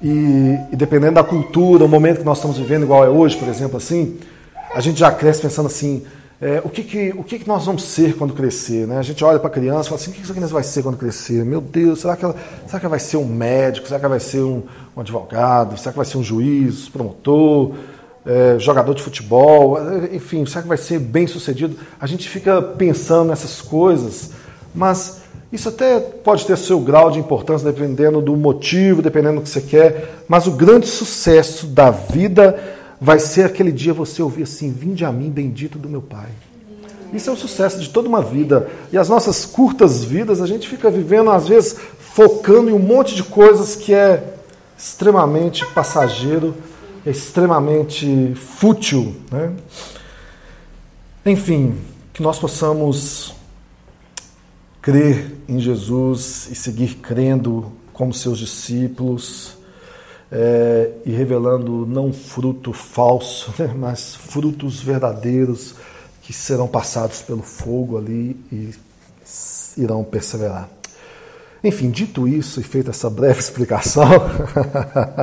e, 0.00 0.58
e, 0.70 0.76
dependendo 0.76 1.14
da 1.14 1.24
cultura, 1.24 1.84
o 1.84 1.88
momento 1.88 2.18
que 2.18 2.24
nós 2.24 2.38
estamos 2.38 2.56
vivendo, 2.56 2.84
igual 2.84 3.04
é 3.04 3.08
hoje, 3.08 3.36
por 3.36 3.48
exemplo, 3.48 3.76
assim, 3.76 4.18
a 4.74 4.80
gente 4.80 5.00
já 5.00 5.10
cresce 5.10 5.40
pensando 5.42 5.66
assim, 5.66 6.04
é, 6.40 6.62
o 6.64 6.68
que 6.68 6.84
que, 6.84 7.12
o 7.16 7.24
que 7.24 7.40
que 7.40 7.48
nós 7.48 7.66
vamos 7.66 7.82
ser 7.82 8.16
quando 8.16 8.32
crescer? 8.32 8.86
Né? 8.86 8.96
A 8.98 9.02
gente 9.02 9.24
olha 9.24 9.40
para 9.40 9.48
a 9.48 9.52
criança 9.52 9.86
e 9.86 9.88
fala 9.88 10.00
assim, 10.00 10.10
o 10.12 10.14
que 10.14 10.22
essa 10.22 10.32
criança 10.32 10.54
vai 10.54 10.62
ser 10.62 10.84
quando 10.84 10.96
crescer? 10.96 11.44
Meu 11.44 11.60
Deus, 11.60 12.00
será 12.00 12.16
que 12.16 12.24
ela, 12.24 12.36
será 12.64 12.78
que 12.78 12.86
ela 12.86 12.90
vai 12.90 13.00
ser 13.00 13.16
um 13.16 13.24
médico? 13.24 13.88
Será 13.88 13.98
que 13.98 14.06
ela 14.06 14.12
vai 14.12 14.20
ser 14.20 14.42
um, 14.42 14.62
um 14.96 15.00
advogado? 15.00 15.76
Será 15.76 15.90
que 15.90 15.96
vai 15.96 16.06
ser 16.06 16.16
um 16.16 16.22
juiz, 16.22 16.88
promotor, 16.88 17.74
é, 18.24 18.56
jogador 18.56 18.94
de 18.94 19.02
futebol? 19.02 19.78
Enfim, 20.12 20.46
será 20.46 20.62
que 20.62 20.68
vai 20.68 20.78
ser 20.78 21.00
bem 21.00 21.26
sucedido? 21.26 21.76
A 22.00 22.06
gente 22.06 22.28
fica 22.28 22.62
pensando 22.62 23.30
nessas 23.30 23.60
coisas, 23.60 24.30
mas 24.72 25.22
isso 25.52 25.70
até 25.70 25.98
pode 25.98 26.46
ter 26.46 26.56
seu 26.56 26.78
grau 26.78 27.10
de 27.10 27.18
importância 27.18 27.68
dependendo 27.68 28.20
do 28.20 28.36
motivo, 28.36 29.02
dependendo 29.02 29.40
do 29.40 29.42
que 29.42 29.48
você 29.48 29.60
quer, 29.60 30.22
mas 30.28 30.46
o 30.46 30.52
grande 30.52 30.86
sucesso 30.86 31.66
da 31.66 31.90
vida 31.90 32.77
vai 33.00 33.18
ser 33.18 33.44
aquele 33.44 33.72
dia 33.72 33.94
você 33.94 34.22
ouvir 34.22 34.44
assim: 34.44 34.72
Vinde 34.72 35.04
a 35.04 35.12
mim, 35.12 35.30
bendito 35.30 35.78
do 35.78 35.88
meu 35.88 36.02
Pai. 36.02 36.28
Isso 37.12 37.30
é 37.30 37.32
o 37.32 37.36
sucesso 37.36 37.80
de 37.80 37.88
toda 37.88 38.08
uma 38.08 38.20
vida. 38.20 38.68
E 38.92 38.98
as 38.98 39.08
nossas 39.08 39.46
curtas 39.46 40.04
vidas, 40.04 40.42
a 40.42 40.46
gente 40.46 40.68
fica 40.68 40.90
vivendo, 40.90 41.30
às 41.30 41.48
vezes, 41.48 41.76
focando 41.98 42.68
em 42.68 42.74
um 42.74 42.78
monte 42.78 43.14
de 43.14 43.22
coisas 43.22 43.74
que 43.74 43.94
é 43.94 44.34
extremamente 44.76 45.64
passageiro, 45.66 46.54
é 47.06 47.10
extremamente 47.10 48.34
fútil. 48.34 49.16
Né? 49.30 49.52
Enfim, 51.24 51.76
que 52.12 52.22
nós 52.22 52.38
possamos 52.38 53.34
crer 54.82 55.34
em 55.48 55.58
Jesus 55.58 56.48
e 56.50 56.54
seguir 56.54 56.96
crendo 56.96 57.72
como 57.92 58.12
seus 58.12 58.38
discípulos 58.38 59.57
é, 60.30 60.90
e 61.04 61.10
revelando 61.10 61.86
não 61.86 62.12
fruto 62.12 62.72
falso, 62.72 63.52
né, 63.58 63.72
mas 63.76 64.14
frutos 64.14 64.80
verdadeiros 64.80 65.74
que 66.22 66.32
serão 66.32 66.68
passados 66.68 67.22
pelo 67.22 67.42
fogo 67.42 67.96
ali 67.96 68.36
e 68.52 68.70
irão 69.76 70.04
perseverar. 70.04 70.68
Enfim, 71.64 71.90
dito 71.90 72.28
isso 72.28 72.60
e 72.60 72.62
feita 72.62 72.90
essa 72.90 73.08
breve 73.08 73.40
explicação, 73.40 74.08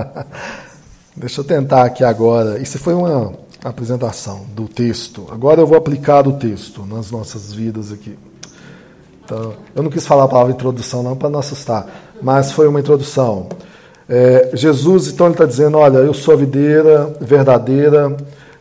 deixa 1.15 1.41
eu 1.41 1.45
tentar 1.45 1.85
aqui 1.85 2.03
agora. 2.03 2.59
Isso 2.59 2.79
foi 2.79 2.93
uma 2.93 3.33
apresentação 3.63 4.45
do 4.53 4.67
texto. 4.67 5.27
Agora 5.31 5.61
eu 5.61 5.67
vou 5.67 5.77
aplicar 5.77 6.27
o 6.27 6.33
texto 6.33 6.85
nas 6.85 7.11
nossas 7.11 7.53
vidas 7.53 7.91
aqui. 7.91 8.17
Então, 9.23 9.55
eu 9.73 9.81
não 9.81 9.89
quis 9.89 10.05
falar 10.05 10.25
a 10.25 10.27
palavra 10.27 10.53
introdução 10.53 11.01
não 11.01 11.15
para 11.15 11.29
não 11.29 11.39
assustar, 11.39 11.87
mas 12.21 12.51
foi 12.51 12.67
uma 12.67 12.79
introdução. 12.79 13.49
É, 14.07 14.51
Jesus, 14.53 15.07
então, 15.07 15.27
ele 15.27 15.33
está 15.33 15.45
dizendo: 15.45 15.77
Olha, 15.77 15.97
eu 15.97 16.13
sou 16.13 16.33
a 16.33 16.37
videira 16.37 17.13
verdadeira. 17.19 18.15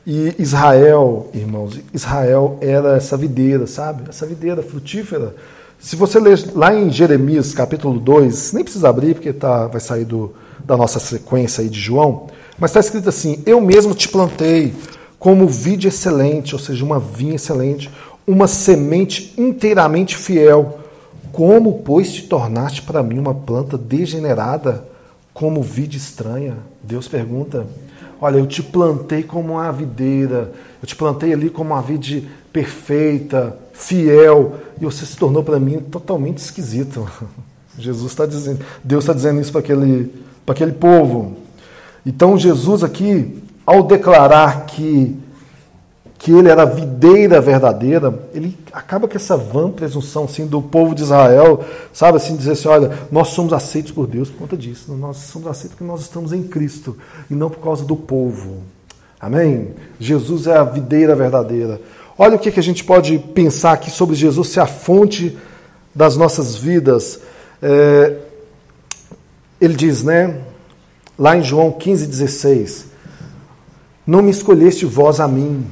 E 0.07 0.35
Israel, 0.39 1.31
irmãos, 1.33 1.81
Israel 1.93 2.59
era 2.61 2.95
essa 2.95 3.17
videira, 3.17 3.67
sabe? 3.67 4.09
Essa 4.09 4.27
videira 4.27 4.63
frutífera. 4.63 5.35
Se 5.79 5.97
você 5.97 6.21
ler 6.21 6.39
lá 6.55 6.75
em 6.75 6.91
Jeremias 6.91 7.55
capítulo 7.55 7.99
2, 7.99 8.53
nem 8.53 8.65
precisa 8.65 8.89
abrir, 8.89 9.15
porque 9.15 9.33
tá, 9.33 9.67
vai 9.67 9.81
sair 9.81 10.05
do, 10.05 10.35
da 10.65 10.77
nossa 10.77 10.99
sequência 10.99 11.63
aí 11.63 11.71
de 11.71 11.81
João, 11.81 12.27
mas 12.59 12.71
está 12.71 12.81
escrito 12.81 13.09
assim: 13.09 13.43
Eu 13.47 13.61
mesmo 13.61 13.95
te 13.95 14.09
plantei 14.09 14.75
como 15.19 15.49
vide 15.49 15.89
excelente, 15.89 16.55
ou 16.55 16.59
seja, 16.59 16.85
uma 16.85 16.99
vinha 16.99 17.37
excelente, 17.37 17.91
uma 18.27 18.47
semente 18.47 19.33
inteiramente 19.39 20.17
fiel. 20.17 20.81
Como, 21.33 21.81
pois, 21.85 22.13
te 22.13 22.23
tornaste 22.25 22.83
para 22.83 23.03
mim 23.03 23.19
uma 23.19 23.35
planta 23.35 23.79
degenerada? 23.79 24.85
Como 25.35 25.61
vide 25.61 25.99
estranha? 25.99 26.57
Deus 26.81 27.09
pergunta. 27.09 27.67
Olha, 28.21 28.39
eu 28.39 28.47
te 28.47 28.63
plantei 28.63 29.25
como 29.25 29.55
uma 29.55 29.73
videira, 29.73 30.53
eu 30.81 30.87
te 30.87 30.95
plantei 30.95 31.33
ali 31.33 31.51
como 31.51 31.75
uma 31.75 31.83
vide 31.83 32.29
perfeita, 32.53 33.59
fiel, 33.73 34.55
e 34.81 34.85
você 34.85 35.05
se 35.05 35.17
tornou 35.17 35.43
para 35.43 35.59
mim 35.59 35.81
totalmente 35.81 36.39
esquisito. 36.39 37.07
Jesus 37.77 38.13
está 38.13 38.25
dizendo, 38.25 38.65
Deus 38.83 39.03
está 39.03 39.13
dizendo 39.13 39.41
isso 39.41 39.51
para 39.51 39.61
aquele, 39.61 40.13
para 40.47 40.55
aquele 40.55 40.73
povo. 40.73 41.37
Então 42.07 42.39
Jesus 42.39 42.85
aqui, 42.85 43.43
ao 43.67 43.83
declarar 43.83 44.67
que 44.67 45.19
que 46.19 46.33
ele 46.33 46.49
era 46.49 46.63
a 46.63 46.67
videira 46.67 47.41
verdadeira, 47.41 48.27
ele 48.33 48.57
acaba 48.73 49.07
com 49.07 49.17
essa 49.17 49.37
vã 49.37 49.71
presunção 49.71 50.25
assim, 50.25 50.47
do 50.47 50.63
povo 50.63 50.95
de 50.95 51.03
Israel, 51.03 51.65
sabe 51.93 52.17
assim, 52.17 52.37
dizer 52.37 52.53
assim, 52.53 52.69
olha, 52.69 52.99
nós 53.11 53.29
somos 53.29 53.53
aceitos 53.53 53.93
por 53.93 54.07
Deus 54.07 54.31
por 54.31 54.39
conta 54.39 54.57
disso, 54.57 54.93
nós 54.95 55.17
somos 55.19 55.49
aceitos 55.49 55.73
porque 55.73 55.85
nós 55.85 56.01
estamos 56.01 56.33
em 56.33 56.43
Cristo, 56.43 56.97
e 57.31 57.35
não 57.35 57.51
por 57.51 57.59
causa 57.59 57.85
do 57.85 57.97
povo. 57.97 58.63
Amém? 59.21 59.71
Jesus 59.99 60.47
é 60.47 60.57
a 60.57 60.65
videira 60.65 61.15
verdadeira. 61.15 61.81
Olha 62.17 62.37
o 62.37 62.39
que, 62.39 62.53
que 62.53 62.61
a 62.61 62.63
gente 62.63 62.85
pode 62.85 63.19
pensar 63.19 63.73
aqui 63.73 63.91
sobre 63.91 64.15
Jesus 64.15 64.49
ser 64.49 64.61
a 64.61 64.67
fonte 64.67 65.37
das 65.95 66.17
nossas 66.17 66.55
vidas. 66.57 67.21
É, 67.61 68.19
ele 69.61 69.75
diz, 69.75 70.03
né, 70.03 70.41
lá 71.19 71.37
em 71.37 71.43
João 71.43 71.73
15, 71.73 72.07
16, 72.07 72.87
não 74.07 74.23
me 74.23 74.31
escolheste 74.31 74.85
vós 74.85 75.21
a 75.21 75.27
mim, 75.27 75.67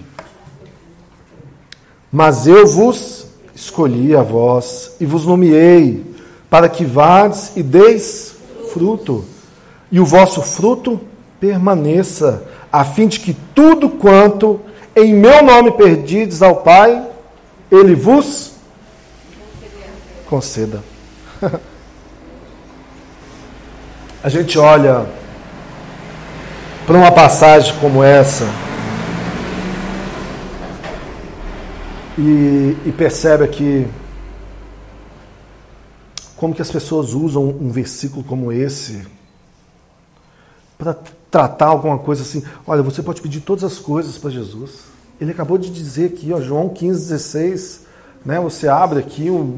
mas 2.13 2.47
eu 2.47 2.67
vos 2.67 3.27
escolhi 3.55 4.15
a 4.15 4.23
vós 4.23 4.93
e 5.01 5.07
vos 5.07 5.25
nomeei 5.25 6.05
para 6.51 6.69
que 6.69 6.85
vades 6.85 7.53
e 7.57 7.63
deis 7.63 8.37
fruto, 8.73 9.25
e 9.91 9.99
o 9.99 10.05
vosso 10.05 10.43
fruto 10.43 11.01
permaneça, 11.41 12.45
a 12.71 12.85
fim 12.85 13.09
de 13.09 13.19
que 13.19 13.35
tudo 13.55 13.89
quanto 13.89 14.61
em 14.95 15.15
meu 15.15 15.43
nome 15.43 15.73
perdides 15.73 16.43
ao 16.43 16.57
Pai, 16.57 17.07
ele 17.71 17.95
vos 17.95 18.53
conceda. 20.27 20.83
a 24.23 24.29
gente 24.29 24.59
olha 24.59 25.07
para 26.87 26.97
uma 26.97 27.13
passagem 27.13 27.75
como 27.81 28.05
essa, 28.05 28.47
e, 32.19 32.77
e 32.87 32.93
percebe 32.97 33.45
aqui 33.45 33.87
como 36.37 36.55
que 36.55 36.63
as 36.63 36.71
pessoas 36.71 37.15
usam 37.15 37.45
um 37.45 37.71
versículo 37.71 38.25
como 38.25 38.51
esse 38.51 39.07
para 40.77 40.97
tratar 41.31 41.67
alguma 41.67 41.99
coisa 41.99 42.23
assim. 42.23 42.43
Olha, 42.67 42.83
você 42.83 43.03
pode 43.03 43.23
pedir 43.23 43.41
todas 43.41 43.63
as 43.63 43.79
coisas 43.79 44.19
para 44.19 44.31
Jesus. 44.31 44.81
Ele 45.21 45.31
acabou 45.31 45.57
de 45.57 45.71
dizer 45.71 46.07
aqui, 46.07 46.33
ó, 46.33 46.41
João 46.41 46.69
15, 46.69 47.09
16, 47.09 47.81
né? 48.27 48.41
Você 48.41 48.67
abre 48.67 48.99
aqui 48.99 49.31
o, 49.31 49.57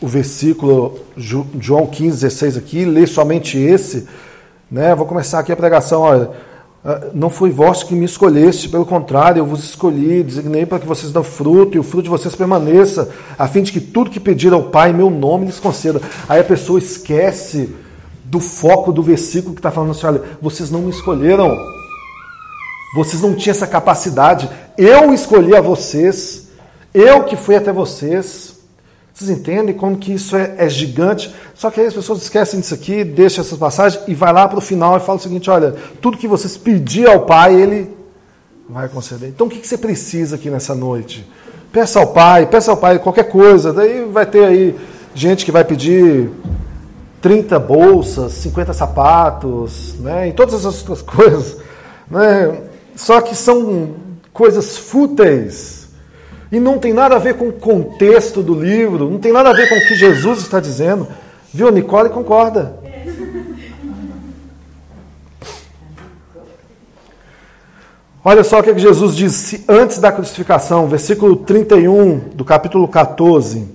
o 0.00 0.08
versículo 0.08 0.98
João 1.16 1.86
15, 1.86 2.22
16 2.22 2.56
aqui, 2.56 2.84
lê 2.86 3.06
somente 3.06 3.58
esse, 3.58 4.08
né? 4.70 4.94
Vou 4.94 5.06
começar 5.06 5.40
aqui 5.40 5.52
a 5.52 5.56
pregação, 5.56 6.00
olha, 6.00 6.30
não 7.14 7.30
foi 7.30 7.50
vós 7.50 7.82
que 7.82 7.94
me 7.94 8.04
escolheste, 8.04 8.68
pelo 8.68 8.84
contrário, 8.84 9.40
eu 9.40 9.46
vos 9.46 9.64
escolhi, 9.64 10.22
designei 10.22 10.66
para 10.66 10.78
que 10.78 10.86
vocês 10.86 11.10
dão 11.10 11.24
fruto 11.24 11.76
e 11.76 11.80
o 11.80 11.82
fruto 11.82 12.04
de 12.04 12.10
vocês 12.10 12.36
permaneça, 12.36 13.08
a 13.38 13.48
fim 13.48 13.62
de 13.62 13.72
que 13.72 13.80
tudo 13.80 14.10
que 14.10 14.20
pedir 14.20 14.52
ao 14.52 14.64
Pai 14.64 14.92
meu 14.92 15.08
nome 15.08 15.46
lhes 15.46 15.58
conceda. 15.58 16.00
Aí 16.28 16.40
a 16.40 16.44
pessoa 16.44 16.78
esquece 16.78 17.74
do 18.24 18.38
foco 18.38 18.92
do 18.92 19.02
versículo 19.02 19.54
que 19.54 19.60
está 19.60 19.70
falando 19.70 19.92
assim: 19.92 20.06
olha, 20.06 20.22
vocês 20.42 20.70
não 20.70 20.82
me 20.82 20.90
escolheram, 20.90 21.56
vocês 22.94 23.22
não 23.22 23.34
tinham 23.34 23.52
essa 23.52 23.66
capacidade, 23.66 24.50
eu 24.76 25.14
escolhi 25.14 25.56
a 25.56 25.62
vocês, 25.62 26.48
eu 26.92 27.24
que 27.24 27.34
fui 27.34 27.56
até 27.56 27.72
vocês. 27.72 28.53
Vocês 29.14 29.30
entendem 29.30 29.72
como 29.72 29.96
que 29.96 30.12
isso 30.12 30.34
é, 30.34 30.56
é, 30.58 30.68
gigante? 30.68 31.32
Só 31.54 31.70
que 31.70 31.80
aí 31.80 31.86
as 31.86 31.94
pessoas 31.94 32.20
esquecem 32.20 32.58
disso 32.58 32.74
aqui, 32.74 33.04
deixam 33.04 33.44
essas 33.44 33.56
passagens 33.56 34.02
e 34.08 34.14
vai 34.14 34.32
lá 34.32 34.48
para 34.48 34.58
o 34.58 34.60
final 34.60 34.96
e 34.96 35.00
fala 35.00 35.18
o 35.18 35.22
seguinte: 35.22 35.48
olha, 35.48 35.72
tudo 36.02 36.18
que 36.18 36.26
vocês 36.26 36.56
pedir 36.56 37.08
ao 37.08 37.20
Pai, 37.24 37.54
Ele 37.54 37.96
vai 38.68 38.88
conceder. 38.88 39.28
Então 39.28 39.46
o 39.46 39.50
que, 39.50 39.60
que 39.60 39.68
você 39.68 39.78
precisa 39.78 40.34
aqui 40.34 40.50
nessa 40.50 40.74
noite? 40.74 41.24
Peça 41.70 42.00
ao 42.00 42.08
Pai, 42.08 42.46
peça 42.46 42.72
ao 42.72 42.76
Pai 42.76 42.98
qualquer 42.98 43.30
coisa. 43.30 43.72
Daí 43.72 44.04
vai 44.04 44.26
ter 44.26 44.44
aí 44.44 44.76
gente 45.14 45.44
que 45.44 45.52
vai 45.52 45.64
pedir 45.64 46.28
30 47.22 47.56
bolsas, 47.60 48.32
50 48.32 48.72
sapatos, 48.72 49.94
né? 50.00 50.28
e 50.28 50.32
todas 50.32 50.54
essas 50.54 50.80
outras 50.80 51.02
coisas. 51.06 51.56
Né? 52.10 52.62
Só 52.96 53.20
que 53.20 53.36
são 53.36 53.94
coisas 54.32 54.76
fúteis 54.76 55.83
e 56.54 56.60
não 56.60 56.78
tem 56.78 56.92
nada 56.92 57.16
a 57.16 57.18
ver 57.18 57.36
com 57.36 57.48
o 57.48 57.52
contexto 57.52 58.40
do 58.40 58.54
livro, 58.54 59.10
não 59.10 59.18
tem 59.18 59.32
nada 59.32 59.50
a 59.50 59.52
ver 59.52 59.68
com 59.68 59.74
o 59.74 59.88
que 59.88 59.96
Jesus 59.96 60.38
está 60.38 60.60
dizendo. 60.60 61.08
Viu? 61.52 61.68
Nicole 61.72 62.10
concorda. 62.10 62.78
Olha 68.24 68.44
só 68.44 68.60
o 68.60 68.62
que 68.62 68.70
é 68.70 68.78
Jesus 68.78 69.16
disse 69.16 69.64
antes 69.68 69.98
da 69.98 70.12
crucificação, 70.12 70.86
versículo 70.86 71.34
31 71.34 72.20
do 72.36 72.44
capítulo 72.44 72.86
14. 72.86 73.68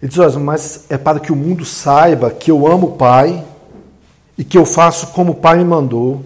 Ele 0.00 0.12
diz: 0.12 0.36
Mas 0.36 0.84
é 0.88 0.96
para 0.96 1.18
que 1.18 1.32
o 1.32 1.36
mundo 1.36 1.64
saiba 1.64 2.30
que 2.30 2.52
eu 2.52 2.68
amo 2.68 2.86
o 2.86 2.92
Pai 2.92 3.44
e 4.38 4.44
que 4.44 4.56
eu 4.56 4.64
faço 4.64 5.08
como 5.08 5.32
o 5.32 5.34
Pai 5.34 5.58
me 5.58 5.64
mandou. 5.64 6.24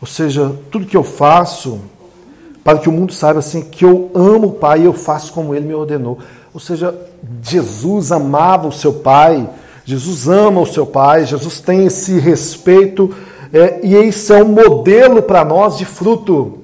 Ou 0.00 0.08
seja, 0.08 0.56
tudo 0.70 0.86
que 0.86 0.96
eu 0.96 1.04
faço 1.04 1.82
para 2.70 2.78
que 2.78 2.88
o 2.88 2.92
mundo 2.92 3.12
saiba 3.12 3.40
assim 3.40 3.62
que 3.62 3.84
eu 3.84 4.10
amo 4.14 4.48
o 4.48 4.52
Pai 4.52 4.82
e 4.82 4.84
eu 4.84 4.92
faço 4.92 5.32
como 5.32 5.54
Ele 5.54 5.66
me 5.66 5.74
ordenou. 5.74 6.18
Ou 6.54 6.60
seja, 6.60 6.94
Jesus 7.42 8.12
amava 8.12 8.68
o 8.68 8.72
seu 8.72 8.92
Pai, 8.92 9.48
Jesus 9.84 10.28
ama 10.28 10.60
o 10.60 10.66
seu 10.66 10.86
Pai, 10.86 11.26
Jesus 11.26 11.60
tem 11.60 11.86
esse 11.86 12.18
respeito 12.20 13.12
é, 13.52 13.80
e 13.82 13.96
isso 14.06 14.32
é 14.32 14.40
um 14.40 14.48
modelo 14.48 15.20
para 15.20 15.44
nós 15.44 15.78
de 15.78 15.84
fruto. 15.84 16.59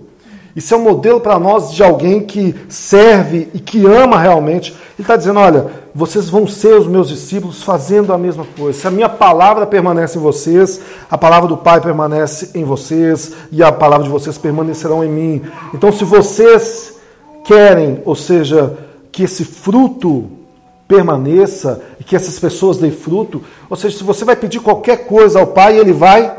Isso 0.57 0.73
é 0.73 0.77
um 0.79 0.81
modelo 0.81 1.21
para 1.21 1.39
nós 1.39 1.71
de 1.71 1.85
alguém 1.85 2.23
que 2.23 2.55
serve 2.67 3.51
e 3.53 3.61
que 3.61 3.85
ama 3.85 4.19
realmente. 4.19 4.71
Ele 4.73 5.03
está 5.03 5.15
dizendo: 5.15 5.39
olha, 5.39 5.67
vocês 5.95 6.31
vão 6.31 6.49
ser 6.49 6.79
os 6.79 6.87
meus 6.87 7.11
discípulos 7.11 7.63
fazendo 7.63 8.11
a 8.11 8.17
mesma 8.17 8.47
coisa. 8.57 8.81
Se 8.81 8.87
a 8.87 8.91
minha 8.91 9.09
palavra 9.11 9.67
permanece 9.67 10.19
em 10.19 10.23
vocês, 10.23 10.81
a 11.11 11.19
palavra 11.19 11.47
do 11.47 11.59
Pai 11.59 11.79
permanece 11.83 12.53
em 12.55 12.65
vocês 12.65 13.35
e 13.53 13.63
a 13.63 13.71
palavra 13.71 14.05
de 14.05 14.11
vocês 14.11 14.39
permanecerão 14.39 15.05
em 15.05 15.11
mim. 15.11 15.43
Então, 15.75 15.93
se 15.93 16.05
vocês 16.05 16.95
querem, 17.45 18.01
ou 18.07 18.17
seja, 18.17 18.79
que 19.13 19.25
esse 19.25 19.45
fruto 19.45 20.25
permaneça 20.89 21.83
e 22.01 22.05
que 22.05 22.17
essas 22.17 22.39
pessoas 22.39 22.79
deem 22.79 22.93
fruto, 22.93 23.43
ou 23.69 23.77
seja, 23.77 23.99
se 23.99 24.05
você 24.05 24.25
vai 24.25 24.37
pedir 24.37 24.61
qualquer 24.61 25.05
coisa 25.05 25.39
ao 25.39 25.49
Pai, 25.49 25.79
ele 25.79 25.93
vai 25.93 26.35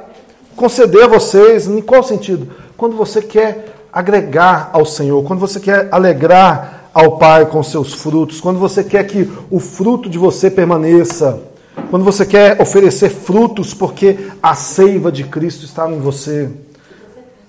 conceder 0.55 1.03
a 1.03 1.07
vocês. 1.07 1.67
Em 1.67 1.81
qual 1.81 2.01
sentido? 2.01 2.49
Quando 2.75 2.95
você 2.95 3.21
quer 3.21 3.76
agregar 3.91 4.69
ao 4.73 4.85
Senhor, 4.85 5.23
quando 5.23 5.39
você 5.39 5.59
quer 5.59 5.87
alegrar 5.91 6.89
ao 6.93 7.17
Pai 7.17 7.45
com 7.45 7.61
seus 7.61 7.93
frutos, 7.93 8.41
quando 8.41 8.59
você 8.59 8.83
quer 8.83 9.03
que 9.05 9.31
o 9.49 9.59
fruto 9.59 10.09
de 10.09 10.17
você 10.17 10.49
permaneça, 10.49 11.41
quando 11.89 12.03
você 12.03 12.25
quer 12.25 12.61
oferecer 12.61 13.09
frutos 13.09 13.73
porque 13.73 14.31
a 14.41 14.55
seiva 14.55 15.11
de 15.11 15.23
Cristo 15.23 15.63
está 15.63 15.89
em 15.89 15.99
você, 15.99 16.49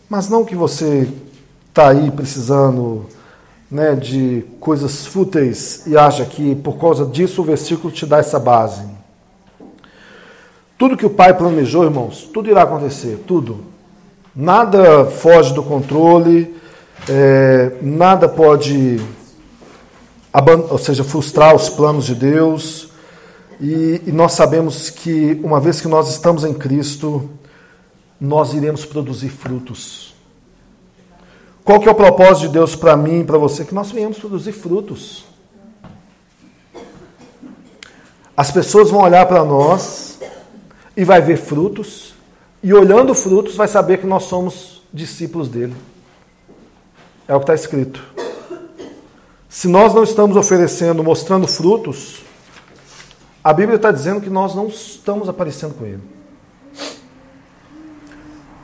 mas 0.08 0.28
não 0.28 0.44
que 0.44 0.54
você 0.54 1.08
está 1.68 1.88
aí 1.88 2.10
precisando 2.10 3.06
né, 3.70 3.94
de 3.94 4.44
coisas 4.60 5.06
fúteis 5.06 5.86
e 5.86 5.96
acha 5.96 6.24
que 6.24 6.54
por 6.56 6.78
causa 6.78 7.04
disso 7.04 7.42
o 7.42 7.44
versículo 7.44 7.92
te 7.92 8.06
dá 8.06 8.18
essa 8.18 8.38
base. 8.38 8.86
Tudo 10.76 10.96
que 10.96 11.06
o 11.06 11.10
Pai 11.10 11.36
planejou, 11.36 11.84
irmãos, 11.84 12.28
tudo 12.32 12.48
irá 12.48 12.62
acontecer, 12.62 13.24
tudo. 13.26 13.64
Nada 14.34 15.06
foge 15.06 15.52
do 15.52 15.62
controle, 15.62 16.54
é, 17.08 17.72
nada 17.80 18.28
pode, 18.28 19.00
ou 20.70 20.78
seja, 20.78 21.02
frustrar 21.02 21.54
os 21.54 21.68
planos 21.68 22.04
de 22.04 22.14
Deus. 22.14 22.90
E, 23.60 24.02
e 24.06 24.12
nós 24.12 24.32
sabemos 24.32 24.90
que 24.90 25.40
uma 25.42 25.58
vez 25.58 25.80
que 25.80 25.88
nós 25.88 26.08
estamos 26.08 26.44
em 26.44 26.54
Cristo, 26.54 27.28
nós 28.20 28.54
iremos 28.54 28.84
produzir 28.84 29.30
frutos. 29.30 30.14
Qual 31.64 31.80
que 31.80 31.88
é 31.88 31.92
o 31.92 31.94
propósito 31.94 32.46
de 32.46 32.48
Deus 32.48 32.74
para 32.74 32.96
mim 32.96 33.20
e 33.20 33.24
para 33.24 33.36
você? 33.36 33.64
Que 33.64 33.74
nós 33.74 33.90
venhamos 33.90 34.18
produzir 34.18 34.52
frutos. 34.52 35.24
As 38.36 38.50
pessoas 38.50 38.90
vão 38.90 39.02
olhar 39.02 39.26
para 39.26 39.44
nós 39.44 40.18
e 40.96 41.04
vai 41.04 41.20
ver 41.20 41.36
frutos, 41.36 42.14
e 42.62 42.72
olhando 42.74 43.14
frutos 43.14 43.56
vai 43.56 43.68
saber 43.68 43.98
que 43.98 44.06
nós 44.06 44.24
somos 44.24 44.82
discípulos 44.92 45.48
dele. 45.48 45.74
É 47.26 47.34
o 47.34 47.38
que 47.38 47.44
está 47.44 47.54
escrito. 47.54 48.02
Se 49.48 49.68
nós 49.68 49.94
não 49.94 50.02
estamos 50.02 50.36
oferecendo, 50.36 51.02
mostrando 51.02 51.46
frutos, 51.46 52.22
a 53.42 53.52
Bíblia 53.52 53.76
está 53.76 53.90
dizendo 53.90 54.20
que 54.20 54.30
nós 54.30 54.54
não 54.54 54.66
estamos 54.66 55.28
aparecendo 55.28 55.74
com 55.74 55.84
ele. 55.86 56.02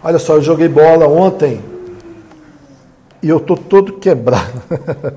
Olha 0.03 0.19
só, 0.19 0.35
eu 0.35 0.43
joguei 0.43 0.69
bola 0.69 1.07
ontem 1.07 1.63
e 3.23 3.29
eu 3.29 3.41
tô 3.41 3.57
todo 3.57 3.95
quebrado, 3.95 4.63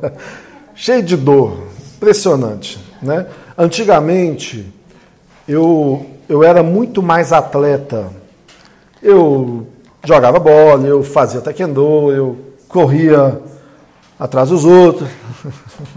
cheio 0.73 1.03
de 1.03 1.17
dor, 1.17 1.63
impressionante, 1.95 2.79
né? 3.01 3.27
Antigamente 3.57 4.71
eu 5.45 6.05
eu 6.29 6.43
era 6.43 6.61
muito 6.61 7.01
mais 7.01 7.31
atleta. 7.31 8.11
Eu 9.01 9.67
jogava 10.03 10.39
bola, 10.39 10.87
eu 10.87 11.03
fazia 11.03 11.41
taekwondo, 11.41 12.11
eu 12.11 12.37
corria 12.67 13.39
atrás 14.19 14.49
dos 14.49 14.65
outros. 14.65 15.09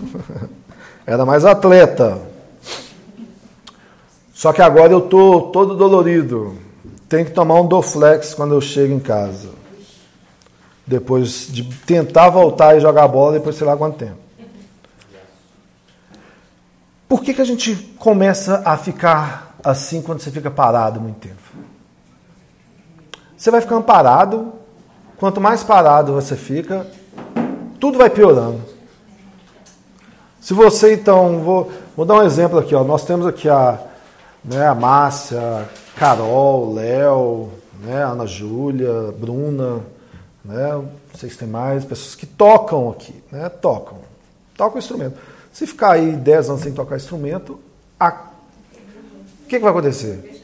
era 1.06 1.24
mais 1.24 1.44
atleta. 1.44 2.18
Só 4.32 4.52
que 4.52 4.62
agora 4.62 4.92
eu 4.92 5.02
tô 5.02 5.50
todo 5.52 5.76
dolorido. 5.76 6.56
Tenho 7.08 7.26
que 7.26 7.32
tomar 7.32 7.60
um 7.60 7.66
Doflex 7.66 8.34
quando 8.34 8.54
eu 8.54 8.60
chego 8.60 8.94
em 8.94 9.00
casa. 9.00 9.50
Depois 10.86 11.48
de 11.48 11.64
tentar 11.84 12.30
voltar 12.30 12.76
e 12.76 12.80
jogar 12.80 13.06
bola 13.08 13.34
depois 13.34 13.56
sei 13.56 13.66
lá 13.66 13.76
quanto 13.76 13.98
tempo. 13.98 14.18
Por 17.08 17.22
que, 17.22 17.34
que 17.34 17.42
a 17.42 17.44
gente 17.44 17.74
começa 17.98 18.62
a 18.64 18.76
ficar 18.76 19.56
assim 19.64 20.00
quando 20.00 20.20
você 20.20 20.30
fica 20.30 20.50
parado 20.50 21.00
muito 21.00 21.18
tempo? 21.18 21.69
Você 23.40 23.50
vai 23.50 23.62
ficando 23.62 23.82
parado, 23.82 24.52
quanto 25.16 25.40
mais 25.40 25.64
parado 25.64 26.12
você 26.12 26.36
fica, 26.36 26.86
tudo 27.80 27.96
vai 27.96 28.10
piorando. 28.10 28.60
Se 30.42 30.52
você 30.52 30.92
então, 30.92 31.38
vou, 31.38 31.72
vou 31.96 32.04
dar 32.04 32.16
um 32.16 32.22
exemplo 32.22 32.58
aqui, 32.58 32.74
ó. 32.74 32.84
nós 32.84 33.02
temos 33.06 33.26
aqui 33.26 33.48
a, 33.48 33.80
né, 34.44 34.66
a 34.66 34.74
Márcia, 34.74 35.66
Carol, 35.96 36.74
Léo, 36.74 37.48
né, 37.82 38.04
Ana 38.04 38.26
Júlia, 38.26 39.10
Bruna, 39.18 39.80
né? 40.44 40.72
Não 40.74 40.90
sei 41.14 41.30
se 41.30 41.38
tem 41.38 41.48
mais 41.48 41.82
pessoas 41.82 42.14
que 42.14 42.26
tocam 42.26 42.90
aqui, 42.90 43.24
né? 43.32 43.48
Tocam. 43.48 44.00
Tocam 44.54 44.78
instrumento. 44.78 45.16
Se 45.50 45.66
ficar 45.66 45.92
aí 45.92 46.12
10 46.12 46.50
anos 46.50 46.60
sem 46.60 46.74
tocar 46.74 46.96
instrumento, 46.96 47.58
o 47.98 49.46
que, 49.48 49.56
que 49.56 49.60
vai 49.60 49.70
acontecer? 49.70 50.39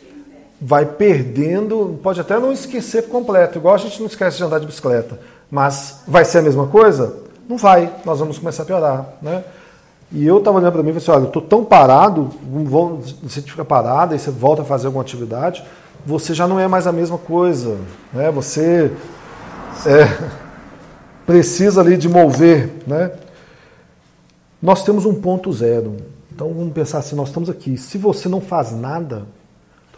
Vai 0.60 0.86
perdendo, 0.86 1.98
pode 2.02 2.20
até 2.20 2.38
não 2.38 2.52
esquecer 2.52 3.08
completo, 3.08 3.58
igual 3.58 3.74
a 3.74 3.78
gente 3.78 4.00
não 4.00 4.06
esquece 4.06 4.38
de 4.38 4.44
andar 4.44 4.58
de 4.58 4.66
bicicleta. 4.66 5.20
Mas 5.50 6.00
vai 6.06 6.24
ser 6.24 6.38
a 6.38 6.42
mesma 6.42 6.66
coisa? 6.66 7.14
Não 7.48 7.56
vai, 7.56 7.92
nós 8.04 8.18
vamos 8.18 8.38
começar 8.38 8.62
a 8.62 8.66
piorar. 8.66 9.06
Né? 9.22 9.44
E 10.10 10.26
eu 10.26 10.38
estava 10.38 10.58
olhando 10.58 10.72
para 10.72 10.82
mim 10.82 10.90
e 10.90 10.92
falei 10.92 11.02
assim: 11.02 11.10
olha, 11.10 11.24
eu 11.24 11.28
estou 11.28 11.42
tão 11.42 11.64
parado, 11.64 12.30
você 13.22 13.42
fica 13.42 13.64
parado, 13.64 14.12
aí 14.12 14.18
você 14.18 14.30
volta 14.30 14.62
a 14.62 14.64
fazer 14.64 14.86
alguma 14.86 15.02
atividade, 15.02 15.64
você 16.04 16.32
já 16.32 16.46
não 16.46 16.58
é 16.58 16.68
mais 16.68 16.86
a 16.86 16.92
mesma 16.92 17.18
coisa. 17.18 17.76
Né? 18.12 18.30
Você 18.30 18.92
é, 19.84 20.30
precisa 21.26 21.80
ali 21.80 21.96
de 21.96 22.08
mover, 22.08 22.72
né? 22.86 23.10
Nós 24.62 24.84
temos 24.84 25.04
um 25.04 25.14
ponto 25.14 25.52
zero. 25.52 25.96
Então 26.32 26.52
vamos 26.52 26.72
pensar 26.72 26.98
assim, 26.98 27.16
nós 27.16 27.28
estamos 27.28 27.48
aqui. 27.48 27.76
Se 27.76 27.98
você 27.98 28.28
não 28.28 28.40
faz 28.40 28.72
nada, 28.72 29.24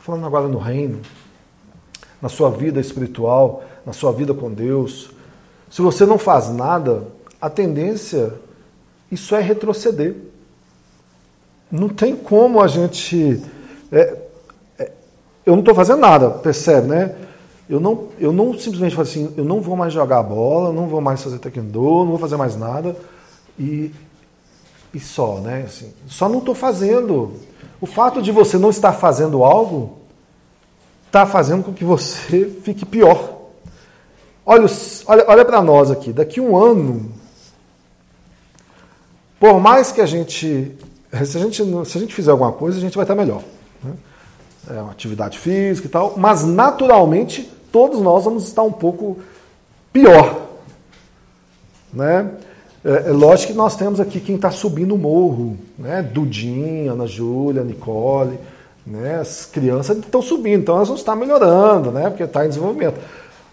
falando 0.09 0.25
agora 0.25 0.49
no 0.49 0.57
reino, 0.57 1.03
na 2.23 2.31
sua 2.31 2.51
vida 2.51 2.81
espiritual, 2.81 3.63
na 3.85 3.93
sua 3.93 4.11
vida 4.11 4.33
com 4.33 4.51
Deus, 4.51 5.11
se 5.71 5.83
você 5.83 6.07
não 6.07 6.17
faz 6.17 6.49
nada, 6.49 7.09
a 7.39 7.51
tendência, 7.51 8.33
isso 9.13 9.37
é 9.37 9.41
retroceder. 9.43 10.17
Não 11.71 11.91
tem 11.91 12.17
como 12.17 12.63
a 12.63 12.67
gente. 12.67 13.43
É, 13.93 14.17
é, 14.79 14.93
eu 15.45 15.53
não 15.53 15.61
estou 15.61 15.75
fazendo 15.75 15.99
nada, 15.99 16.31
percebe, 16.31 16.87
né? 16.87 17.15
Eu 17.69 17.79
não, 17.79 18.09
eu 18.19 18.33
não 18.33 18.59
simplesmente 18.59 18.95
falo 18.95 19.07
assim, 19.07 19.35
eu 19.37 19.45
não 19.45 19.61
vou 19.61 19.77
mais 19.77 19.93
jogar 19.93 20.23
bola, 20.23 20.73
não 20.73 20.89
vou 20.89 21.03
mais 21.03 21.23
fazer 21.23 21.39
taekwondo, 21.39 21.79
não 21.79 22.07
vou 22.07 22.19
fazer 22.19 22.39
mais 22.39 22.57
nada 22.57 22.97
e, 23.59 23.93
e 24.95 24.99
só, 24.99 25.39
né? 25.41 25.65
Assim, 25.67 25.93
só 26.07 26.31
não 26.31 26.39
estou 26.39 26.55
fazendo. 26.55 27.35
O 27.79 27.85
fato 27.85 28.23
de 28.23 28.33
você 28.33 28.57
não 28.57 28.71
estar 28.71 28.95
fazendo 28.95 29.45
algo 29.45 29.98
está 31.09 31.27
fazendo 31.27 31.65
com 31.65 31.73
que 31.73 31.85
você 31.85 32.47
fique 32.63 32.87
pior. 32.87 33.37
Olha, 34.47 34.67
olha, 35.07 35.25
olha 35.29 35.45
para 35.45 35.61
nós 35.61 35.91
aqui, 35.91 36.13
daqui 36.13 36.41
um 36.41 36.57
ano, 36.57 37.13
por 39.39 39.61
mais 39.61 39.93
que 39.93 40.01
a 40.01 40.07
gente 40.07 40.79
se 41.25 41.39
a 41.39 41.41
gente, 41.41 41.63
se 41.87 41.99
a 41.99 42.01
gente 42.01 42.15
fizer 42.15 42.31
alguma 42.31 42.53
coisa, 42.53 42.77
a 42.77 42.81
gente 42.81 42.95
vai 42.95 43.05
estar 43.05 43.15
melhor. 43.15 43.43
Né? 43.83 43.93
É 44.71 44.83
uma 44.83 44.93
atividade 44.93 45.39
física 45.39 45.87
e 45.87 45.91
tal, 45.91 46.15
mas 46.17 46.45
naturalmente 46.45 47.51
todos 47.73 48.01
nós 48.01 48.25
vamos 48.25 48.45
estar 48.45 48.63
um 48.63 48.73
pouco 48.73 49.19
pior. 49.93 50.49
Né? 51.93 52.31
É, 52.85 53.09
é 53.09 53.13
lógico 53.13 53.53
que 53.53 53.59
nós 53.59 53.77
temos 53.77 54.01
aqui 54.01 54.21
quem 54.21 54.37
está 54.37 54.51
subindo 54.51 54.95
o 54.95 54.99
morro, 54.99 55.57
né? 55.79 56.03
Dudinha, 56.03 56.93
Ana 56.93 57.07
Júlia, 57.07 57.65
Nicole, 57.65 58.39
né? 58.91 59.18
as 59.20 59.47
crianças 59.47 59.99
estão 59.99 60.22
subindo, 60.22 60.62
então 60.62 60.76
elas 60.76 60.89
vão 60.89 60.97
estar 60.97 61.14
melhorando, 61.14 61.91
né? 61.91 62.09
porque 62.09 62.22
está 62.22 62.45
em 62.45 62.49
desenvolvimento. 62.49 62.99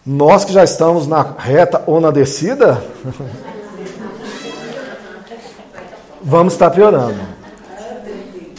Nós 0.05 0.45
que 0.45 0.53
já 0.53 0.63
estamos 0.63 1.07
na 1.07 1.21
reta 1.21 1.83
ou 1.85 1.99
na 1.99 2.11
descida, 2.11 2.81
vamos 6.21 6.53
estar 6.53 6.69
piorando. 6.69 7.19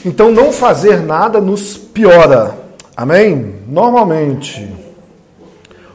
Então 0.04 0.30
não 0.30 0.52
fazer 0.52 1.00
nada 1.00 1.40
nos 1.40 1.76
piora. 1.76 2.54
Amém? 2.96 3.56
Normalmente. 3.66 4.74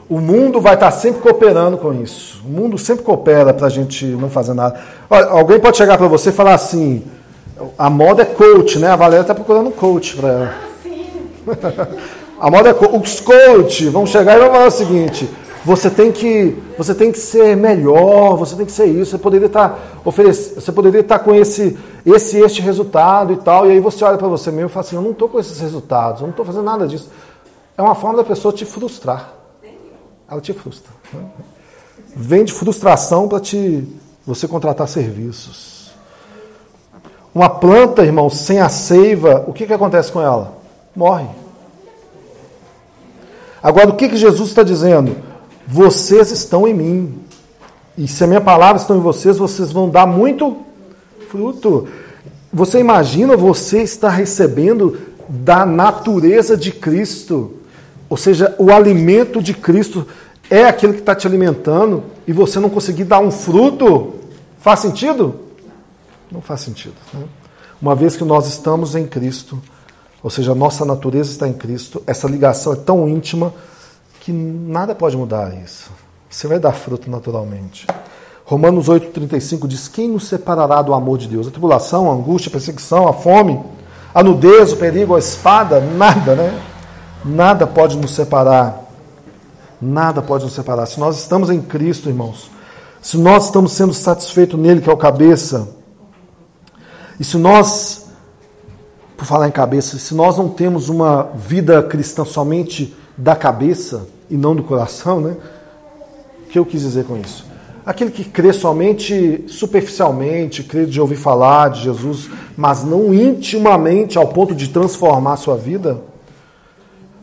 O 0.08 0.20
mundo 0.20 0.60
vai 0.60 0.74
estar 0.74 0.90
sempre 0.90 1.22
cooperando 1.22 1.78
com 1.78 1.94
isso. 1.94 2.42
O 2.44 2.48
mundo 2.48 2.76
sempre 2.76 3.04
coopera 3.04 3.54
para 3.54 3.66
a 3.66 3.70
gente 3.70 4.04
não 4.04 4.28
fazer 4.28 4.52
nada. 4.52 4.78
Olha, 5.08 5.26
alguém 5.26 5.58
pode 5.58 5.78
chegar 5.78 5.96
para 5.96 6.08
você 6.08 6.28
e 6.28 6.32
falar 6.32 6.54
assim: 6.54 7.02
a 7.78 7.88
moda 7.88 8.22
é 8.22 8.26
coach, 8.26 8.78
né? 8.78 8.88
A 8.88 8.96
Valéria 8.96 9.22
está 9.22 9.34
procurando 9.34 9.68
um 9.68 9.72
coach 9.72 10.16
para 10.16 10.28
ela. 10.28 10.71
A 12.40 12.50
moda 12.50 12.70
é 12.70 12.74
coach. 12.74 12.96
Os 12.96 13.20
coach 13.20 13.88
vão 13.88 14.06
chegar 14.06 14.36
e 14.36 14.40
vão 14.40 14.50
falar 14.50 14.66
o 14.66 14.70
seguinte: 14.70 15.28
você 15.64 15.90
tem 15.90 16.12
que, 16.12 16.56
você 16.76 16.94
tem 16.94 17.12
que 17.12 17.18
ser 17.18 17.56
melhor, 17.56 18.36
você 18.36 18.56
tem 18.56 18.66
que 18.66 18.72
ser 18.72 18.86
isso. 18.86 19.12
Você 19.12 19.18
poderia 19.18 19.46
estar 19.46 19.68
tá 19.70 19.78
oferecendo, 20.04 20.60
você 20.60 20.72
poderia 20.72 21.00
estar 21.00 21.18
tá 21.18 21.24
com 21.24 21.34
esse, 21.34 21.78
esse, 22.04 22.38
este 22.38 22.60
resultado 22.62 23.32
e 23.32 23.36
tal. 23.36 23.66
E 23.66 23.70
aí 23.70 23.80
você 23.80 24.04
olha 24.04 24.18
para 24.18 24.28
você 24.28 24.50
mesmo 24.50 24.68
e 24.68 24.72
fala 24.72 24.86
assim: 24.86 24.96
eu 24.96 25.02
não 25.02 25.12
estou 25.12 25.28
com 25.28 25.38
esses 25.38 25.60
resultados, 25.60 26.20
eu 26.20 26.26
não 26.26 26.30
estou 26.30 26.44
fazendo 26.44 26.64
nada 26.64 26.86
disso. 26.86 27.10
É 27.76 27.82
uma 27.82 27.94
forma 27.94 28.18
da 28.18 28.24
pessoa 28.24 28.52
te 28.52 28.64
frustrar 28.64 29.42
ela 30.32 30.40
te 30.40 30.54
frustra. 30.54 30.90
Vem 32.16 32.42
de 32.42 32.54
frustração 32.54 33.28
para 33.28 33.38
te 33.38 33.86
você 34.26 34.48
contratar 34.48 34.88
serviços. 34.88 35.92
Uma 37.34 37.50
planta, 37.50 38.02
irmão, 38.02 38.30
sem 38.30 38.58
a 38.58 38.68
seiva, 38.68 39.44
o 39.46 39.52
que, 39.52 39.66
que 39.66 39.72
acontece 39.72 40.10
com 40.10 40.22
ela? 40.22 40.54
Morre. 40.94 41.26
Agora, 43.62 43.90
o 43.90 43.96
que, 43.96 44.08
que 44.08 44.16
Jesus 44.16 44.48
está 44.48 44.62
dizendo? 44.62 45.16
Vocês 45.66 46.30
estão 46.30 46.66
em 46.66 46.74
mim. 46.74 47.18
E 47.96 48.08
se 48.08 48.24
a 48.24 48.26
minha 48.26 48.40
palavra 48.40 48.80
está 48.80 48.94
em 48.94 49.00
vocês, 49.00 49.38
vocês 49.38 49.70
vão 49.70 49.88
dar 49.88 50.06
muito 50.06 50.56
fruto. 51.30 51.88
Você 52.52 52.80
imagina 52.80 53.36
você 53.36 53.82
estar 53.82 54.10
recebendo 54.10 54.98
da 55.28 55.64
natureza 55.64 56.56
de 56.56 56.72
Cristo. 56.72 57.54
Ou 58.08 58.16
seja, 58.16 58.54
o 58.58 58.70
alimento 58.70 59.42
de 59.42 59.54
Cristo 59.54 60.06
é 60.50 60.64
aquilo 60.64 60.92
que 60.92 61.00
está 61.00 61.14
te 61.14 61.26
alimentando 61.26 62.04
e 62.26 62.32
você 62.32 62.58
não 62.58 62.68
conseguir 62.68 63.04
dar 63.04 63.20
um 63.20 63.30
fruto, 63.30 64.14
Faz 64.62 64.78
sentido? 64.78 65.34
Não 66.30 66.40
faz 66.40 66.60
sentido. 66.60 66.94
Né? 67.12 67.24
Uma 67.80 67.96
vez 67.96 68.14
que 68.14 68.22
nós 68.22 68.46
estamos 68.46 68.94
em 68.94 69.08
Cristo, 69.08 69.60
ou 70.22 70.30
seja, 70.30 70.52
a 70.52 70.54
nossa 70.54 70.84
natureza 70.84 71.30
está 71.30 71.48
em 71.48 71.52
Cristo, 71.52 72.02
essa 72.06 72.28
ligação 72.28 72.72
é 72.72 72.76
tão 72.76 73.08
íntima 73.08 73.52
que 74.20 74.32
nada 74.32 74.94
pode 74.94 75.16
mudar 75.16 75.52
isso. 75.64 75.90
Você 76.30 76.46
vai 76.46 76.58
dar 76.58 76.72
fruto 76.72 77.10
naturalmente. 77.10 77.86
Romanos 78.44 78.88
8,35 78.88 79.66
diz: 79.66 79.88
Quem 79.88 80.08
nos 80.08 80.28
separará 80.28 80.80
do 80.80 80.94
amor 80.94 81.18
de 81.18 81.28
Deus? 81.28 81.46
A 81.46 81.50
tribulação, 81.50 82.10
a 82.10 82.14
angústia, 82.14 82.48
a 82.48 82.52
perseguição, 82.52 83.08
a 83.08 83.12
fome, 83.12 83.60
a 84.14 84.22
nudez, 84.22 84.72
o 84.72 84.76
perigo, 84.76 85.16
a 85.16 85.18
espada? 85.18 85.80
Nada, 85.80 86.34
né? 86.34 86.62
Nada 87.24 87.66
pode 87.66 87.96
nos 87.96 88.14
separar. 88.14 88.82
Nada 89.80 90.22
pode 90.22 90.44
nos 90.44 90.52
separar. 90.52 90.86
Se 90.86 91.00
nós 91.00 91.18
estamos 91.18 91.50
em 91.50 91.60
Cristo, 91.60 92.08
irmãos, 92.08 92.50
se 93.00 93.18
nós 93.18 93.46
estamos 93.46 93.72
sendo 93.72 93.92
satisfeitos 93.92 94.58
nele, 94.58 94.80
que 94.80 94.88
é 94.88 94.92
o 94.92 94.96
cabeça, 94.96 95.68
e 97.18 97.24
se 97.24 97.36
nós, 97.36 98.01
por 99.22 99.26
falar 99.26 99.46
em 99.46 99.52
cabeça, 99.52 99.98
se 99.98 100.16
nós 100.16 100.36
não 100.36 100.48
temos 100.48 100.88
uma 100.88 101.30
vida 101.36 101.80
cristã 101.80 102.24
somente 102.24 102.92
da 103.16 103.36
cabeça 103.36 104.08
e 104.28 104.36
não 104.36 104.56
do 104.56 104.64
coração, 104.64 105.20
né? 105.20 105.36
O 106.44 106.48
que 106.48 106.58
eu 106.58 106.66
quis 106.66 106.80
dizer 106.80 107.04
com 107.04 107.16
isso? 107.16 107.46
Aquele 107.86 108.10
que 108.10 108.24
crê 108.24 108.52
somente 108.52 109.44
superficialmente, 109.46 110.64
crê 110.64 110.86
de 110.86 111.00
ouvir 111.00 111.14
falar 111.14 111.68
de 111.68 111.82
Jesus, 111.82 112.28
mas 112.56 112.82
não 112.82 113.14
intimamente 113.14 114.18
ao 114.18 114.26
ponto 114.26 114.56
de 114.56 114.68
transformar 114.70 115.34
a 115.34 115.36
sua 115.36 115.56
vida, 115.56 116.02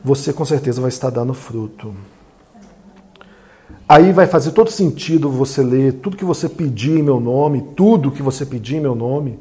você 0.02 0.32
com 0.32 0.46
certeza 0.46 0.80
vai 0.80 0.90
estar 0.90 1.10
dando 1.10 1.34
fruto. 1.34 1.94
Aí 3.90 4.14
vai 4.14 4.26
fazer 4.26 4.52
todo 4.52 4.72
sentido 4.72 5.30
você 5.30 5.62
ler 5.62 5.96
tudo 5.96 6.16
que 6.16 6.24
você 6.24 6.48
pedir 6.48 6.98
em 6.98 7.04
meu 7.04 7.20
nome, 7.20 7.62
tudo 7.76 8.10
que 8.10 8.24
você 8.24 8.46
pedir 8.46 8.78
em 8.78 8.82
meu 8.82 8.96
nome, 8.96 9.38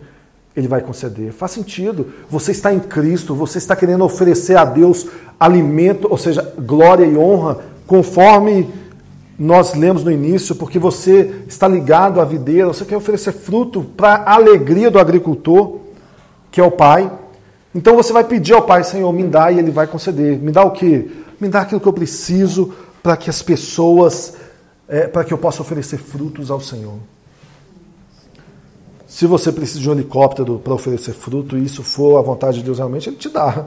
ele 0.59 0.67
vai 0.67 0.81
conceder. 0.81 1.33
Faz 1.33 1.53
sentido. 1.53 2.09
Você 2.29 2.51
está 2.51 2.75
em 2.75 2.81
Cristo, 2.81 3.33
você 3.33 3.59
está 3.59 3.77
querendo 3.77 4.05
oferecer 4.05 4.57
a 4.57 4.65
Deus 4.65 5.07
alimento, 5.39 6.09
ou 6.11 6.19
seja, 6.19 6.53
glória 6.59 7.05
e 7.05 7.17
honra, 7.17 7.59
conforme 7.87 8.69
nós 9.39 9.75
lemos 9.75 10.03
no 10.03 10.11
início, 10.11 10.57
porque 10.57 10.77
você 10.77 11.43
está 11.47 11.69
ligado 11.69 12.21
à 12.21 12.25
videira, 12.25 12.67
você 12.67 12.85
quer 12.85 12.97
oferecer 12.97 13.33
fruto 13.33 13.85
para 13.97 14.15
a 14.15 14.35
alegria 14.35 14.91
do 14.91 14.99
agricultor, 14.99 15.79
que 16.51 16.61
é 16.61 16.65
o 16.65 16.73
Pai. 16.73 17.09
Então 17.73 17.95
você 17.95 18.13
vai 18.13 18.25
pedir 18.25 18.55
ao 18.55 18.63
Pai, 18.63 18.83
Senhor, 18.83 19.13
me 19.13 19.23
dá 19.23 19.53
e 19.53 19.61
Ele 19.61 19.71
vai 19.71 19.87
conceder. 19.87 20.41
Me 20.41 20.51
dá 20.51 20.65
o 20.65 20.73
quê? 20.73 21.09
Me 21.41 21.49
dá 21.49 21.61
aquilo 21.61 21.81
que 21.81 21.87
eu 21.87 21.93
preciso 21.93 22.75
para 23.01 23.17
que 23.17 23.31
as 23.31 23.43
pessoas, 23.43 24.35
é, 24.89 25.07
para 25.07 25.23
que 25.23 25.33
eu 25.33 25.39
possa 25.39 25.63
oferecer 25.63 25.99
frutos 25.99 26.51
ao 26.51 26.61
Senhor. 26.61 26.99
Se 29.19 29.27
você 29.27 29.51
precisa 29.51 29.81
de 29.81 29.91
um 29.91 29.95
helicóptero 29.95 30.61
para 30.61 30.73
oferecer 30.73 31.13
fruto 31.13 31.59
e 31.59 31.65
isso 31.65 31.83
for 31.83 32.19
a 32.19 32.23
vontade 32.23 32.59
de 32.59 32.63
Deus 32.63 32.79
realmente, 32.79 33.09
Ele 33.09 33.17
te 33.17 33.29
dá. 33.29 33.67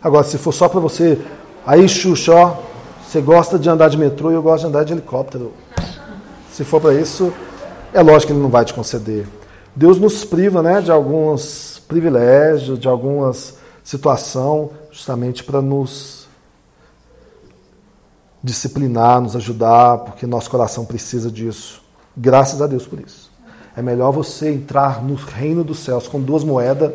Agora, 0.00 0.22
se 0.22 0.38
for 0.38 0.52
só 0.52 0.68
para 0.68 0.78
você, 0.78 1.20
aí 1.66 1.88
Xuxa, 1.88 2.32
ó, 2.32 2.56
você 3.04 3.20
gosta 3.20 3.58
de 3.58 3.68
andar 3.68 3.88
de 3.88 3.98
metrô 3.98 4.30
e 4.30 4.34
eu 4.34 4.42
gosto 4.42 4.60
de 4.60 4.68
andar 4.68 4.84
de 4.84 4.92
helicóptero. 4.92 5.52
Se 6.52 6.62
for 6.62 6.80
para 6.80 6.94
isso, 6.94 7.32
é 7.92 8.00
lógico 8.00 8.28
que 8.28 8.32
Ele 8.34 8.40
não 8.40 8.48
vai 8.48 8.64
te 8.64 8.72
conceder. 8.72 9.26
Deus 9.74 9.98
nos 9.98 10.24
priva 10.24 10.62
né, 10.62 10.80
de 10.80 10.92
alguns 10.92 11.82
privilégios, 11.88 12.78
de 12.78 12.86
algumas 12.86 13.58
situações, 13.82 14.70
justamente 14.92 15.42
para 15.42 15.60
nos 15.60 16.28
disciplinar, 18.40 19.20
nos 19.20 19.34
ajudar, 19.34 19.98
porque 19.98 20.28
nosso 20.28 20.48
coração 20.48 20.84
precisa 20.84 21.28
disso. 21.28 21.82
Graças 22.16 22.62
a 22.62 22.68
Deus 22.68 22.86
por 22.86 23.00
isso. 23.00 23.25
É 23.76 23.82
melhor 23.82 24.10
você 24.10 24.50
entrar 24.50 25.02
no 25.02 25.14
reino 25.14 25.62
dos 25.62 25.80
céus 25.80 26.08
com 26.08 26.18
duas 26.18 26.42
moedas 26.42 26.94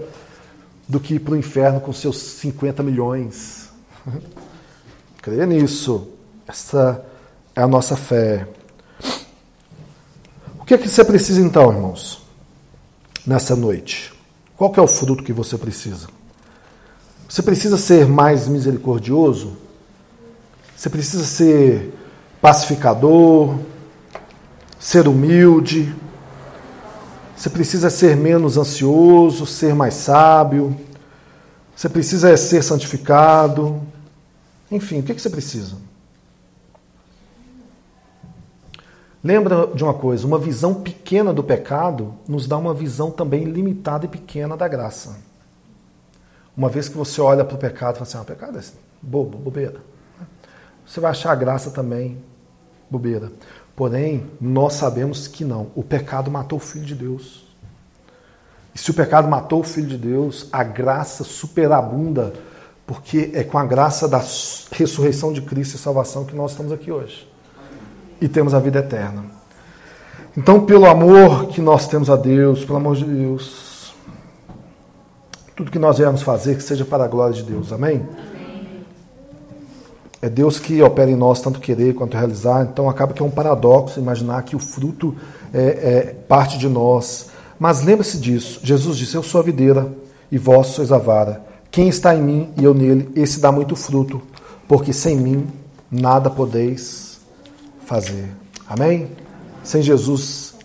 do 0.88 1.00
que 1.00 1.14
ir 1.14 1.20
para 1.20 1.36
o 1.36 1.38
inferno 1.38 1.80
com 1.80 1.94
seus 1.94 2.18
50 2.18 2.82
milhões. 2.82 3.70
Creia 5.22 5.46
nisso. 5.46 6.08
Essa 6.48 7.06
é 7.56 7.62
a 7.62 7.68
nossa 7.68 7.96
fé. 7.96 8.48
O 10.60 10.66
que 10.66 10.74
é 10.74 10.78
que 10.78 10.90
você 10.90 11.06
precisa 11.06 11.40
então, 11.40 11.72
irmãos, 11.72 12.26
nessa 13.28 13.56
noite? 13.56 14.12
Qual 14.58 14.74
é 14.76 14.82
o 14.82 14.88
fruto 14.88 15.24
que 15.24 15.32
você 15.32 15.60
precisa? 15.60 16.08
Você 17.30 17.44
precisa 17.44 17.78
ser 17.78 18.08
mais 18.08 18.48
misericordioso? 18.48 19.56
Você 20.76 20.90
precisa 20.90 21.26
ser 21.26 21.94
pacificador? 22.42 23.56
Ser 24.80 25.08
humilde? 25.08 25.94
Você 27.42 27.50
precisa 27.50 27.90
ser 27.90 28.16
menos 28.16 28.56
ansioso, 28.56 29.48
ser 29.48 29.74
mais 29.74 29.96
sábio. 29.96 30.78
Você 31.76 31.90
precisa 31.90 32.38
ser 32.38 32.62
santificado. 32.62 33.82
Enfim, 34.70 35.00
o 35.00 35.04
que 35.04 35.20
você 35.20 35.28
precisa? 35.28 35.76
Lembra 39.24 39.66
de 39.74 39.84
uma 39.84 39.96
coisa: 39.96 40.28
uma 40.28 40.38
visão 40.38 40.84
pequena 40.84 41.34
do 41.34 41.44
pecado 41.44 42.14
nos 42.28 42.46
dá 42.46 42.60
uma 42.60 42.76
visão 42.76 43.10
também 43.10 43.46
limitada 43.46 44.06
e 44.06 44.08
pequena 44.08 44.56
da 44.56 44.68
graça. 44.68 45.18
Uma 46.56 46.70
vez 46.70 46.88
que 46.88 46.96
você 46.96 47.20
olha 47.22 47.44
para 47.44 47.56
o 47.56 47.60
pecado 47.60 47.96
e 47.96 47.98
fala 47.98 48.08
assim: 48.08 48.18
ah, 48.20 48.24
pecado 48.24 48.60
é 48.60 48.62
bobo, 49.02 49.40
bobeira. 49.40 49.82
Você 50.86 51.00
vai 51.00 51.10
achar 51.10 51.32
a 51.32 51.36
graça 51.36 51.72
também 51.72 52.24
bobeira. 52.88 53.32
Porém, 53.76 54.26
nós 54.40 54.74
sabemos 54.74 55.28
que 55.28 55.44
não. 55.44 55.68
O 55.76 55.84
pecado 55.84 56.30
matou 56.30 56.58
o 56.58 56.62
Filho 56.62 56.86
de 56.86 56.96
Deus. 56.96 57.46
E 58.74 58.80
se 58.80 58.92
o 58.92 58.94
pecado 58.94 59.28
matou 59.28 59.62
o 59.62 59.64
Filho 59.64 59.88
de 59.88 59.98
Deus, 59.98 60.48
a 60.52 60.64
graça 60.64 61.24
superabunda, 61.24 62.34
porque 62.86 63.32
é 63.34 63.44
com 63.44 63.58
a 63.58 63.66
graça 63.66 64.08
da 64.08 64.24
ressurreição 64.72 65.34
de 65.34 65.42
Cristo 65.42 65.76
e 65.76 65.80
salvação 65.80 66.26
que 66.26 66.36
nós 66.36 66.52
estamos 66.52 66.72
aqui 66.72 66.92
hoje. 66.92 67.28
E 68.20 68.28
temos 68.28 68.54
a 68.54 68.60
vida 68.60 68.80
eterna. 68.80 69.26
Então, 70.38 70.66
pelo 70.66 70.86
amor 70.86 71.48
que 71.48 71.60
nós 71.60 71.88
temos 71.88 72.10
a 72.10 72.16
Deus, 72.16 72.64
pelo 72.64 72.78
amor 72.78 72.96
de 72.96 73.04
Deus, 73.04 73.94
tudo 75.56 75.70
que 75.70 75.80
nós 75.80 75.98
viemos 75.98 76.22
fazer, 76.22 76.56
que 76.56 76.64
seja 76.64 76.86
para 76.86 77.04
a 77.04 77.08
glória 77.08 77.34
de 77.34 77.44
Deus. 77.44 77.74
Amém? 77.74 78.08
É 80.22 80.30
Deus 80.30 80.60
que 80.60 80.82
opera 80.84 81.10
em 81.10 81.16
nós 81.16 81.42
tanto 81.42 81.60
querer 81.60 81.96
quanto 81.96 82.16
realizar, 82.16 82.68
então 82.72 82.88
acaba 82.88 83.12
que 83.12 83.22
é 83.22 83.26
um 83.26 83.32
paradoxo 83.32 84.00
imaginar 84.00 84.44
que 84.44 84.56
o 84.56 84.60
fruto 84.60 85.16
é, 85.52 85.62
é 85.62 86.16
parte 86.28 86.58
de 86.58 86.70
nós. 86.70 87.30
Mas 87.60 87.82
lembre-se 87.82 88.20
disso: 88.20 88.60
Jesus 88.64 88.98
disse, 88.98 89.16
Eu 89.16 89.24
sou 89.24 89.42
a 89.42 89.44
videira 89.44 89.92
e 90.32 90.38
vós 90.38 90.68
sois 90.68 90.92
a 90.92 90.98
vara. 90.98 91.44
Quem 91.72 91.90
está 91.90 92.16
em 92.16 92.22
mim 92.22 92.50
e 92.58 92.64
eu 92.64 92.74
nele, 92.74 93.10
esse 93.16 93.40
dá 93.40 93.52
muito 93.52 93.76
fruto, 93.76 94.22
porque 94.68 94.94
sem 94.94 95.16
mim 95.16 95.48
nada 95.90 96.30
podeis 96.30 97.20
fazer. 97.86 98.30
Amém? 98.68 99.10
Sem 99.64 99.82
Jesus 99.82 100.56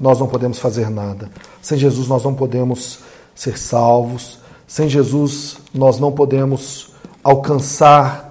nós 0.00 0.20
não 0.20 0.26
podemos 0.26 0.58
fazer 0.58 0.90
nada. 0.90 1.30
Sem 1.62 1.78
Jesus 1.78 2.08
nós 2.08 2.22
não 2.24 2.34
podemos 2.34 3.00
ser 3.34 3.58
salvos. 3.58 4.38
Sem 4.66 4.88
Jesus 4.88 5.56
nós 5.72 5.98
não 5.98 6.12
podemos 6.12 6.92
alcançar 7.22 8.27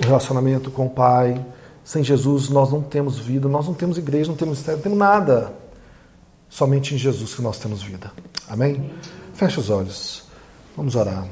o 0.00 0.06
relacionamento 0.06 0.70
com 0.70 0.86
o 0.86 0.90
Pai. 0.90 1.44
Sem 1.84 2.02
Jesus 2.02 2.48
nós 2.48 2.70
não 2.70 2.82
temos 2.82 3.18
vida, 3.18 3.48
nós 3.48 3.66
não 3.66 3.74
temos 3.74 3.98
igreja, 3.98 4.28
não 4.28 4.36
temos 4.36 4.58
ministério, 4.58 4.78
não 4.78 4.82
temos 4.82 4.98
nada. 4.98 5.52
Somente 6.48 6.94
em 6.94 6.98
Jesus 6.98 7.34
que 7.34 7.42
nós 7.42 7.58
temos 7.58 7.82
vida. 7.82 8.10
Amém? 8.48 8.90
Feche 9.34 9.58
os 9.60 9.70
olhos. 9.70 10.24
Vamos 10.76 10.94
orar. 10.94 11.26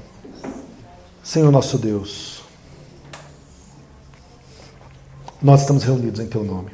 Senhor 1.23 1.51
nosso 1.51 1.79
Deus, 1.79 2.43
nós 5.43 5.61
estamos 5.61 5.85
reunidos 5.85 6.21
em 6.21 6.27
Teu 6.27 6.43
nome. 6.43 6.71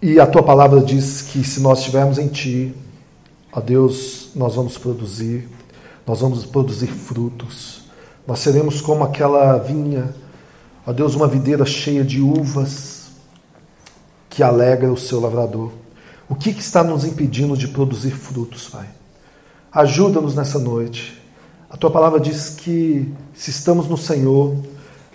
E 0.00 0.18
a 0.18 0.26
Tua 0.26 0.42
palavra 0.42 0.80
diz 0.80 1.22
que 1.22 1.44
se 1.44 1.60
nós 1.60 1.78
estivermos 1.78 2.18
em 2.18 2.28
Ti, 2.28 2.74
ó 3.52 3.60
Deus, 3.60 4.30
nós 4.34 4.54
vamos 4.54 4.76
produzir, 4.76 5.48
nós 6.06 6.20
vamos 6.20 6.44
produzir 6.44 6.88
frutos 6.88 7.81
nós 8.26 8.38
seremos 8.38 8.80
como 8.80 9.04
aquela 9.04 9.58
vinha, 9.58 10.14
ó 10.86 10.92
Deus, 10.92 11.14
uma 11.14 11.26
videira 11.26 11.66
cheia 11.66 12.04
de 12.04 12.20
uvas 12.20 13.10
que 14.30 14.42
alegra 14.42 14.92
o 14.92 14.96
seu 14.96 15.20
lavrador. 15.20 15.72
O 16.28 16.34
que, 16.34 16.52
que 16.54 16.60
está 16.60 16.82
nos 16.82 17.04
impedindo 17.04 17.56
de 17.56 17.68
produzir 17.68 18.12
frutos, 18.12 18.68
Pai? 18.68 18.88
Ajuda-nos 19.72 20.34
nessa 20.34 20.58
noite. 20.58 21.20
A 21.68 21.76
tua 21.76 21.90
palavra 21.90 22.20
diz 22.20 22.50
que 22.50 23.12
se 23.34 23.50
estamos 23.50 23.88
no 23.88 23.96
Senhor 23.96 24.56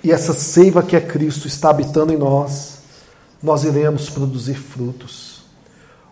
e 0.04 0.12
essa 0.12 0.34
seiva 0.34 0.84
que 0.84 0.96
é 0.96 1.02
Cristo 1.02 1.48
está 1.48 1.70
habitando 1.70 2.14
em 2.14 2.18
nós, 2.18 2.80
nós 3.42 3.64
iremos 3.64 4.10
produzir 4.10 4.56
frutos. 4.56 5.44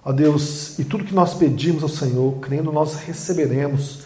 Ó 0.04 0.12
Deus, 0.12 0.78
e 0.78 0.84
tudo 0.86 1.04
que 1.04 1.14
nós 1.16 1.34
pedimos 1.34 1.84
ao 1.84 1.90
Senhor, 1.90 2.40
crendo, 2.40 2.72
nós 2.72 2.96
receberemos 2.96 4.05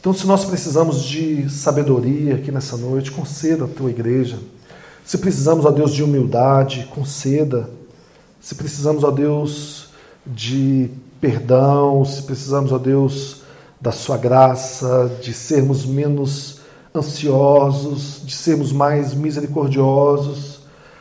então, 0.00 0.14
se 0.14 0.26
nós 0.28 0.44
precisamos 0.44 1.02
de 1.02 1.50
sabedoria 1.50 2.36
aqui 2.36 2.52
nessa 2.52 2.76
noite, 2.76 3.10
conceda 3.10 3.64
a 3.64 3.68
tua 3.68 3.90
igreja. 3.90 4.38
Se 5.04 5.18
precisamos, 5.18 5.64
ó 5.64 5.72
Deus, 5.72 5.92
de 5.92 6.04
humildade, 6.04 6.88
conceda. 6.94 7.68
Se 8.40 8.54
precisamos, 8.54 9.02
ó 9.02 9.10
Deus, 9.10 9.88
de 10.24 10.88
perdão, 11.20 12.04
se 12.04 12.22
precisamos, 12.22 12.70
ó 12.70 12.78
Deus, 12.78 13.42
da 13.80 13.90
Sua 13.90 14.16
graça, 14.16 15.10
de 15.20 15.34
sermos 15.34 15.84
menos 15.84 16.60
ansiosos, 16.94 18.22
de 18.24 18.34
sermos 18.36 18.70
mais 18.70 19.14
misericordiosos, 19.14 20.60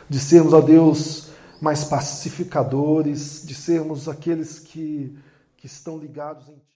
de 0.09 0.19
sermos, 0.19 0.53
ó 0.53 0.61
Deus, 0.61 1.27
mais 1.61 1.83
pacificadores, 1.83 3.43
de 3.45 3.53
sermos 3.53 4.09
aqueles 4.09 4.57
que, 4.57 5.15
que 5.57 5.67
estão 5.67 5.99
ligados 5.99 6.49
em 6.49 6.57
Ti. 6.65 6.65